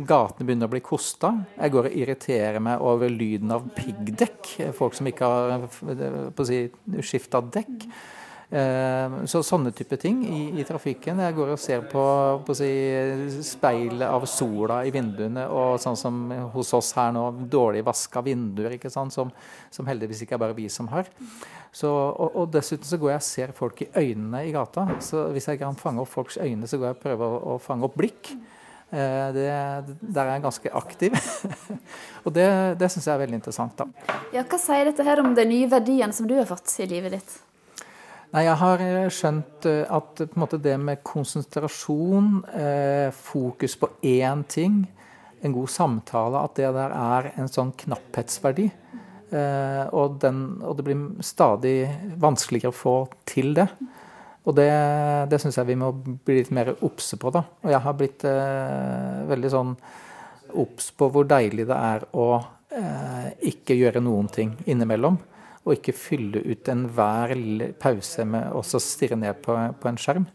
gatene 0.08 0.46
begynner 0.46 0.70
å 0.70 0.74
bli 0.74 0.82
kosta. 0.84 1.32
Jeg 1.56 1.74
går 1.74 1.90
og 1.90 1.98
irriterer 2.02 2.62
meg 2.62 2.82
over 2.86 3.10
lyden 3.10 3.54
av 3.54 3.66
piggdekk. 3.78 4.54
Folk 4.78 4.98
som 4.98 5.10
ikke 5.10 5.32
har 5.32 5.66
på 6.34 6.48
si, 6.48 6.64
skifta 7.02 7.42
dekk. 7.58 7.90
Eh, 8.48 9.14
så 9.28 9.42
sånne 9.44 9.74
type 9.76 9.98
ting 10.00 10.22
i, 10.24 10.38
i, 10.56 10.64
trafikken. 10.64 11.20
Jeg 11.20 11.36
går 11.36 11.50
og 11.52 11.60
ser 11.60 11.82
på, 11.90 12.02
på 12.46 12.54
si, 12.56 12.70
speilet 13.44 14.08
av 14.08 14.24
sola 14.30 14.80
i 14.88 14.92
vinduene, 14.94 15.44
og 15.52 15.76
sånn 15.82 15.98
som 16.00 16.22
hos 16.54 16.72
oss 16.78 16.94
her 16.96 17.12
nå, 17.12 17.26
dårlig 17.52 17.84
vaska 17.84 18.22
vinduer? 18.24 18.78
Som, 18.88 19.10
som, 19.12 19.88
heldigvis 19.88 20.24
ikke 20.24 20.38
er 20.38 20.44
bare 20.46 20.56
vi 20.56 20.68
som 20.72 20.88
har. 20.94 21.10
Så, 21.68 21.90
og, 21.90 22.30
og, 22.32 22.46
dessuten 22.54 22.88
så 22.88 22.96
går 23.00 23.12
jeg 23.12 23.20
og 23.20 23.26
ser 23.26 23.52
folk 23.56 23.82
i 23.84 23.90
øynene 23.92 24.46
i 24.48 24.54
gata. 24.54 24.86
Så 25.04 25.26
hvis 25.34 25.50
jeg 25.50 25.60
kan 25.60 25.76
fange 25.76 26.00
opp 26.00 26.12
folks 26.14 26.40
øyne, 26.40 26.68
så 26.68 26.80
går 26.80 26.88
jeg 26.88 26.96
og 26.96 27.02
prøver 27.02 27.34
å, 27.34 27.42
å 27.52 27.58
fange 27.60 27.84
opp 27.84 27.98
blikk. 28.00 28.32
Eh, 28.88 29.26
det, 29.36 29.44
der 30.00 30.22
er 30.22 30.32
jeg 30.38 30.46
ganske 30.46 30.72
aktiv. 30.80 31.18
og 32.24 32.32
det, 32.32 32.48
det 32.80 32.88
syns 32.94 33.10
jeg 33.10 33.12
er 33.12 33.20
veldig 33.26 33.42
interessant. 33.42 33.76
da. 33.76 34.16
Ja, 34.32 34.46
hva 34.48 34.60
sier 34.62 34.88
dette 34.88 35.04
her 35.04 35.20
om 35.20 35.36
de 35.36 35.44
nye 35.52 35.68
verdiene 35.68 36.16
som 36.16 36.30
du 36.30 36.32
har 36.38 36.48
fått 36.48 36.72
i 36.80 36.88
livet 36.88 37.18
ditt? 37.18 37.36
Nei, 38.28 38.44
Jeg 38.44 38.58
har 38.60 38.82
eh, 38.84 39.06
skjønt 39.08 39.66
eh, 39.68 39.88
at 39.88 40.56
det 40.60 40.74
med 40.82 41.00
konsentrasjon, 41.06 42.42
eh, 42.52 43.08
fokus 43.14 43.76
på 43.80 43.88
én 44.04 44.42
ting, 44.44 44.82
en 45.40 45.54
god 45.54 45.70
samtale, 45.72 46.42
at 46.44 46.58
det 46.58 46.68
der 46.76 46.92
er 46.92 47.30
en 47.38 47.48
sånn 47.48 47.72
knapphetsverdi. 47.72 48.68
Og, 49.28 50.14
den, 50.22 50.38
og 50.64 50.78
det 50.78 50.84
blir 50.86 51.00
stadig 51.20 51.74
vanskeligere 52.16 52.72
å 52.72 52.76
få 52.76 52.94
til 53.28 53.50
det. 53.58 53.66
Og 54.48 54.56
det, 54.56 54.70
det 55.28 55.36
syns 55.42 55.58
jeg 55.60 55.68
vi 55.68 55.76
må 55.76 55.90
bli 55.92 56.38
litt 56.38 56.52
mer 56.56 56.70
obse 56.80 57.18
på. 57.20 57.28
da. 57.36 57.42
Og 57.60 57.68
jeg 57.68 57.82
har 57.84 57.96
blitt 58.00 58.24
eh, 58.24 59.18
veldig 59.28 59.50
sånn 59.52 59.74
obs 60.56 60.88
på 60.96 61.10
hvor 61.12 61.28
deilig 61.28 61.68
det 61.68 61.76
er 61.76 62.08
å 62.16 62.30
ikke 63.48 63.76
gjøre 63.76 64.00
noen 64.04 64.26
ting 64.32 64.50
innimellom 64.68 65.16
og 65.68 65.76
ikke 65.76 65.96
fylle 65.96 66.40
ut 66.48 66.68
enhver 66.72 67.34
pause 67.80 68.24
med 68.24 68.54
å 68.56 68.62
stirre 68.64 69.18
ned 69.20 69.42
på, 69.44 69.54
på 69.78 69.90
en 69.90 70.00
skjerm. 70.00 70.26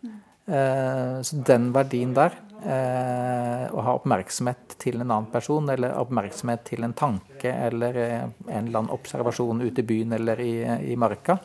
Eh, 0.45 1.19
så 1.25 1.39
den 1.47 1.71
verdien 1.73 2.13
der, 2.13 2.35
eh, 2.61 3.65
å 3.73 3.83
ha 3.85 3.95
oppmerksomhet 3.97 4.77
til 4.77 4.99
en 4.99 5.07
annen 5.09 5.29
person, 5.33 5.69
eller 5.73 5.95
oppmerksomhet 5.97 6.65
til 6.67 6.85
en 6.85 6.93
tanke 6.93 7.51
eller 7.51 7.99
eh, 7.99 8.25
en 8.47 8.67
eller 8.67 8.83
annen 8.83 8.93
observasjon 8.93 9.63
ute 9.63 9.81
i 9.81 9.87
byen 9.87 10.13
eller 10.19 10.43
i, 10.43 10.55
i 10.93 10.97
marka, 10.99 11.39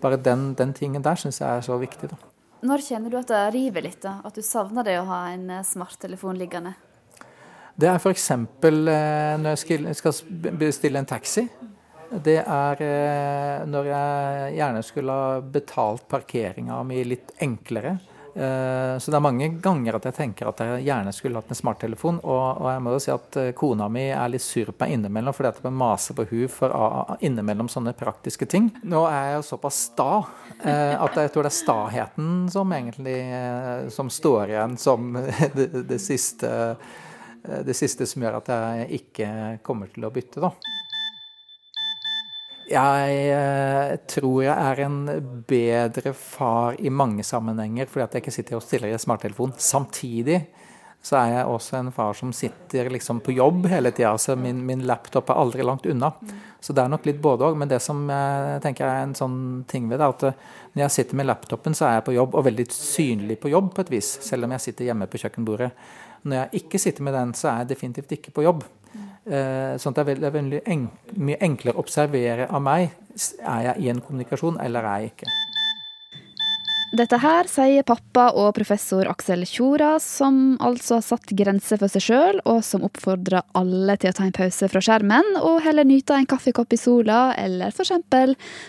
bare 0.00 0.20
den, 0.20 0.52
den 0.56 0.76
tingen 0.76 1.02
der 1.04 1.18
syns 1.20 1.42
jeg 1.42 1.50
er 1.50 1.66
så 1.66 1.80
viktig. 1.80 2.12
da. 2.12 2.20
Når 2.60 2.84
kjenner 2.84 3.12
du 3.12 3.16
at 3.16 3.32
det 3.32 3.40
river 3.56 3.88
litt? 3.88 4.02
da? 4.04 4.18
At 4.24 4.36
du 4.36 4.44
savner 4.44 4.84
det 4.84 4.98
å 5.00 5.08
ha 5.08 5.24
en 5.32 5.48
eh, 5.50 5.66
smarttelefon 5.66 6.38
liggende? 6.40 6.76
Det 7.80 7.88
er 7.88 7.96
f.eks. 7.96 8.30
Eh, 8.36 9.36
når 9.40 9.54
jeg 9.56 9.96
skal 9.96 10.20
bestille 10.60 11.00
en 11.00 11.08
taxi 11.08 11.46
det 12.10 12.40
er 12.42 12.80
eh, 12.82 13.66
når 13.70 13.90
jeg 13.92 14.54
gjerne 14.58 14.82
skulle 14.82 15.14
ha 15.14 15.34
betalt 15.42 16.08
parkeringa 16.10 16.82
mi 16.86 17.04
litt 17.06 17.36
enklere. 17.38 17.98
Eh, 18.34 18.94
så 18.98 19.10
det 19.10 19.18
er 19.18 19.22
mange 19.22 19.48
ganger 19.62 19.98
at 19.98 20.08
jeg 20.08 20.16
tenker 20.16 20.50
at 20.50 20.62
jeg 20.62 20.84
gjerne 20.88 21.12
skulle 21.14 21.38
hatt 21.38 21.52
en 21.54 21.58
smarttelefon. 21.58 22.18
Og, 22.26 22.64
jeg 22.66 22.82
må 22.82 22.94
jo 22.96 23.02
si 23.04 23.12
at 23.14 23.38
eh, 23.38 23.52
kona 23.58 23.86
mi 23.92 24.08
er 24.10 24.32
litt 24.32 24.42
sur 24.42 24.72
på 24.72 24.82
meg 24.82 24.96
innimellom 24.96 25.36
fordi 25.36 25.52
at 25.52 25.60
jeg 25.62 25.76
maser 25.84 26.18
på 26.18 26.26
hun 26.32 26.50
for 26.50 26.74
innimellom 27.22 27.70
sånne 27.70 27.94
praktiske 27.98 28.50
ting. 28.50 28.72
Nå 28.82 29.04
er 29.06 29.30
jeg 29.30 29.38
jo 29.38 29.46
såpass 29.52 29.84
sta 29.92 30.10
at 30.60 31.14
jeg 31.16 31.30
tror 31.32 31.46
det 31.46 31.52
er 31.54 31.56
staheten 31.56 32.32
som 32.52 32.74
egentlig 32.74 33.16
som 33.94 34.10
står 34.12 34.50
igjen 34.50 34.74
som 34.76 35.14
det, 35.56 35.70
det, 35.88 36.02
siste, 36.02 36.50
det 37.64 37.78
siste 37.78 38.04
som 38.10 38.26
gjør 38.26 38.42
at 38.42 38.52
jeg 38.52 39.00
ikke 39.00 39.30
kommer 39.64 39.94
til 39.94 40.10
å 40.10 40.12
bytte, 40.12 40.42
da. 40.42 40.52
Jeg 42.70 43.14
eh, 43.34 43.96
tror 44.06 44.44
jeg 44.44 44.54
er 44.54 44.84
en 44.84 44.98
bedre 45.48 46.12
far 46.14 46.76
i 46.78 46.92
mange 46.94 47.24
sammenhenger 47.26 47.88
fordi 47.90 48.04
at 48.04 48.14
jeg 48.14 48.22
ikke 48.22 48.34
sitter 48.36 48.58
og 48.60 48.62
stiller 48.62 48.92
i 48.92 49.00
smarttelefon. 49.00 49.56
Samtidig 49.58 50.44
så 51.02 51.16
er 51.16 51.30
jeg 51.32 51.48
også 51.48 51.78
en 51.78 51.88
far 51.96 52.12
som 52.14 52.32
sitter 52.36 52.90
liksom 52.92 53.22
på 53.24 53.32
jobb 53.32 53.66
hele 53.72 53.90
tida. 53.96 54.12
Så 54.20 54.36
min, 54.36 54.60
min, 54.66 54.84
laptop 54.86 55.32
er 55.32 55.40
aldri 55.40 55.64
langt 55.64 55.88
unna. 55.88 56.12
Så 56.60 56.76
det 56.76 56.84
er 56.84 56.92
nok 56.92 57.08
litt 57.08 57.22
både 57.24 57.48
òg. 57.48 57.56
Men 57.58 57.70
det 57.72 57.80
som 57.82 58.02
jeg 58.12 58.60
tenker 58.66 58.84
er 58.86 59.06
en 59.06 59.16
sånn 59.16 59.38
ting 59.70 59.88
ved 59.88 59.98
det, 59.98 60.06
er 60.06 60.14
at 60.14 60.26
eh, 60.28 60.44
når 60.76 60.84
jeg 60.84 60.96
sitter 60.98 61.18
med 61.18 61.30
laptopen, 61.30 61.74
så 61.74 61.88
er 61.88 61.96
jeg 61.98 62.06
på 62.10 62.14
jobb, 62.18 62.36
og 62.36 62.46
veldig 62.46 62.68
synlig 62.76 63.40
på 63.40 63.50
jobb 63.50 63.72
på 63.74 63.86
et 63.86 63.94
vis. 63.96 64.12
Selv 64.28 64.46
om 64.46 64.54
jeg 64.54 64.66
sitter 64.68 64.90
hjemme 64.90 65.08
på 65.10 65.22
kjøkkenbordet. 65.24 65.72
Når 66.28 66.36
jeg 66.36 66.62
ikke 66.62 66.82
sitter 66.84 67.08
med 67.08 67.16
den, 67.16 67.32
så 67.34 67.48
er 67.48 67.64
jeg 67.64 67.72
definitivt 67.72 68.14
ikke 68.18 68.36
på 68.36 68.44
jobb. 68.44 68.62
Eh, 69.28 69.76
sånn 69.76 69.92
at 69.92 70.00
det 70.00 70.02
er 70.02 70.10
veldig, 70.14 70.32
veldig 70.32 70.62
enk, 70.72 71.12
mye 71.20 71.38
enklere 71.44 71.76
å 71.76 71.84
observere 71.84 72.48
av 72.48 72.64
meg. 72.64 72.96
Er 73.44 73.70
jeg 73.70 73.84
i 73.84 73.92
en 73.92 74.00
kommunikasjon, 74.00 74.60
eller 74.64 74.86
er 74.86 75.04
jeg 75.04 75.14
ikke? 75.14 75.36
Dette 76.90 77.20
her 77.22 77.46
sier 77.46 77.84
pappa 77.86 78.32
og 78.34 78.48
professor 78.56 79.06
Aksel 79.06 79.44
Tjora, 79.46 79.92
som 80.02 80.56
altså 80.58 80.96
har 80.96 81.04
satt 81.06 81.30
grenser 81.38 81.78
for 81.78 81.92
seg 81.92 82.02
sjøl, 82.02 82.40
og 82.50 82.64
som 82.66 82.82
oppfordrer 82.88 83.46
alle 83.54 83.94
til 84.00 84.10
å 84.10 84.16
ta 84.18 84.24
en 84.26 84.34
pause 84.34 84.66
fra 84.72 84.82
skjermen 84.82 85.36
og 85.38 85.60
heller 85.62 85.86
nyte 85.86 86.16
en 86.18 86.26
kaffekopp 86.26 86.74
i 86.74 86.80
sola, 86.80 87.20
eller 87.38 87.70
f.eks. 87.70 87.94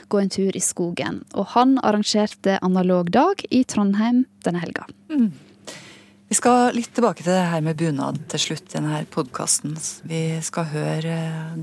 gå 0.05 0.21
en 0.21 0.29
tur 0.37 0.53
i 0.53 0.61
skogen. 0.61 1.23
Og 1.33 1.49
han 1.55 1.79
arrangerte 1.81 2.59
analog 2.61 3.09
dag 3.15 3.41
i 3.49 3.63
Trondheim 3.65 4.27
denne 4.45 4.61
helga. 4.61 4.85
Mm. 5.09 5.31
Vi 6.31 6.37
skal 6.39 6.69
litt 6.71 6.93
tilbake 6.95 7.25
til 7.25 7.33
det 7.33 7.49
her 7.51 7.59
med 7.59 7.75
bunad 7.75 8.21
til 8.31 8.39
slutt 8.39 8.69
i 8.69 8.77
denne 8.77 9.01
podkasten. 9.11 9.73
Vi 10.07 10.21
skal 10.47 10.69
høre 10.71 11.15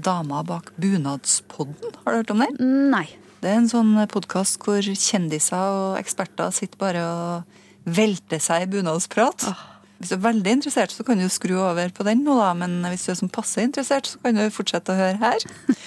dama 0.05 0.43
bak 0.45 0.75
Bunadspodden. 0.77 1.95
Har 2.03 2.13
du 2.13 2.19
hørt 2.19 2.33
om 2.35 2.43
den? 2.45 2.75
Nei. 2.93 3.07
Det 3.41 3.49
er 3.49 3.63
en 3.63 3.71
sånn 3.71 3.95
podkast 4.13 4.61
hvor 4.61 4.85
kjendiser 4.85 5.57
og 5.57 5.97
eksperter 6.03 6.53
sitter 6.53 6.83
bare 6.83 7.07
og 7.09 7.89
velter 7.89 8.45
seg 8.45 8.67
i 8.67 8.69
bunadsprat. 8.75 9.49
Oh. 9.49 9.65
Hvis 10.03 10.13
du 10.13 10.19
er 10.19 10.27
veldig 10.27 10.59
interessert, 10.59 10.93
så 10.93 11.07
kan 11.07 11.17
du 11.17 11.31
skru 11.33 11.57
over 11.63 11.89
på 11.89 12.05
den 12.05 12.21
nå, 12.29 12.37
da. 12.37 12.53
Men 12.61 12.83
hvis 12.91 13.09
du 13.09 13.15
er 13.15 13.21
som 13.23 13.33
passe 13.33 13.65
interessert, 13.65 14.13
så 14.13 14.21
kan 14.21 14.37
du 14.37 14.45
fortsette 14.53 14.93
å 14.93 15.01
høre 15.01 15.17
her. 15.25 15.49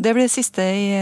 Det 0.00 0.14
blir 0.16 0.24
det 0.24 0.32
siste 0.32 0.64
i, 0.64 0.94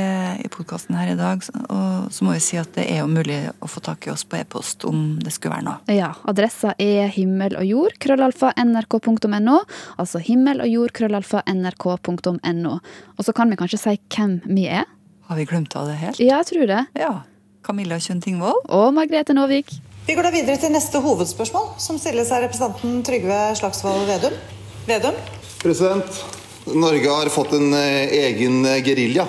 i 0.42 0.48
podkasten 0.50 0.96
her 0.98 1.12
i 1.12 1.14
dag. 1.14 1.44
Og 1.70 2.08
så 2.10 2.24
må 2.26 2.32
vi 2.34 2.40
si 2.42 2.56
at 2.58 2.72
det 2.74 2.88
er 2.90 3.04
jo 3.04 3.10
mulig 3.10 3.36
å 3.62 3.68
få 3.70 3.78
tak 3.84 4.08
i 4.08 4.10
oss 4.10 4.24
på 4.26 4.40
e-post 4.40 4.82
om 4.88 5.20
det 5.22 5.30
skulle 5.36 5.54
være 5.54 5.66
noe. 5.68 5.94
Ja, 5.94 6.08
adressa 6.26 6.72
er 6.82 7.06
himmel 7.14 7.54
og 7.60 7.68
jord, 7.68 7.94
krøllalfa, 8.02 8.50
nrk.no. 8.58 9.60
Altså 10.02 10.18
himmel 10.18 10.64
og 10.64 10.72
jord, 10.72 10.94
krøllalfa, 10.98 11.44
nrk.no. 11.46 12.72
Og 13.14 13.22
så 13.22 13.34
kan 13.38 13.54
vi 13.54 13.58
kanskje 13.60 13.78
si 13.84 13.94
hvem 14.16 14.40
vi 14.48 14.66
er. 14.66 14.88
Har 15.30 15.38
vi 15.38 15.46
glemt 15.46 15.78
av 15.78 15.86
det 15.86 15.94
helt? 16.00 16.18
Ja, 16.18 16.40
jeg 16.40 16.50
tror 16.50 16.66
det. 16.72 16.80
Ja. 16.98 17.12
Camilla 17.62 18.00
Kjønn 18.02 18.24
Tingvold. 18.24 18.64
Og 18.66 18.90
Margrethe 18.96 19.36
Nåvik. 19.36 19.76
Vi 20.08 20.18
går 20.18 20.26
da 20.26 20.34
videre 20.34 20.58
til 20.58 20.74
neste 20.74 20.98
hovedspørsmål, 21.04 21.76
som 21.78 22.02
stilles 22.02 22.34
av 22.34 22.42
representanten 22.48 22.98
Trygve 23.06 23.38
Slagsvold 23.60 24.08
Vedum. 24.10 24.34
Vedum? 24.90 25.22
President, 25.62 26.22
Norge 26.74 27.10
har 27.10 27.28
fått 27.32 27.52
en 27.56 27.72
eh, 27.74 28.08
egen 28.28 28.64
gerilja. 28.84 29.26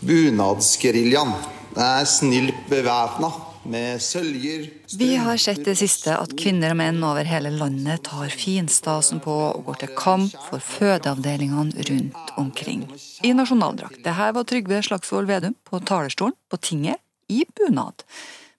Bunadsgeriljaen. 0.00 1.32
Det 1.74 1.84
er 1.84 2.08
snilt 2.08 2.64
bevæpna 2.70 3.30
med 3.68 4.02
søljer 4.02 4.68
Vi 4.98 5.08
har 5.20 5.36
sett 5.40 5.60
det 5.66 5.76
siste 5.78 6.14
at 6.16 6.32
kvinner 6.38 6.72
og 6.72 6.78
menn 6.80 7.00
over 7.04 7.26
hele 7.28 7.50
landet 7.54 8.06
tar 8.08 8.30
finstasen 8.32 9.20
på 9.24 9.34
og 9.50 9.64
går 9.66 9.80
til 9.82 9.94
kamp 9.98 10.36
for 10.48 10.62
fødeavdelingene 10.64 11.88
rundt 11.90 12.32
omkring. 12.40 12.86
I 13.22 13.34
nasjonaldrakt. 13.36 14.00
Det 14.04 14.16
her 14.16 14.32
var 14.36 14.46
Trygve 14.48 14.80
Slagsvold 14.86 15.28
Vedum 15.30 15.56
på 15.68 15.82
talerstolen 15.84 16.36
på 16.50 16.60
tinget 16.62 17.02
i 17.28 17.44
bunad. 17.56 18.06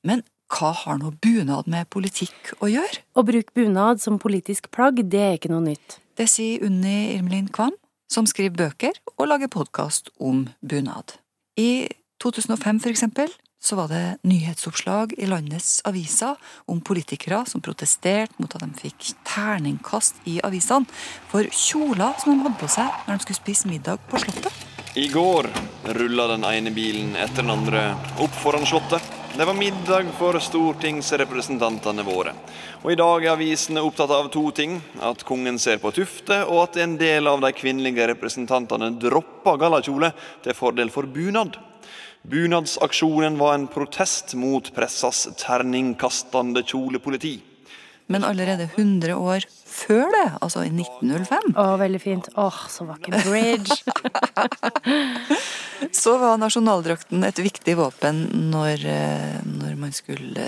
Men 0.05 0.23
hva 0.49 0.71
har 0.83 0.99
nå 1.01 1.13
bunad 1.21 1.69
med 1.69 1.89
politikk 1.93 2.53
å 2.59 2.69
gjøre? 2.69 3.03
Å 3.13 3.25
bruke 3.25 3.53
bunad 3.55 4.01
som 4.01 4.21
politisk 4.21 4.71
plagg, 4.73 5.01
det 5.05 5.21
er 5.25 5.37
ikke 5.37 5.51
noe 5.53 5.65
nytt. 5.65 5.99
Det 6.17 6.27
sier 6.29 6.65
Unni 6.67 7.13
Irmelin 7.15 7.47
Kvam, 7.53 7.75
som 8.09 8.27
skriver 8.29 8.57
bøker 8.57 8.97
og 9.17 9.29
lager 9.29 9.51
podkast 9.53 10.09
om 10.19 10.47
bunad. 10.61 11.15
I 11.59 11.87
2005 12.23 12.81
for 12.83 12.91
eksempel 12.91 13.31
så 13.59 13.75
var 13.75 13.89
det 13.91 14.19
nyhetsoppslag 14.23 15.13
i 15.19 15.27
landets 15.27 15.81
aviser 15.87 16.39
om 16.71 16.79
politikere 16.81 17.41
som 17.47 17.61
protesterte 17.61 18.39
mot 18.39 18.55
at 18.55 18.63
de 18.63 18.71
fikk 18.79 19.11
terningkast 19.27 20.21
i 20.31 20.37
avisene 20.47 20.87
for 21.31 21.47
kjoler 21.51 22.15
som 22.21 22.33
de 22.33 22.45
hadde 22.45 22.59
på 22.61 22.71
seg 22.71 22.87
når 23.05 23.19
de 23.19 23.25
skulle 23.27 23.41
spise 23.41 23.71
middag 23.71 23.99
på 24.07 24.21
Slottet. 24.23 24.65
I 24.95 25.09
går 25.11 25.51
rulla 25.99 26.29
den 26.31 26.47
ene 26.47 26.71
bilen 26.73 27.13
etter 27.19 27.43
den 27.43 27.53
andre 27.53 27.83
opp 28.23 28.33
foran 28.39 28.65
Slottet. 28.67 29.18
Det 29.37 29.45
var 29.45 29.53
middag 29.53 30.03
for 30.17 30.39
stortingsrepresentantene 30.41 32.03
våre. 32.03 32.33
Og 32.81 32.91
i 32.91 32.97
dag 32.97 33.23
er 33.23 33.35
avisene 33.35 33.83
opptatt 33.85 34.11
av 34.11 34.27
to 34.33 34.41
ting. 34.55 34.79
At 35.05 35.21
kongen 35.27 35.59
ser 35.61 35.77
på 35.79 35.91
tufte, 35.95 36.41
og 36.49 36.63
at 36.63 36.79
en 36.81 36.97
del 36.99 37.29
av 37.29 37.39
de 37.43 37.51
kvinnelige 37.55 38.09
representantene 38.09 38.89
dropper 38.99 39.61
gallakjole 39.61 40.11
til 40.43 40.57
fordel 40.57 40.91
for 40.91 41.07
bunad. 41.07 41.59
Bunadsaksjonen 42.27 43.37
var 43.39 43.55
en 43.55 43.69
protest 43.71 44.33
mot 44.35 44.73
pressas 44.75 45.27
terningkastende 45.39 46.65
kjolepoliti. 46.65 47.37
Men 48.09 48.25
allerede 48.25 48.65
100 48.75 49.15
år 49.15 49.45
før 49.69 50.09
det, 50.13 50.25
altså 50.41 50.65
i 50.65 50.71
1905 50.73 51.53
Å, 51.53 51.65
veldig 51.79 52.01
fint. 52.03 52.29
Åh, 52.39 52.59
så 52.71 52.85
vakker 52.89 53.15
bridge. 53.25 53.79
så 56.01 56.15
var 56.21 56.39
nasjonaldrakten 56.41 57.25
et 57.27 57.41
viktig 57.41 57.75
våpen 57.79 58.25
når, 58.51 58.85
eh, 58.89 59.35
når 59.45 59.75
man 59.79 59.95
skulle 59.95 60.47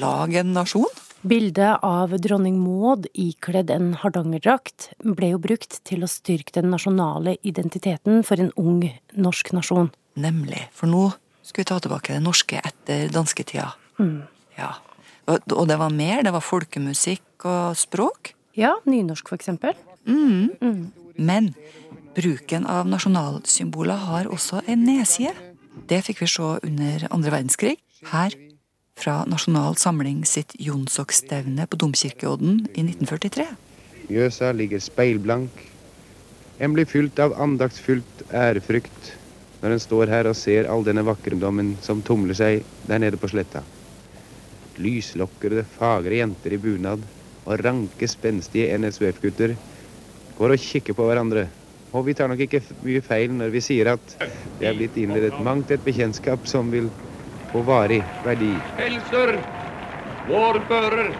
lage 0.00 0.42
en 0.42 0.54
nasjon. 0.56 1.02
Bildet 1.22 1.84
av 1.86 2.16
dronning 2.18 2.56
Maud 2.58 3.06
ikledd 3.14 3.70
en 3.70 3.92
hardangerdrakt 4.00 4.88
ble 5.06 5.34
jo 5.36 5.42
brukt 5.42 5.78
til 5.86 6.02
å 6.02 6.10
styrke 6.10 6.56
den 6.56 6.72
nasjonale 6.74 7.36
identiteten 7.46 8.24
for 8.26 8.42
en 8.42 8.50
ung 8.58 8.80
norsk 9.14 9.52
nasjon. 9.54 9.92
Nemlig. 10.18 10.64
For 10.74 10.90
nå 10.90 11.12
skulle 11.42 11.62
vi 11.62 11.70
ta 11.70 11.78
tilbake 11.82 12.16
det 12.16 12.24
norske 12.24 12.58
etter 12.58 13.12
dansketida. 13.14 13.70
Mm. 14.02 14.24
Ja. 14.58 14.74
Og, 15.30 15.46
og, 15.54 15.66
det 15.70 15.78
var 15.78 15.94
mer. 15.94 16.24
Det 16.26 16.34
var 16.34 16.42
folkemusikk 16.42 17.46
og 17.46 17.78
språk. 17.78 18.34
Ja. 18.58 18.74
Nynorsk, 18.84 19.28
for 19.28 19.40
eksempel. 19.40 19.76
Mm. 20.06 20.50
Mm. 20.60 20.92
Men 21.16 21.54
bruken 22.16 22.66
av 22.66 22.88
nasjonalsymboler 22.90 24.06
har 24.06 24.30
også 24.32 24.62
en 24.66 24.84
nedside. 24.86 25.34
Det 25.88 26.02
fikk 26.04 26.22
vi 26.24 26.30
se 26.30 26.48
under 26.62 27.06
andre 27.10 27.32
verdenskrig. 27.32 27.76
Her 28.12 28.34
fra 28.98 29.22
Nasjonal 29.26 29.76
Samling 29.80 30.24
sitt 30.28 30.52
Jonsokstevne 30.60 31.66
på 31.66 31.78
Domkirkeodden 31.80 32.66
i 32.74 32.84
1943. 32.84 33.46
Mjøsa 34.10 34.52
ligger 34.52 34.82
speilblank. 34.82 35.68
En 36.62 36.76
blir 36.76 36.86
fylt 36.86 37.18
av 37.22 37.34
andaktsfylt 37.40 38.26
ærefrykt 38.36 39.14
når 39.62 39.76
en 39.76 39.82
står 39.82 40.10
her 40.10 40.28
og 40.28 40.36
ser 40.36 40.68
all 40.70 40.84
denne 40.84 41.04
vakkerdommen 41.06 41.76
som 41.82 42.02
tumler 42.04 42.36
seg 42.36 42.66
der 42.88 43.00
nede 43.02 43.18
på 43.18 43.30
sletta. 43.30 43.62
Lyslokkede, 44.82 45.64
fagre 45.78 46.18
jenter 46.18 46.54
i 46.56 46.60
bunad 46.60 47.02
og 47.46 47.64
ranke, 47.64 48.08
spenstige 48.08 48.78
NSUF-gutter 48.78 49.56
går 50.38 50.54
og 50.54 50.62
kikker 50.62 50.96
på 50.98 51.06
hverandre. 51.08 51.48
Og 51.92 52.06
vi 52.06 52.14
tar 52.16 52.30
nok 52.32 52.40
ikke 52.40 52.62
mye 52.84 53.02
feil 53.04 53.34
når 53.36 53.52
vi 53.52 53.60
sier 53.64 53.92
at 53.92 54.14
det 54.58 54.68
er 54.68 54.78
blitt 54.78 54.96
innledet 54.96 55.36
mangt 55.44 55.70
et 55.74 55.84
bekjentskap 55.84 56.46
som 56.48 56.70
vil 56.72 56.88
få 57.52 57.64
varig 57.68 58.00
verdi. 58.24 58.54
Helser, 58.78 59.36
vårbører, 60.30 61.12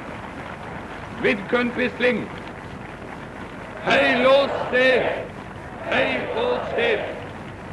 Vidkun 1.22 1.74
Quisling. 1.76 2.24
Heil 3.84 4.26
oss 4.26 4.54
sted! 4.70 5.10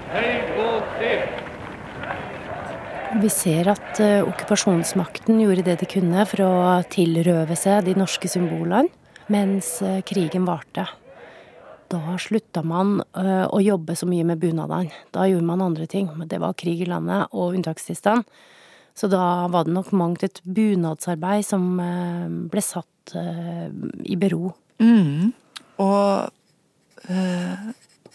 Hei, 0.09 0.33
lås 0.57 0.83
sted! 0.97 1.38
Vi 3.17 3.29
ser 3.33 3.71
at 3.71 3.97
uh, 4.03 4.21
okkupasjonsmakten 4.29 5.39
gjorde 5.41 5.63
det 5.65 5.79
de 5.81 5.87
kunne 5.89 6.25
for 6.29 6.43
å 6.45 6.53
tilrøve 6.93 7.55
seg 7.57 7.87
de 7.87 7.95
norske 7.97 8.29
symbolene 8.29 8.91
mens 9.33 9.79
uh, 9.81 10.01
krigen 10.05 10.45
varte. 10.45 10.85
Da 11.89 12.17
slutta 12.21 12.61
man 12.61 12.99
uh, 13.17 13.47
å 13.49 13.61
jobbe 13.65 13.95
så 13.97 14.05
mye 14.09 14.27
med 14.29 14.41
bunadene. 14.41 14.93
Da 15.15 15.25
gjorde 15.25 15.47
man 15.47 15.65
andre 15.65 15.89
ting. 15.89 16.11
Det 16.29 16.37
var 16.41 16.57
krig 16.59 16.85
i 16.85 16.89
landet 16.89 17.33
og 17.33 17.57
unntakstilstand. 17.57 18.29
Så 18.93 19.09
da 19.09 19.47
var 19.49 19.65
det 19.65 19.73
nok 19.73 19.89
mangt 19.97 20.25
et 20.27 20.41
bunadsarbeid 20.43 21.45
som 21.47 21.77
ble 22.51 22.61
satt 22.61 23.13
i 23.15 24.17
bero. 24.19 24.49
Mm. 24.83 25.29
Og 25.79 26.27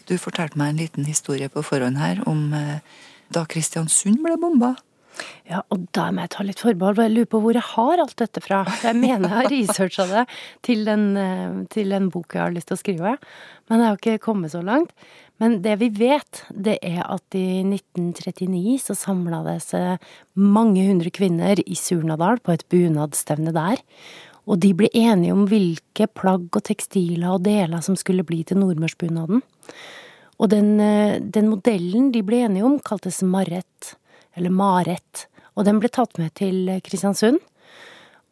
du 0.05 0.15
fortalte 0.21 0.59
meg 0.59 0.73
en 0.73 0.81
liten 0.83 1.07
historie 1.07 1.49
på 1.49 1.63
forhånd 1.65 1.97
her 1.99 2.21
om 2.29 2.53
eh, 2.53 2.79
da 3.35 3.45
Kristiansund 3.49 4.21
ble 4.23 4.37
bomba. 4.41 4.75
Ja, 5.47 5.61
og 5.71 5.85
da 5.95 6.09
må 6.11 6.25
jeg 6.25 6.31
ta 6.33 6.43
litt 6.43 6.61
forbehold, 6.63 6.99
jeg 6.99 7.13
lurer 7.13 7.29
på 7.31 7.39
hvor 7.43 7.55
jeg 7.55 7.67
har 7.69 8.01
alt 8.03 8.15
dette 8.19 8.41
fra. 8.43 8.63
Jeg 8.83 8.97
mener 8.97 9.29
jeg 9.29 9.35
har 9.37 9.51
researcha 9.53 10.07
det 10.09 10.23
til 10.65 10.83
den, 10.87 11.05
eh, 11.21 11.59
til 11.71 11.93
den 11.93 12.09
bok 12.11 12.35
jeg 12.35 12.43
har 12.43 12.55
lyst 12.55 12.71
til 12.71 12.77
å 12.77 12.81
skrive, 12.81 13.13
men 13.69 13.83
jeg 13.83 13.87
har 13.87 14.01
ikke 14.01 14.25
kommet 14.25 14.55
så 14.55 14.63
langt. 14.65 14.91
Men 15.41 15.59
det 15.63 15.77
vi 15.81 15.89
vet, 15.91 16.43
det 16.51 16.77
er 16.85 17.01
at 17.03 17.35
i 17.35 17.63
1939 17.67 18.77
så 18.81 18.95
samla 18.95 19.41
det 19.47 19.57
seg 19.65 20.05
mange 20.39 20.85
hundre 20.87 21.11
kvinner 21.11 21.59
i 21.59 21.75
Surnadal 21.75 22.39
på 22.43 22.55
et 22.55 22.63
bunadstevne 22.71 23.51
der. 23.55 23.83
Og 24.45 24.61
de 24.63 24.71
ble 24.77 24.87
enige 24.95 25.35
om 25.35 25.43
hvilke 25.49 26.07
plagg 26.15 26.47
og 26.53 26.63
tekstiler 26.63 27.33
og 27.33 27.43
deler 27.47 27.83
som 27.83 27.97
skulle 27.99 28.25
bli 28.27 28.43
til 28.47 28.61
nordmørsbunaden. 28.61 29.43
Og 30.39 30.49
den, 30.51 30.79
eh, 30.79 31.19
den 31.19 31.49
modellen 31.49 32.11
de 32.11 32.23
ble 32.25 32.43
enige 32.45 32.65
om, 32.67 32.79
kaltes 32.79 33.21
Marett, 33.23 33.95
eller 34.35 34.51
Maret, 34.51 35.27
og 35.55 35.65
den 35.65 35.79
ble 35.79 35.89
tatt 35.89 36.17
med 36.19 36.33
til 36.35 36.67
Kristiansund. 36.83 37.39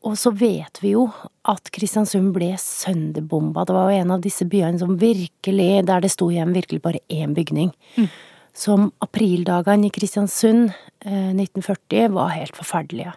Og 0.04 0.18
så 0.20 0.34
vet 0.36 0.82
vi 0.84 0.92
jo 0.98 1.06
at 1.48 1.70
Kristiansund 1.72 2.34
ble 2.36 2.52
sønderbomba. 2.60 3.64
Det 3.64 3.76
var 3.76 3.88
jo 3.92 4.02
en 4.02 4.12
av 4.18 4.24
disse 4.24 4.44
byene 4.44 4.82
som 4.82 4.98
virkelig, 5.00 5.86
der 5.88 6.04
det 6.04 6.12
sto 6.12 6.28
igjen 6.32 6.52
virkelig 6.56 6.82
bare 6.84 7.00
én 7.08 7.36
bygning. 7.38 7.72
Mm. 7.96 8.10
Som 8.54 8.92
aprildagene 9.02 9.88
i 9.88 9.94
Kristiansund 9.96 10.74
eh, 11.06 11.32
1940 11.32 12.12
var 12.18 12.36
helt 12.36 12.60
forferdelige. 12.60 13.16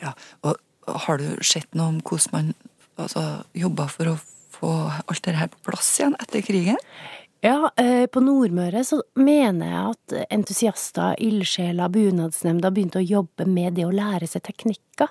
Ja, 0.00 0.14
og 0.40 0.56
har 1.04 1.20
du 1.20 1.44
sett 1.44 1.68
noe 1.76 1.92
om 1.92 2.00
hvordan 2.00 2.32
man 2.32 2.52
altså, 2.96 3.44
jobba 3.52 3.86
for 3.92 4.14
å 4.14 4.18
få 4.56 4.72
alt 5.04 5.24
det 5.26 5.36
her 5.36 5.52
på 5.52 5.66
plass 5.68 5.92
igjen 6.00 6.16
etter 6.16 6.44
krigen? 6.44 6.80
Ja, 7.40 7.70
eh, 7.76 8.04
på 8.06 8.20
Nordmøre 8.20 8.82
så 8.84 8.98
mener 9.16 9.70
jeg 9.70 9.92
at 9.94 10.32
entusiaster, 10.36 11.14
ildsjeler, 11.24 11.88
bunadsnemnda 11.88 12.68
begynte 12.68 13.00
å 13.00 13.06
jobbe 13.06 13.46
med 13.48 13.78
det 13.78 13.86
å 13.88 13.94
lære 13.94 14.26
seg 14.28 14.42
teknikker. 14.44 15.08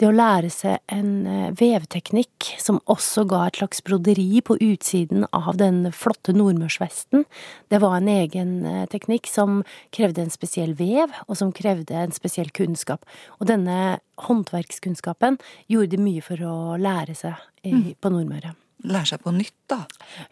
Det 0.00 0.08
å 0.08 0.14
lære 0.16 0.50
seg 0.50 0.80
en 0.90 1.12
eh, 1.30 1.52
vevteknikk 1.54 2.48
som 2.58 2.80
også 2.90 3.22
ga 3.30 3.44
et 3.46 3.60
slags 3.60 3.84
broderi 3.86 4.42
på 4.42 4.56
utsiden 4.58 5.28
av 5.30 5.60
den 5.60 5.84
flotte 5.94 6.34
nordmørsvesten. 6.34 7.22
Det 7.70 7.78
var 7.84 8.00
en 8.00 8.10
egen 8.16 8.56
eh, 8.66 8.86
teknikk 8.90 9.30
som 9.30 9.60
krevde 9.94 10.24
en 10.24 10.34
spesiell 10.34 10.74
vev, 10.74 11.14
og 11.28 11.38
som 11.38 11.52
krevde 11.54 11.94
en 11.94 12.16
spesiell 12.16 12.50
kunnskap. 12.50 13.06
Og 13.38 13.46
denne 13.52 14.00
håndverkskunnskapen 14.26 15.38
gjorde 15.70 15.94
de 15.94 16.02
mye 16.02 16.26
for 16.26 16.42
å 16.42 16.56
lære 16.82 17.14
seg 17.14 17.46
Mm. 17.60 17.94
på 18.00 18.08
Nordmøre. 18.08 18.54
Lære 18.80 19.10
seg 19.10 19.24
på 19.24 19.32
nytt, 19.34 19.56
da. 19.68 19.82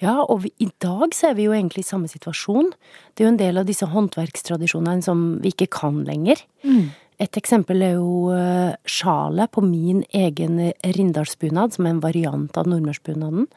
Ja, 0.00 0.14
og 0.22 0.44
vi, 0.46 0.52
i 0.64 0.70
dag 0.80 1.12
så 1.16 1.30
er 1.30 1.36
vi 1.36 1.48
jo 1.48 1.56
egentlig 1.56 1.84
i 1.84 1.90
samme 1.90 2.08
situasjon. 2.08 2.70
Det 3.12 3.22
er 3.24 3.28
jo 3.28 3.34
en 3.34 3.42
del 3.42 3.60
av 3.60 3.68
disse 3.68 3.88
håndverkstradisjonene 3.90 5.04
som 5.04 5.26
vi 5.42 5.52
ikke 5.52 5.68
kan 5.80 6.00
lenger. 6.08 6.40
Mm. 6.64 6.88
Et 7.18 7.38
eksempel 7.40 7.82
er 7.82 7.96
jo 7.98 8.30
eh, 8.30 8.76
sjalet 8.86 9.50
på 9.52 9.64
min 9.66 10.04
egen 10.14 10.60
rindalsbunad, 10.96 11.74
som 11.74 11.88
er 11.88 11.96
en 11.96 12.04
variant 12.04 12.60
av 12.60 12.70
nordmørsbunaden. 12.70 13.48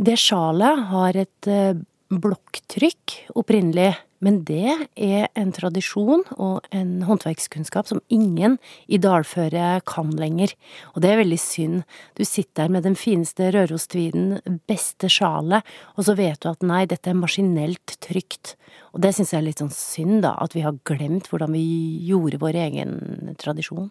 Det 0.00 0.18
sjalet 0.20 0.84
har 0.92 1.18
et 1.18 1.50
eh, 1.50 1.80
blokktrykk 2.10 3.16
opprinnelig, 3.40 3.94
men 4.24 4.42
det 4.48 4.74
er 5.00 5.28
en 5.38 5.52
tradisjon 5.56 6.22
og 6.36 6.66
en 6.76 7.00
håndverkskunnskap 7.08 7.88
som 7.88 8.02
ingen 8.12 8.58
i 8.86 9.00
dalføret 9.00 9.86
kan 9.88 10.12
lenger. 10.16 10.52
Og 10.94 11.00
det 11.04 11.12
er 11.12 11.22
veldig 11.22 11.40
synd. 11.40 11.84
Du 12.18 12.24
sitter 12.28 12.66
der 12.66 12.74
med 12.74 12.84
den 12.84 12.98
fineste 13.00 13.48
Rørostviden, 13.54 14.42
beste 14.68 15.08
sjalet, 15.12 15.64
og 15.96 16.04
så 16.08 16.16
vet 16.18 16.42
du 16.42 16.50
at 16.52 16.66
nei, 16.66 16.82
dette 16.90 17.12
er 17.12 17.16
maskinelt 17.16 17.96
trygt. 18.04 18.56
Og 18.92 19.00
det 19.04 19.14
syns 19.16 19.32
jeg 19.32 19.40
er 19.40 19.48
litt 19.48 19.62
sånn 19.62 19.72
synd, 19.74 20.20
da, 20.26 20.34
at 20.42 20.56
vi 20.56 20.66
har 20.66 20.76
glemt 20.88 21.30
hvordan 21.30 21.56
vi 21.56 21.64
gjorde 22.10 22.42
vår 22.42 22.60
egen 22.66 23.34
tradisjon. 23.40 23.88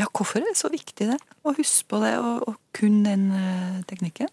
Ja, 0.00 0.06
hvorfor 0.08 0.40
er 0.40 0.48
det 0.48 0.56
så 0.56 0.70
viktig 0.72 1.10
det? 1.10 1.20
Å 1.44 1.52
huske 1.56 1.90
på 1.90 2.00
det 2.00 2.16
og, 2.22 2.48
og 2.48 2.58
kunne 2.76 3.10
den 3.10 3.28
eh, 3.36 3.80
teknikken? 3.90 4.30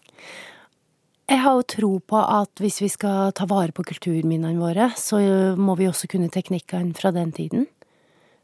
Jeg 1.24 1.40
har 1.40 1.56
jo 1.56 1.68
tro 1.72 1.92
på 2.04 2.18
at 2.20 2.60
hvis 2.60 2.82
vi 2.82 2.90
skal 2.92 3.32
ta 3.36 3.46
vare 3.48 3.72
på 3.72 3.84
kulturminnene 3.88 4.60
våre, 4.60 4.90
så 5.00 5.20
må 5.56 5.76
vi 5.78 5.88
også 5.88 6.10
kunne 6.12 6.32
teknikkene 6.32 6.92
fra 6.98 7.14
den 7.16 7.32
tiden. 7.32 7.64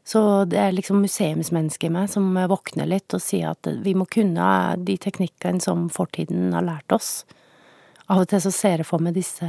Så 0.07 0.45
det 0.49 0.57
er 0.57 0.73
liksom 0.73 1.03
museumsmennesket 1.03 1.91
i 1.91 1.93
meg 1.93 2.09
som 2.09 2.33
våkner 2.49 2.89
litt 2.89 3.13
og 3.13 3.21
sier 3.21 3.53
at 3.53 3.69
vi 3.85 3.93
må 3.93 4.07
kunne 4.09 4.47
de 4.81 4.95
teknikkene 4.97 5.61
som 5.61 5.85
fortiden 5.93 6.49
har 6.55 6.65
lært 6.65 6.95
oss. 6.95 7.11
Av 8.09 8.23
og 8.23 8.31
til 8.31 8.41
så 8.43 8.51
ser 8.55 8.81
jeg 8.81 8.89
for 8.89 9.03
meg 9.03 9.13
disse 9.15 9.45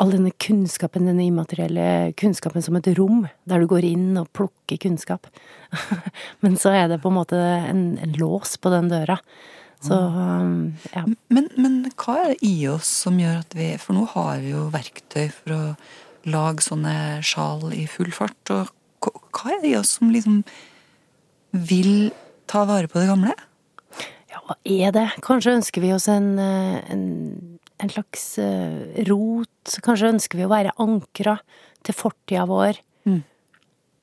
all 0.00 0.12
denne 0.12 0.32
kunnskapen, 0.40 1.06
denne 1.08 1.24
immaterielle 1.24 2.12
kunnskapen 2.18 2.64
som 2.64 2.76
et 2.78 2.88
rom, 2.98 3.24
der 3.48 3.62
du 3.62 3.68
går 3.70 3.86
inn 3.86 4.16
og 4.20 4.30
plukker 4.36 4.80
kunnskap. 4.82 5.28
Men 6.44 6.56
så 6.60 6.72
er 6.76 6.88
det 6.90 7.00
på 7.02 7.12
en 7.12 7.18
måte 7.20 7.38
en, 7.40 7.84
en 8.02 8.16
lås 8.20 8.56
på 8.60 8.72
den 8.72 8.90
døra. 8.92 9.20
Så 9.82 9.96
um, 9.98 10.74
ja. 10.94 11.02
Men, 11.34 11.48
men 11.58 11.78
hva 11.98 12.14
er 12.22 12.28
det 12.32 12.46
i 12.46 12.68
oss 12.70 12.86
som 13.02 13.16
gjør 13.18 13.40
at 13.40 13.54
vi 13.58 13.72
For 13.82 13.96
nå 13.96 14.04
har 14.12 14.38
vi 14.44 14.52
jo 14.52 14.68
verktøy 14.70 15.24
for 15.34 15.54
å 15.56 15.62
lage 16.30 16.62
sånne 16.62 16.94
sjal 17.26 17.72
i 17.74 17.82
full 17.90 18.12
fart. 18.14 18.52
Og 18.54 18.70
hva- 19.02 19.56
er 19.56 19.62
det 19.64 19.72
i 19.72 19.78
oss 19.80 19.96
som 19.98 20.12
liksom 20.14 20.44
vil 21.52 22.12
ta 22.46 22.62
vare 22.68 22.86
på 22.86 23.00
det 23.02 23.08
gamle? 23.10 23.34
Ja, 24.30 24.38
hva 24.46 24.54
er 24.64 24.94
det? 24.94 25.08
Kanskje 25.26 25.56
ønsker 25.58 25.82
vi 25.82 25.90
oss 25.92 26.06
en, 26.08 26.30
eh, 26.38 26.78
en, 26.94 27.58
en 27.82 27.90
slags 27.92 28.38
eh, 28.38 29.02
rot. 29.10 29.74
Kanskje 29.84 30.12
ønsker 30.14 30.38
vi 30.40 30.46
å 30.46 30.52
være 30.54 30.72
ankra 30.80 31.40
til 31.84 31.98
fortida 31.98 32.46
vår. 32.48 32.78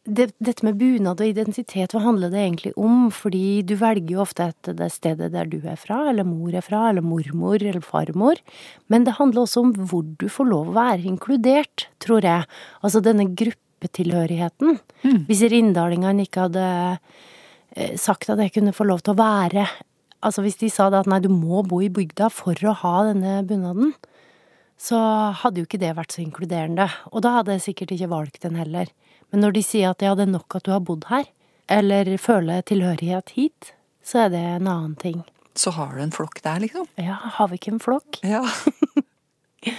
Mm. 0.09 0.15
Det, 0.15 0.27
dette 0.41 0.65
med 0.65 0.77
bunad 0.79 1.21
og 1.21 1.27
identitet, 1.29 1.93
hva 1.93 2.01
handler 2.03 2.31
det 2.33 2.41
egentlig 2.41 2.73
om? 2.79 3.09
Fordi 3.13 3.61
du 3.67 3.75
velger 3.79 4.15
jo 4.15 4.23
ofte 4.23 4.49
etter 4.49 4.77
det 4.77 4.89
stedet 4.93 5.31
der 5.35 5.49
du 5.49 5.59
er 5.61 5.77
fra, 5.79 6.09
eller 6.09 6.27
mor 6.27 6.53
er 6.53 6.65
fra, 6.65 6.87
eller 6.89 7.05
mormor 7.05 7.61
eller 7.61 7.81
farmor. 7.85 8.41
Men 8.89 9.05
det 9.05 9.17
handler 9.19 9.45
også 9.45 9.65
om 9.67 9.73
hvor 9.77 10.07
du 10.19 10.27
får 10.31 10.49
lov 10.49 10.71
å 10.71 10.77
være 10.79 11.05
inkludert, 11.09 11.87
tror 12.01 12.25
jeg. 12.25 12.47
Altså 12.81 13.03
denne 13.05 13.29
gruppetilhørigheten. 13.29 14.79
Hvis 15.29 15.45
rindalingene 15.53 16.25
ikke 16.25 16.47
hadde 16.47 16.65
eh, 17.75 17.93
sagt 17.99 18.29
at 18.33 18.41
jeg 18.41 18.57
kunne 18.57 18.75
få 18.75 18.89
lov 18.89 19.05
til 19.05 19.15
å 19.15 19.21
være 19.21 19.67
Altså 20.19 20.43
hvis 20.43 20.57
de 20.59 20.67
sa 20.67 20.89
at 20.91 21.07
nei, 21.07 21.21
du 21.23 21.29
må 21.31 21.61
bo 21.63 21.77
i 21.79 21.87
bygda 21.87 22.27
for 22.33 22.57
å 22.67 22.73
ha 22.81 22.95
denne 23.07 23.37
bunaden, 23.47 23.93
så 24.75 24.97
hadde 25.31 25.61
jo 25.61 25.67
ikke 25.67 25.79
det 25.79 25.93
vært 25.95 26.11
så 26.11 26.19
inkluderende. 26.25 26.89
Og 27.13 27.23
da 27.23 27.37
hadde 27.37 27.55
jeg 27.55 27.69
sikkert 27.69 27.93
ikke 27.95 28.09
valgt 28.11 28.43
den 28.43 28.57
heller. 28.59 28.91
Men 29.31 29.43
når 29.45 29.51
de 29.57 29.63
sier 29.65 29.91
at 29.93 30.01
ja, 30.01 30.15
det 30.17 30.25
er 30.27 30.31
nok 30.33 30.55
at 30.57 30.65
du 30.65 30.71
har 30.73 30.79
bodd 30.85 31.05
her, 31.11 31.25
eller 31.69 32.09
føler 32.17 32.63
tilhørighet 32.65 33.29
hit, 33.35 33.73
så 34.05 34.25
er 34.25 34.29
det 34.33 34.39
en 34.55 34.67
annen 34.71 34.95
ting. 34.97 35.19
Så 35.59 35.73
har 35.75 35.93
du 35.97 36.01
en 36.01 36.13
flokk 36.15 36.39
der, 36.45 36.59
liksom? 36.63 36.87
Ja, 36.97 37.17
har 37.37 37.49
vi 37.51 37.59
ikke 37.59 37.73
en 37.75 37.83
flokk? 37.83 38.21
Ja. 38.25 38.41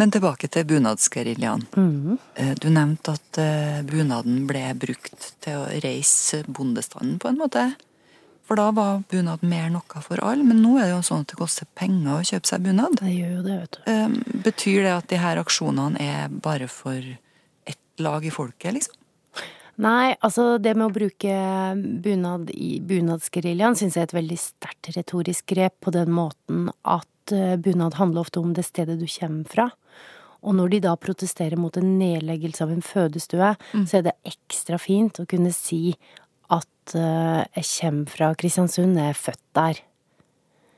Men 0.00 0.10
tilbake 0.10 0.48
til 0.48 0.64
bunadsgeriljaen. 0.66 1.66
Mm. 1.76 2.18
Eh, 2.34 2.52
Du 2.60 2.68
nevnte 2.72 3.12
at 3.18 3.38
eh, 3.40 3.80
bunaden 3.86 4.46
ble 4.48 4.62
brukt 4.78 5.32
til 5.44 5.58
å 5.60 5.66
reise 5.84 6.42
bondestanden, 6.48 7.18
på 7.20 7.28
en 7.28 7.38
måte. 7.40 7.66
For 8.48 8.58
da 8.58 8.70
var 8.74 9.02
bunad 9.10 9.44
mer 9.46 9.68
noe 9.70 10.00
for 10.02 10.20
alle, 10.24 10.42
men 10.44 10.58
nå 10.64 10.74
er 10.80 10.88
det 10.88 10.94
jo 10.96 11.02
sånn 11.06 11.22
at 11.22 11.30
det 11.30 11.38
koster 11.38 11.68
penger 11.78 12.16
å 12.18 12.24
kjøpe 12.26 12.50
seg 12.50 12.64
bunad. 12.66 12.96
Det 13.00 13.12
gjør 13.14 13.36
jo 13.36 13.42
det, 13.46 13.58
vet 13.60 13.76
du. 13.76 13.82
Eh, 13.92 14.40
Betyr 14.48 14.80
det 14.88 14.94
at 14.96 15.08
de 15.12 15.20
her 15.22 15.40
aksjonene 15.40 16.00
er 16.02 16.32
bare 16.42 16.68
for 16.72 16.98
lag 18.00 18.24
i 18.26 18.32
folket, 18.32 18.72
liksom? 18.78 18.98
Nei, 19.82 20.12
altså 20.20 20.58
det 20.60 20.74
med 20.76 20.90
å 20.90 20.94
bruke 20.94 21.36
bunad 22.04 22.50
i 22.52 22.76
bunadsgeriljaen 22.84 23.76
syns 23.78 23.96
jeg 23.96 24.04
er 24.04 24.10
et 24.10 24.18
veldig 24.18 24.38
sterkt 24.38 24.90
retorisk 24.96 25.46
grep 25.48 25.78
på 25.82 25.94
den 25.94 26.12
måten 26.12 26.66
at 26.84 27.32
eh, 27.32 27.56
bunad 27.56 27.96
handler 27.96 28.26
ofte 28.26 28.42
om 28.42 28.52
det 28.52 28.66
stedet 28.68 28.98
du 29.00 29.06
kommer 29.08 29.48
fra. 29.48 29.70
Og 30.42 30.58
når 30.58 30.74
de 30.74 30.82
da 30.84 30.92
protesterer 30.98 31.56
mot 31.60 31.76
en 31.78 31.94
nedleggelse 32.00 32.66
av 32.66 32.74
en 32.74 32.84
fødestue, 32.84 33.54
så 33.86 33.98
er 33.98 34.08
det 34.08 34.18
ekstra 34.28 34.78
fint 34.82 35.22
å 35.22 35.26
kunne 35.30 35.52
si 35.54 35.94
at 36.50 36.94
uh, 36.98 37.46
jeg 37.54 37.68
kommer 37.76 38.10
fra 38.10 38.30
Kristiansund, 38.38 38.98
jeg 38.98 39.14
er 39.14 39.20
født 39.20 39.44
der. 39.54 39.82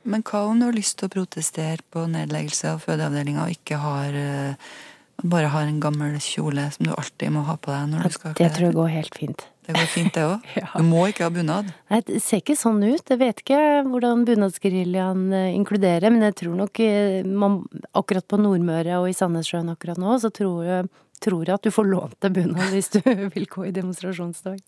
Men 0.05 0.21
hva 0.21 0.43
om 0.51 0.61
du 0.61 0.67
har 0.67 0.77
lyst 0.77 0.99
til 0.99 1.09
å 1.09 1.15
protestere 1.15 1.81
på 1.89 2.05
nedleggelse 2.11 2.75
av 2.75 2.83
fødeavdelinga 2.85 3.47
og 3.47 3.55
ikke 3.55 3.79
har 3.81 4.17
eh, 4.19 4.75
bare 5.23 5.49
har 5.53 5.67
en 5.67 5.79
gammel 5.79 6.17
kjole 6.23 6.67
som 6.73 6.87
du 6.87 6.93
alltid 6.93 7.31
må 7.33 7.45
ha 7.47 7.55
på 7.57 7.71
deg 7.71 7.91
når 7.91 8.07
du 8.07 8.15
skal 8.15 8.33
Det 8.37 8.49
tror 8.55 8.67
jeg 8.67 8.75
går 8.75 8.89
helt 8.93 9.15
fint. 9.15 9.45
Det 9.65 9.73
går 9.73 9.87
fint, 9.89 10.13
det 10.13 10.25
òg. 10.27 10.49
Du 10.77 10.85
må 10.85 11.05
ikke 11.09 11.25
ha 11.25 11.31
bunad. 11.33 11.71
Nei, 11.89 12.01
det 12.05 12.19
ser 12.21 12.43
ikke 12.43 12.57
sånn 12.59 12.83
ut. 12.83 13.01
Jeg 13.09 13.21
vet 13.21 13.41
ikke 13.41 13.61
hvordan 13.87 14.25
bunadsgeriljaen 14.27 15.23
eh, 15.33 15.55
inkluderer, 15.57 16.13
men 16.13 16.27
jeg 16.27 16.37
tror 16.43 16.59
nok 16.59 16.81
eh, 16.83 17.25
man, 17.25 17.63
akkurat 17.97 18.27
på 18.29 18.39
Nordmøre 18.41 18.99
og 19.01 19.09
i 19.09 19.17
Sandnessjøen 19.17 19.71
akkurat 19.73 20.01
nå, 20.01 20.19
så 20.21 20.29
tror 20.35 20.67
jeg, 20.67 20.91
tror 21.23 21.47
jeg 21.47 21.57
at 21.57 21.65
du 21.65 21.73
får 21.73 21.89
lånt 21.89 22.17
deg 22.21 22.37
bunad 22.37 22.75
hvis 22.75 22.91
du 22.97 23.01
vil 23.35 23.49
gå 23.49 23.65
i 23.69 23.73
demonstrasjonsdag. 23.75 24.61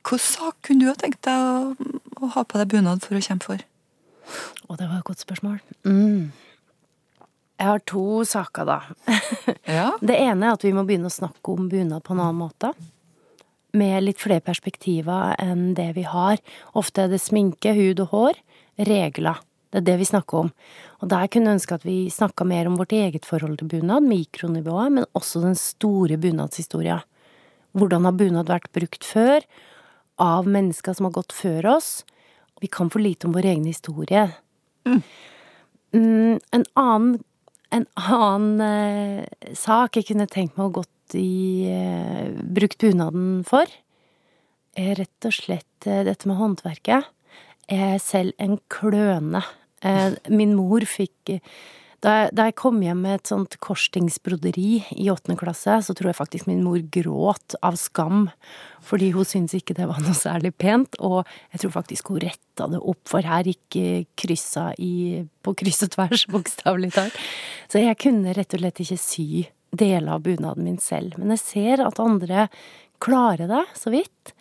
Hvilken 0.00 0.24
sak 0.24 0.56
kunne 0.66 0.86
du 0.86 0.90
ha 0.90 0.98
tenkt 0.98 1.22
deg 1.28 1.36
å, 1.36 1.90
å 2.24 2.34
ha 2.34 2.46
på 2.48 2.58
deg 2.58 2.72
bunad 2.72 3.04
for 3.06 3.20
å 3.20 3.22
kjempe 3.22 3.52
for? 3.52 3.66
Å, 4.66 4.78
det 4.78 4.86
var 4.86 5.00
et 5.00 5.06
godt 5.06 5.22
spørsmål. 5.22 5.60
Mm. 5.86 6.30
Jeg 7.60 7.68
har 7.68 7.82
to 7.84 8.24
saker, 8.24 8.64
da. 8.64 8.78
Det 10.00 10.16
ene 10.16 10.48
er 10.48 10.56
at 10.56 10.64
vi 10.64 10.72
må 10.72 10.86
begynne 10.88 11.10
å 11.10 11.12
snakke 11.12 11.52
om 11.52 11.68
bunad 11.68 12.02
på 12.06 12.14
en 12.14 12.22
annen 12.24 12.40
måte. 12.40 12.72
Med 13.76 14.00
litt 14.02 14.18
flere 14.22 14.42
perspektiver 14.42 15.36
enn 15.38 15.74
det 15.76 15.90
vi 15.98 16.06
har. 16.08 16.40
Ofte 16.78 17.04
er 17.04 17.12
det 17.12 17.20
sminke, 17.22 17.74
hud 17.76 18.00
og 18.06 18.14
hår. 18.14 18.40
Regler. 18.88 19.42
Det 19.70 19.82
er 19.82 19.86
det 19.86 19.98
vi 20.00 20.08
snakker 20.08 20.46
om. 20.46 20.48
Og 21.04 21.12
der 21.12 21.28
kunne 21.30 21.52
jeg 21.52 21.60
ønske 21.60 21.76
at 21.76 21.84
vi 21.86 21.98
snakka 22.10 22.46
mer 22.48 22.70
om 22.70 22.80
vårt 22.80 22.96
eget 22.96 23.28
forhold 23.28 23.60
til 23.60 23.68
bunad, 23.70 24.08
mikronivået, 24.08 24.96
men 24.96 25.10
også 25.14 25.44
den 25.44 25.58
store 25.60 26.16
bunadshistoria. 26.18 27.02
Hvordan 27.76 28.08
har 28.08 28.16
bunad 28.18 28.50
vært 28.50 28.72
brukt 28.74 29.06
før? 29.06 29.44
Av 30.20 30.48
mennesker 30.48 30.96
som 30.96 31.06
har 31.06 31.14
gått 31.20 31.36
før 31.36 31.76
oss? 31.76 32.00
vi 32.60 32.66
kan 32.66 32.90
for 32.90 33.00
lite 33.00 33.26
om 33.26 33.32
vår 33.32 33.44
egen 33.44 33.64
historie. 33.64 34.28
Mm, 34.86 36.40
en 36.50 36.64
annen, 36.74 37.22
en 37.74 37.86
annen 37.94 38.60
eh, 38.64 39.54
sak 39.56 39.98
jeg 39.98 40.10
kunne 40.10 40.28
tenkt 40.30 40.58
meg 40.58 40.70
å 40.70 40.80
gått 40.80 41.16
i 41.18 41.66
eh, 41.70 42.30
Brukt 42.30 42.80
bunaden 42.82 43.42
for, 43.46 43.70
er 44.78 44.98
rett 44.98 45.28
og 45.28 45.34
slett 45.34 45.86
eh, 45.86 46.02
dette 46.06 46.30
med 46.30 46.38
håndverket. 46.40 47.10
Jeg 47.70 47.94
er 47.94 48.02
selv 48.02 48.34
en 48.42 48.56
kløne. 48.72 49.44
Min 50.26 50.56
mor 50.58 50.82
fikk 50.90 51.36
da 52.04 52.14
da 52.32 52.46
jeg 52.48 52.56
kom 52.60 52.80
hjem 52.82 53.02
med 53.04 53.18
et 53.18 53.30
sånt 53.30 53.56
korsstingsbroderi 53.62 54.80
i 54.96 55.08
åttende 55.12 55.36
klasse, 55.40 55.76
så 55.84 55.94
tror 55.96 56.10
jeg 56.10 56.18
faktisk 56.18 56.48
min 56.48 56.62
mor 56.64 56.80
gråt 56.92 57.56
av 57.66 57.76
skam, 57.80 58.28
fordi 58.86 59.10
hun 59.14 59.28
syntes 59.28 59.58
ikke 59.58 59.76
det 59.76 59.88
var 59.90 60.00
noe 60.00 60.16
særlig 60.16 60.54
pent, 60.56 60.96
og 61.04 61.28
jeg 61.52 61.64
tror 61.64 61.74
faktisk 61.76 62.12
hun 62.12 62.22
retta 62.24 62.68
det 62.72 62.80
opp, 62.80 63.02
for 63.10 63.26
her 63.26 63.48
gikk 63.48 63.78
kryssa 64.20 64.70
i, 64.80 65.22
på 65.44 65.54
kryss 65.60 65.84
og 65.86 65.94
tvers, 65.96 66.26
bokstavelig 66.34 66.92
talt. 66.96 67.18
Så 67.68 67.84
jeg 67.84 68.00
kunne 68.00 68.36
rett 68.36 68.56
og 68.56 68.64
slett 68.64 68.84
ikke 68.86 69.00
sy 69.00 69.28
deler 69.70 70.16
av 70.16 70.24
bunaden 70.24 70.66
min 70.66 70.80
selv, 70.82 71.18
men 71.20 71.36
jeg 71.36 71.44
ser 71.44 71.84
at 71.84 72.00
andre 72.02 72.48
klarer 73.00 73.48
det, 73.48 73.66
så 73.76 73.92
vidt, 73.92 74.32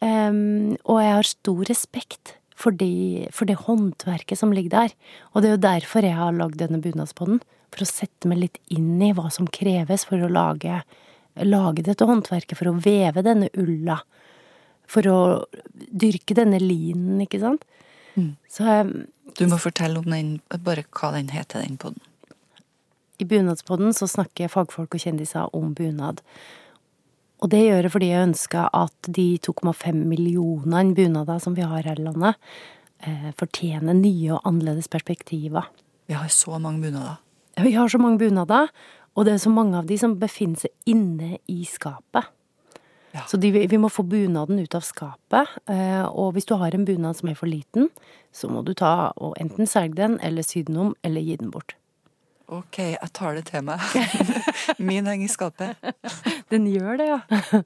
um, 0.00 0.72
og 0.82 0.98
jeg 1.00 1.12
har 1.18 1.28
stor 1.28 1.68
respekt 1.68 2.34
for, 2.54 2.74
de, 2.78 3.26
for 3.34 3.48
det 3.50 3.58
håndverket 3.64 4.38
som 4.38 4.52
ligger 4.54 4.74
der. 4.74 4.94
Og 5.32 5.42
det 5.42 5.50
er 5.50 5.56
jo 5.56 5.64
derfor 5.66 6.06
jeg 6.06 6.18
har 6.18 6.36
lagd 6.36 6.60
denne 6.62 6.80
bunadspodden. 6.82 7.42
For 7.74 7.82
å 7.82 7.90
sette 7.90 8.30
meg 8.30 8.42
litt 8.44 8.60
inn 8.72 9.02
i 9.02 9.12
hva 9.16 9.26
som 9.34 9.50
kreves 9.50 10.06
for 10.06 10.22
å 10.22 10.30
lage, 10.30 10.82
lage 11.42 11.86
dette 11.86 12.06
håndverket. 12.06 12.56
For 12.60 12.70
å 12.70 12.78
veve 12.78 13.24
denne 13.26 13.50
ulla. 13.58 13.98
For 14.90 15.06
å 15.10 15.18
dyrke 15.74 16.36
denne 16.38 16.60
linen, 16.62 17.22
ikke 17.24 17.42
sant. 17.42 17.66
Mm. 18.14 18.34
Så 18.50 18.66
jeg, 18.68 19.06
Du 19.34 19.46
må 19.50 19.58
fortelle 19.58 19.98
om 19.98 20.06
den, 20.06 20.36
bare 20.62 20.86
hva 20.94 21.10
den 21.16 21.32
heter, 21.34 21.64
den 21.64 21.80
podden. 21.80 22.02
I 23.18 23.26
Bunadspodden 23.30 23.94
så 23.94 24.06
snakker 24.10 24.50
fagfolk 24.50 24.94
og 24.94 25.02
kjendiser 25.02 25.50
om 25.54 25.72
bunad. 25.74 26.20
Og 27.44 27.50
det 27.52 27.60
gjør 27.60 27.84
jeg 27.84 27.92
fordi 27.92 28.06
jeg 28.08 28.26
ønsker 28.30 28.70
at 28.72 29.08
de 29.12 29.26
2,5 29.44 29.98
millionene 30.08 30.94
bunader 30.96 31.42
som 31.44 31.56
vi 31.56 31.66
har 31.66 31.84
her 31.84 32.00
i 32.00 32.06
landet, 32.06 32.38
eh, 33.04 33.32
fortjener 33.36 33.92
nye 33.98 34.32
og 34.32 34.46
annerledes 34.48 34.88
perspektiver. 34.88 35.68
Vi 36.08 36.16
har 36.16 36.28
så 36.32 36.58
mange 36.58 36.80
bunader. 36.80 37.18
Ja, 37.58 37.62
vi 37.62 37.74
har 37.76 37.88
så 37.88 38.00
mange 38.00 38.18
bunader, 38.18 38.72
og 39.14 39.26
det 39.26 39.34
er 39.34 39.44
så 39.44 39.52
mange 39.52 39.76
av 39.76 39.86
de 39.86 39.98
som 39.98 40.16
befinner 40.18 40.64
seg 40.64 40.72
inne 40.86 41.38
i 41.46 41.64
skapet. 41.68 42.24
Så 43.28 43.38
de, 43.38 43.52
vi 43.52 43.78
må 43.78 43.86
få 43.92 44.02
bunaden 44.02 44.58
ut 44.58 44.74
av 44.74 44.82
skapet, 44.82 45.46
eh, 45.70 46.02
og 46.02 46.32
hvis 46.34 46.48
du 46.48 46.56
har 46.58 46.74
en 46.74 46.84
bunad 46.84 47.14
som 47.14 47.28
er 47.30 47.38
for 47.38 47.46
liten, 47.46 47.90
så 48.34 48.50
må 48.50 48.64
du 48.66 48.72
ta 48.74 49.12
og 49.14 49.36
enten 49.38 49.68
selge 49.70 50.00
den, 50.00 50.18
eller 50.20 50.42
sy 50.42 50.64
den 50.66 50.80
om, 50.82 50.94
eller 51.06 51.22
gi 51.22 51.36
den 51.36 51.52
bort. 51.54 51.76
Ok, 52.54 52.78
jeg 52.78 53.10
tar 53.16 53.34
det 53.34 53.44
til 53.48 53.64
meg. 53.66 53.82
Min 54.86 55.08
henger 55.10 55.26
i 55.26 55.32
skapet. 55.32 55.74
Den 56.52 56.68
gjør 56.70 56.98
det, 57.00 57.08
ja. 57.08 57.20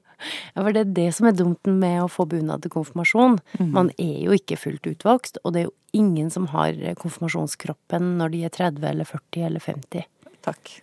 ja. 0.55 0.59
For 0.63 0.71
det 0.73 0.81
er 0.81 0.93
det 0.97 1.07
som 1.17 1.29
er 1.29 1.37
dumt 1.37 1.69
med 1.69 2.01
å 2.03 2.09
få 2.11 2.25
bunad 2.29 2.63
til 2.65 2.73
konfirmasjon. 2.73 3.37
Mhm. 3.59 3.71
Man 3.75 3.91
er 4.01 4.17
jo 4.25 4.35
ikke 4.37 4.57
fullt 4.59 4.89
utvokst, 4.89 5.41
og 5.43 5.53
det 5.53 5.61
er 5.61 5.69
jo 5.69 5.75
ingen 5.99 6.29
som 6.33 6.49
har 6.53 6.77
konfirmasjonskroppen 7.01 8.15
når 8.19 8.33
de 8.33 8.43
er 8.47 8.53
30 8.55 8.87
eller 8.91 9.09
40 9.09 9.47
eller 9.49 9.65
50. 9.65 10.07
Takk. 10.45 10.75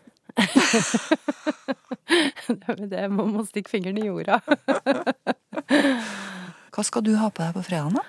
det 2.47 2.75
er 2.75 2.87
det, 2.91 3.05
man 3.09 3.33
må 3.33 3.47
stikke 3.49 3.73
fingeren 3.73 3.99
i 4.03 4.07
jorda. 4.07 4.43
Hva 6.77 6.85
skal 6.85 7.07
du 7.07 7.15
ha 7.17 7.31
på 7.33 7.41
deg 7.41 7.57
på 7.57 7.65
fredag, 7.65 7.97
da? 7.97 8.05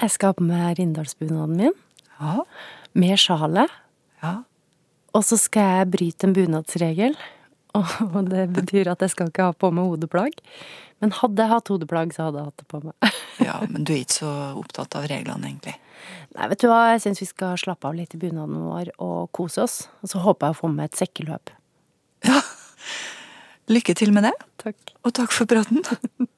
Jeg 0.00 0.14
skal 0.14 0.32
ha 0.32 0.36
på 0.36 0.44
meg 0.44 0.78
rindalsbunaden 0.78 1.56
min. 1.56 1.74
Ja. 2.20 2.44
Med 3.00 3.16
sjalet. 3.20 3.72
Ja. 4.20 4.42
Og 5.16 5.26
så 5.26 5.38
skal 5.40 5.76
jeg 5.76 5.90
bryte 5.96 6.28
en 6.28 6.34
bunadsregel. 6.36 7.16
Og 7.74 8.30
det 8.30 8.48
betyr 8.54 8.90
at 8.92 9.02
jeg 9.04 9.14
skal 9.14 9.30
ikke 9.30 9.50
ha 9.50 9.54
på 9.54 9.70
meg 9.74 9.90
hodeplagg. 9.92 10.40
Men 11.00 11.14
hadde 11.16 11.44
jeg 11.44 11.52
hatt 11.54 11.70
hodeplagg, 11.72 12.14
så 12.14 12.28
hadde 12.28 12.42
jeg 12.42 12.50
hatt 12.50 12.62
det 12.62 12.68
på 12.70 12.80
meg. 12.84 13.12
ja, 13.48 13.60
men 13.70 13.86
du 13.86 13.94
er 13.94 14.02
ikke 14.02 14.18
så 14.20 14.32
opptatt 14.60 14.96
av 14.98 15.06
reglene, 15.10 15.52
egentlig. 15.52 15.76
Nei, 16.36 16.48
vet 16.52 16.62
du 16.62 16.68
hva, 16.70 16.80
jeg 16.92 17.04
syns 17.04 17.22
vi 17.22 17.30
skal 17.30 17.56
slappe 17.60 17.88
av 17.88 17.96
litt 17.96 18.14
i 18.16 18.20
bunaden 18.20 18.60
vår 18.66 18.92
og 19.02 19.30
kose 19.36 19.64
oss. 19.64 19.78
Og 20.04 20.12
så 20.12 20.22
håper 20.24 20.50
jeg 20.50 20.58
å 20.58 20.60
få 20.60 20.72
med 20.74 20.90
et 20.90 21.00
sekkeløp. 21.00 21.54
Lykke 23.70 23.94
til 23.94 24.12
med 24.14 24.28
det. 24.28 24.34
Takk. 24.60 24.94
Og 25.06 25.14
takk 25.16 25.34
for 25.34 25.50
praten. 25.50 25.84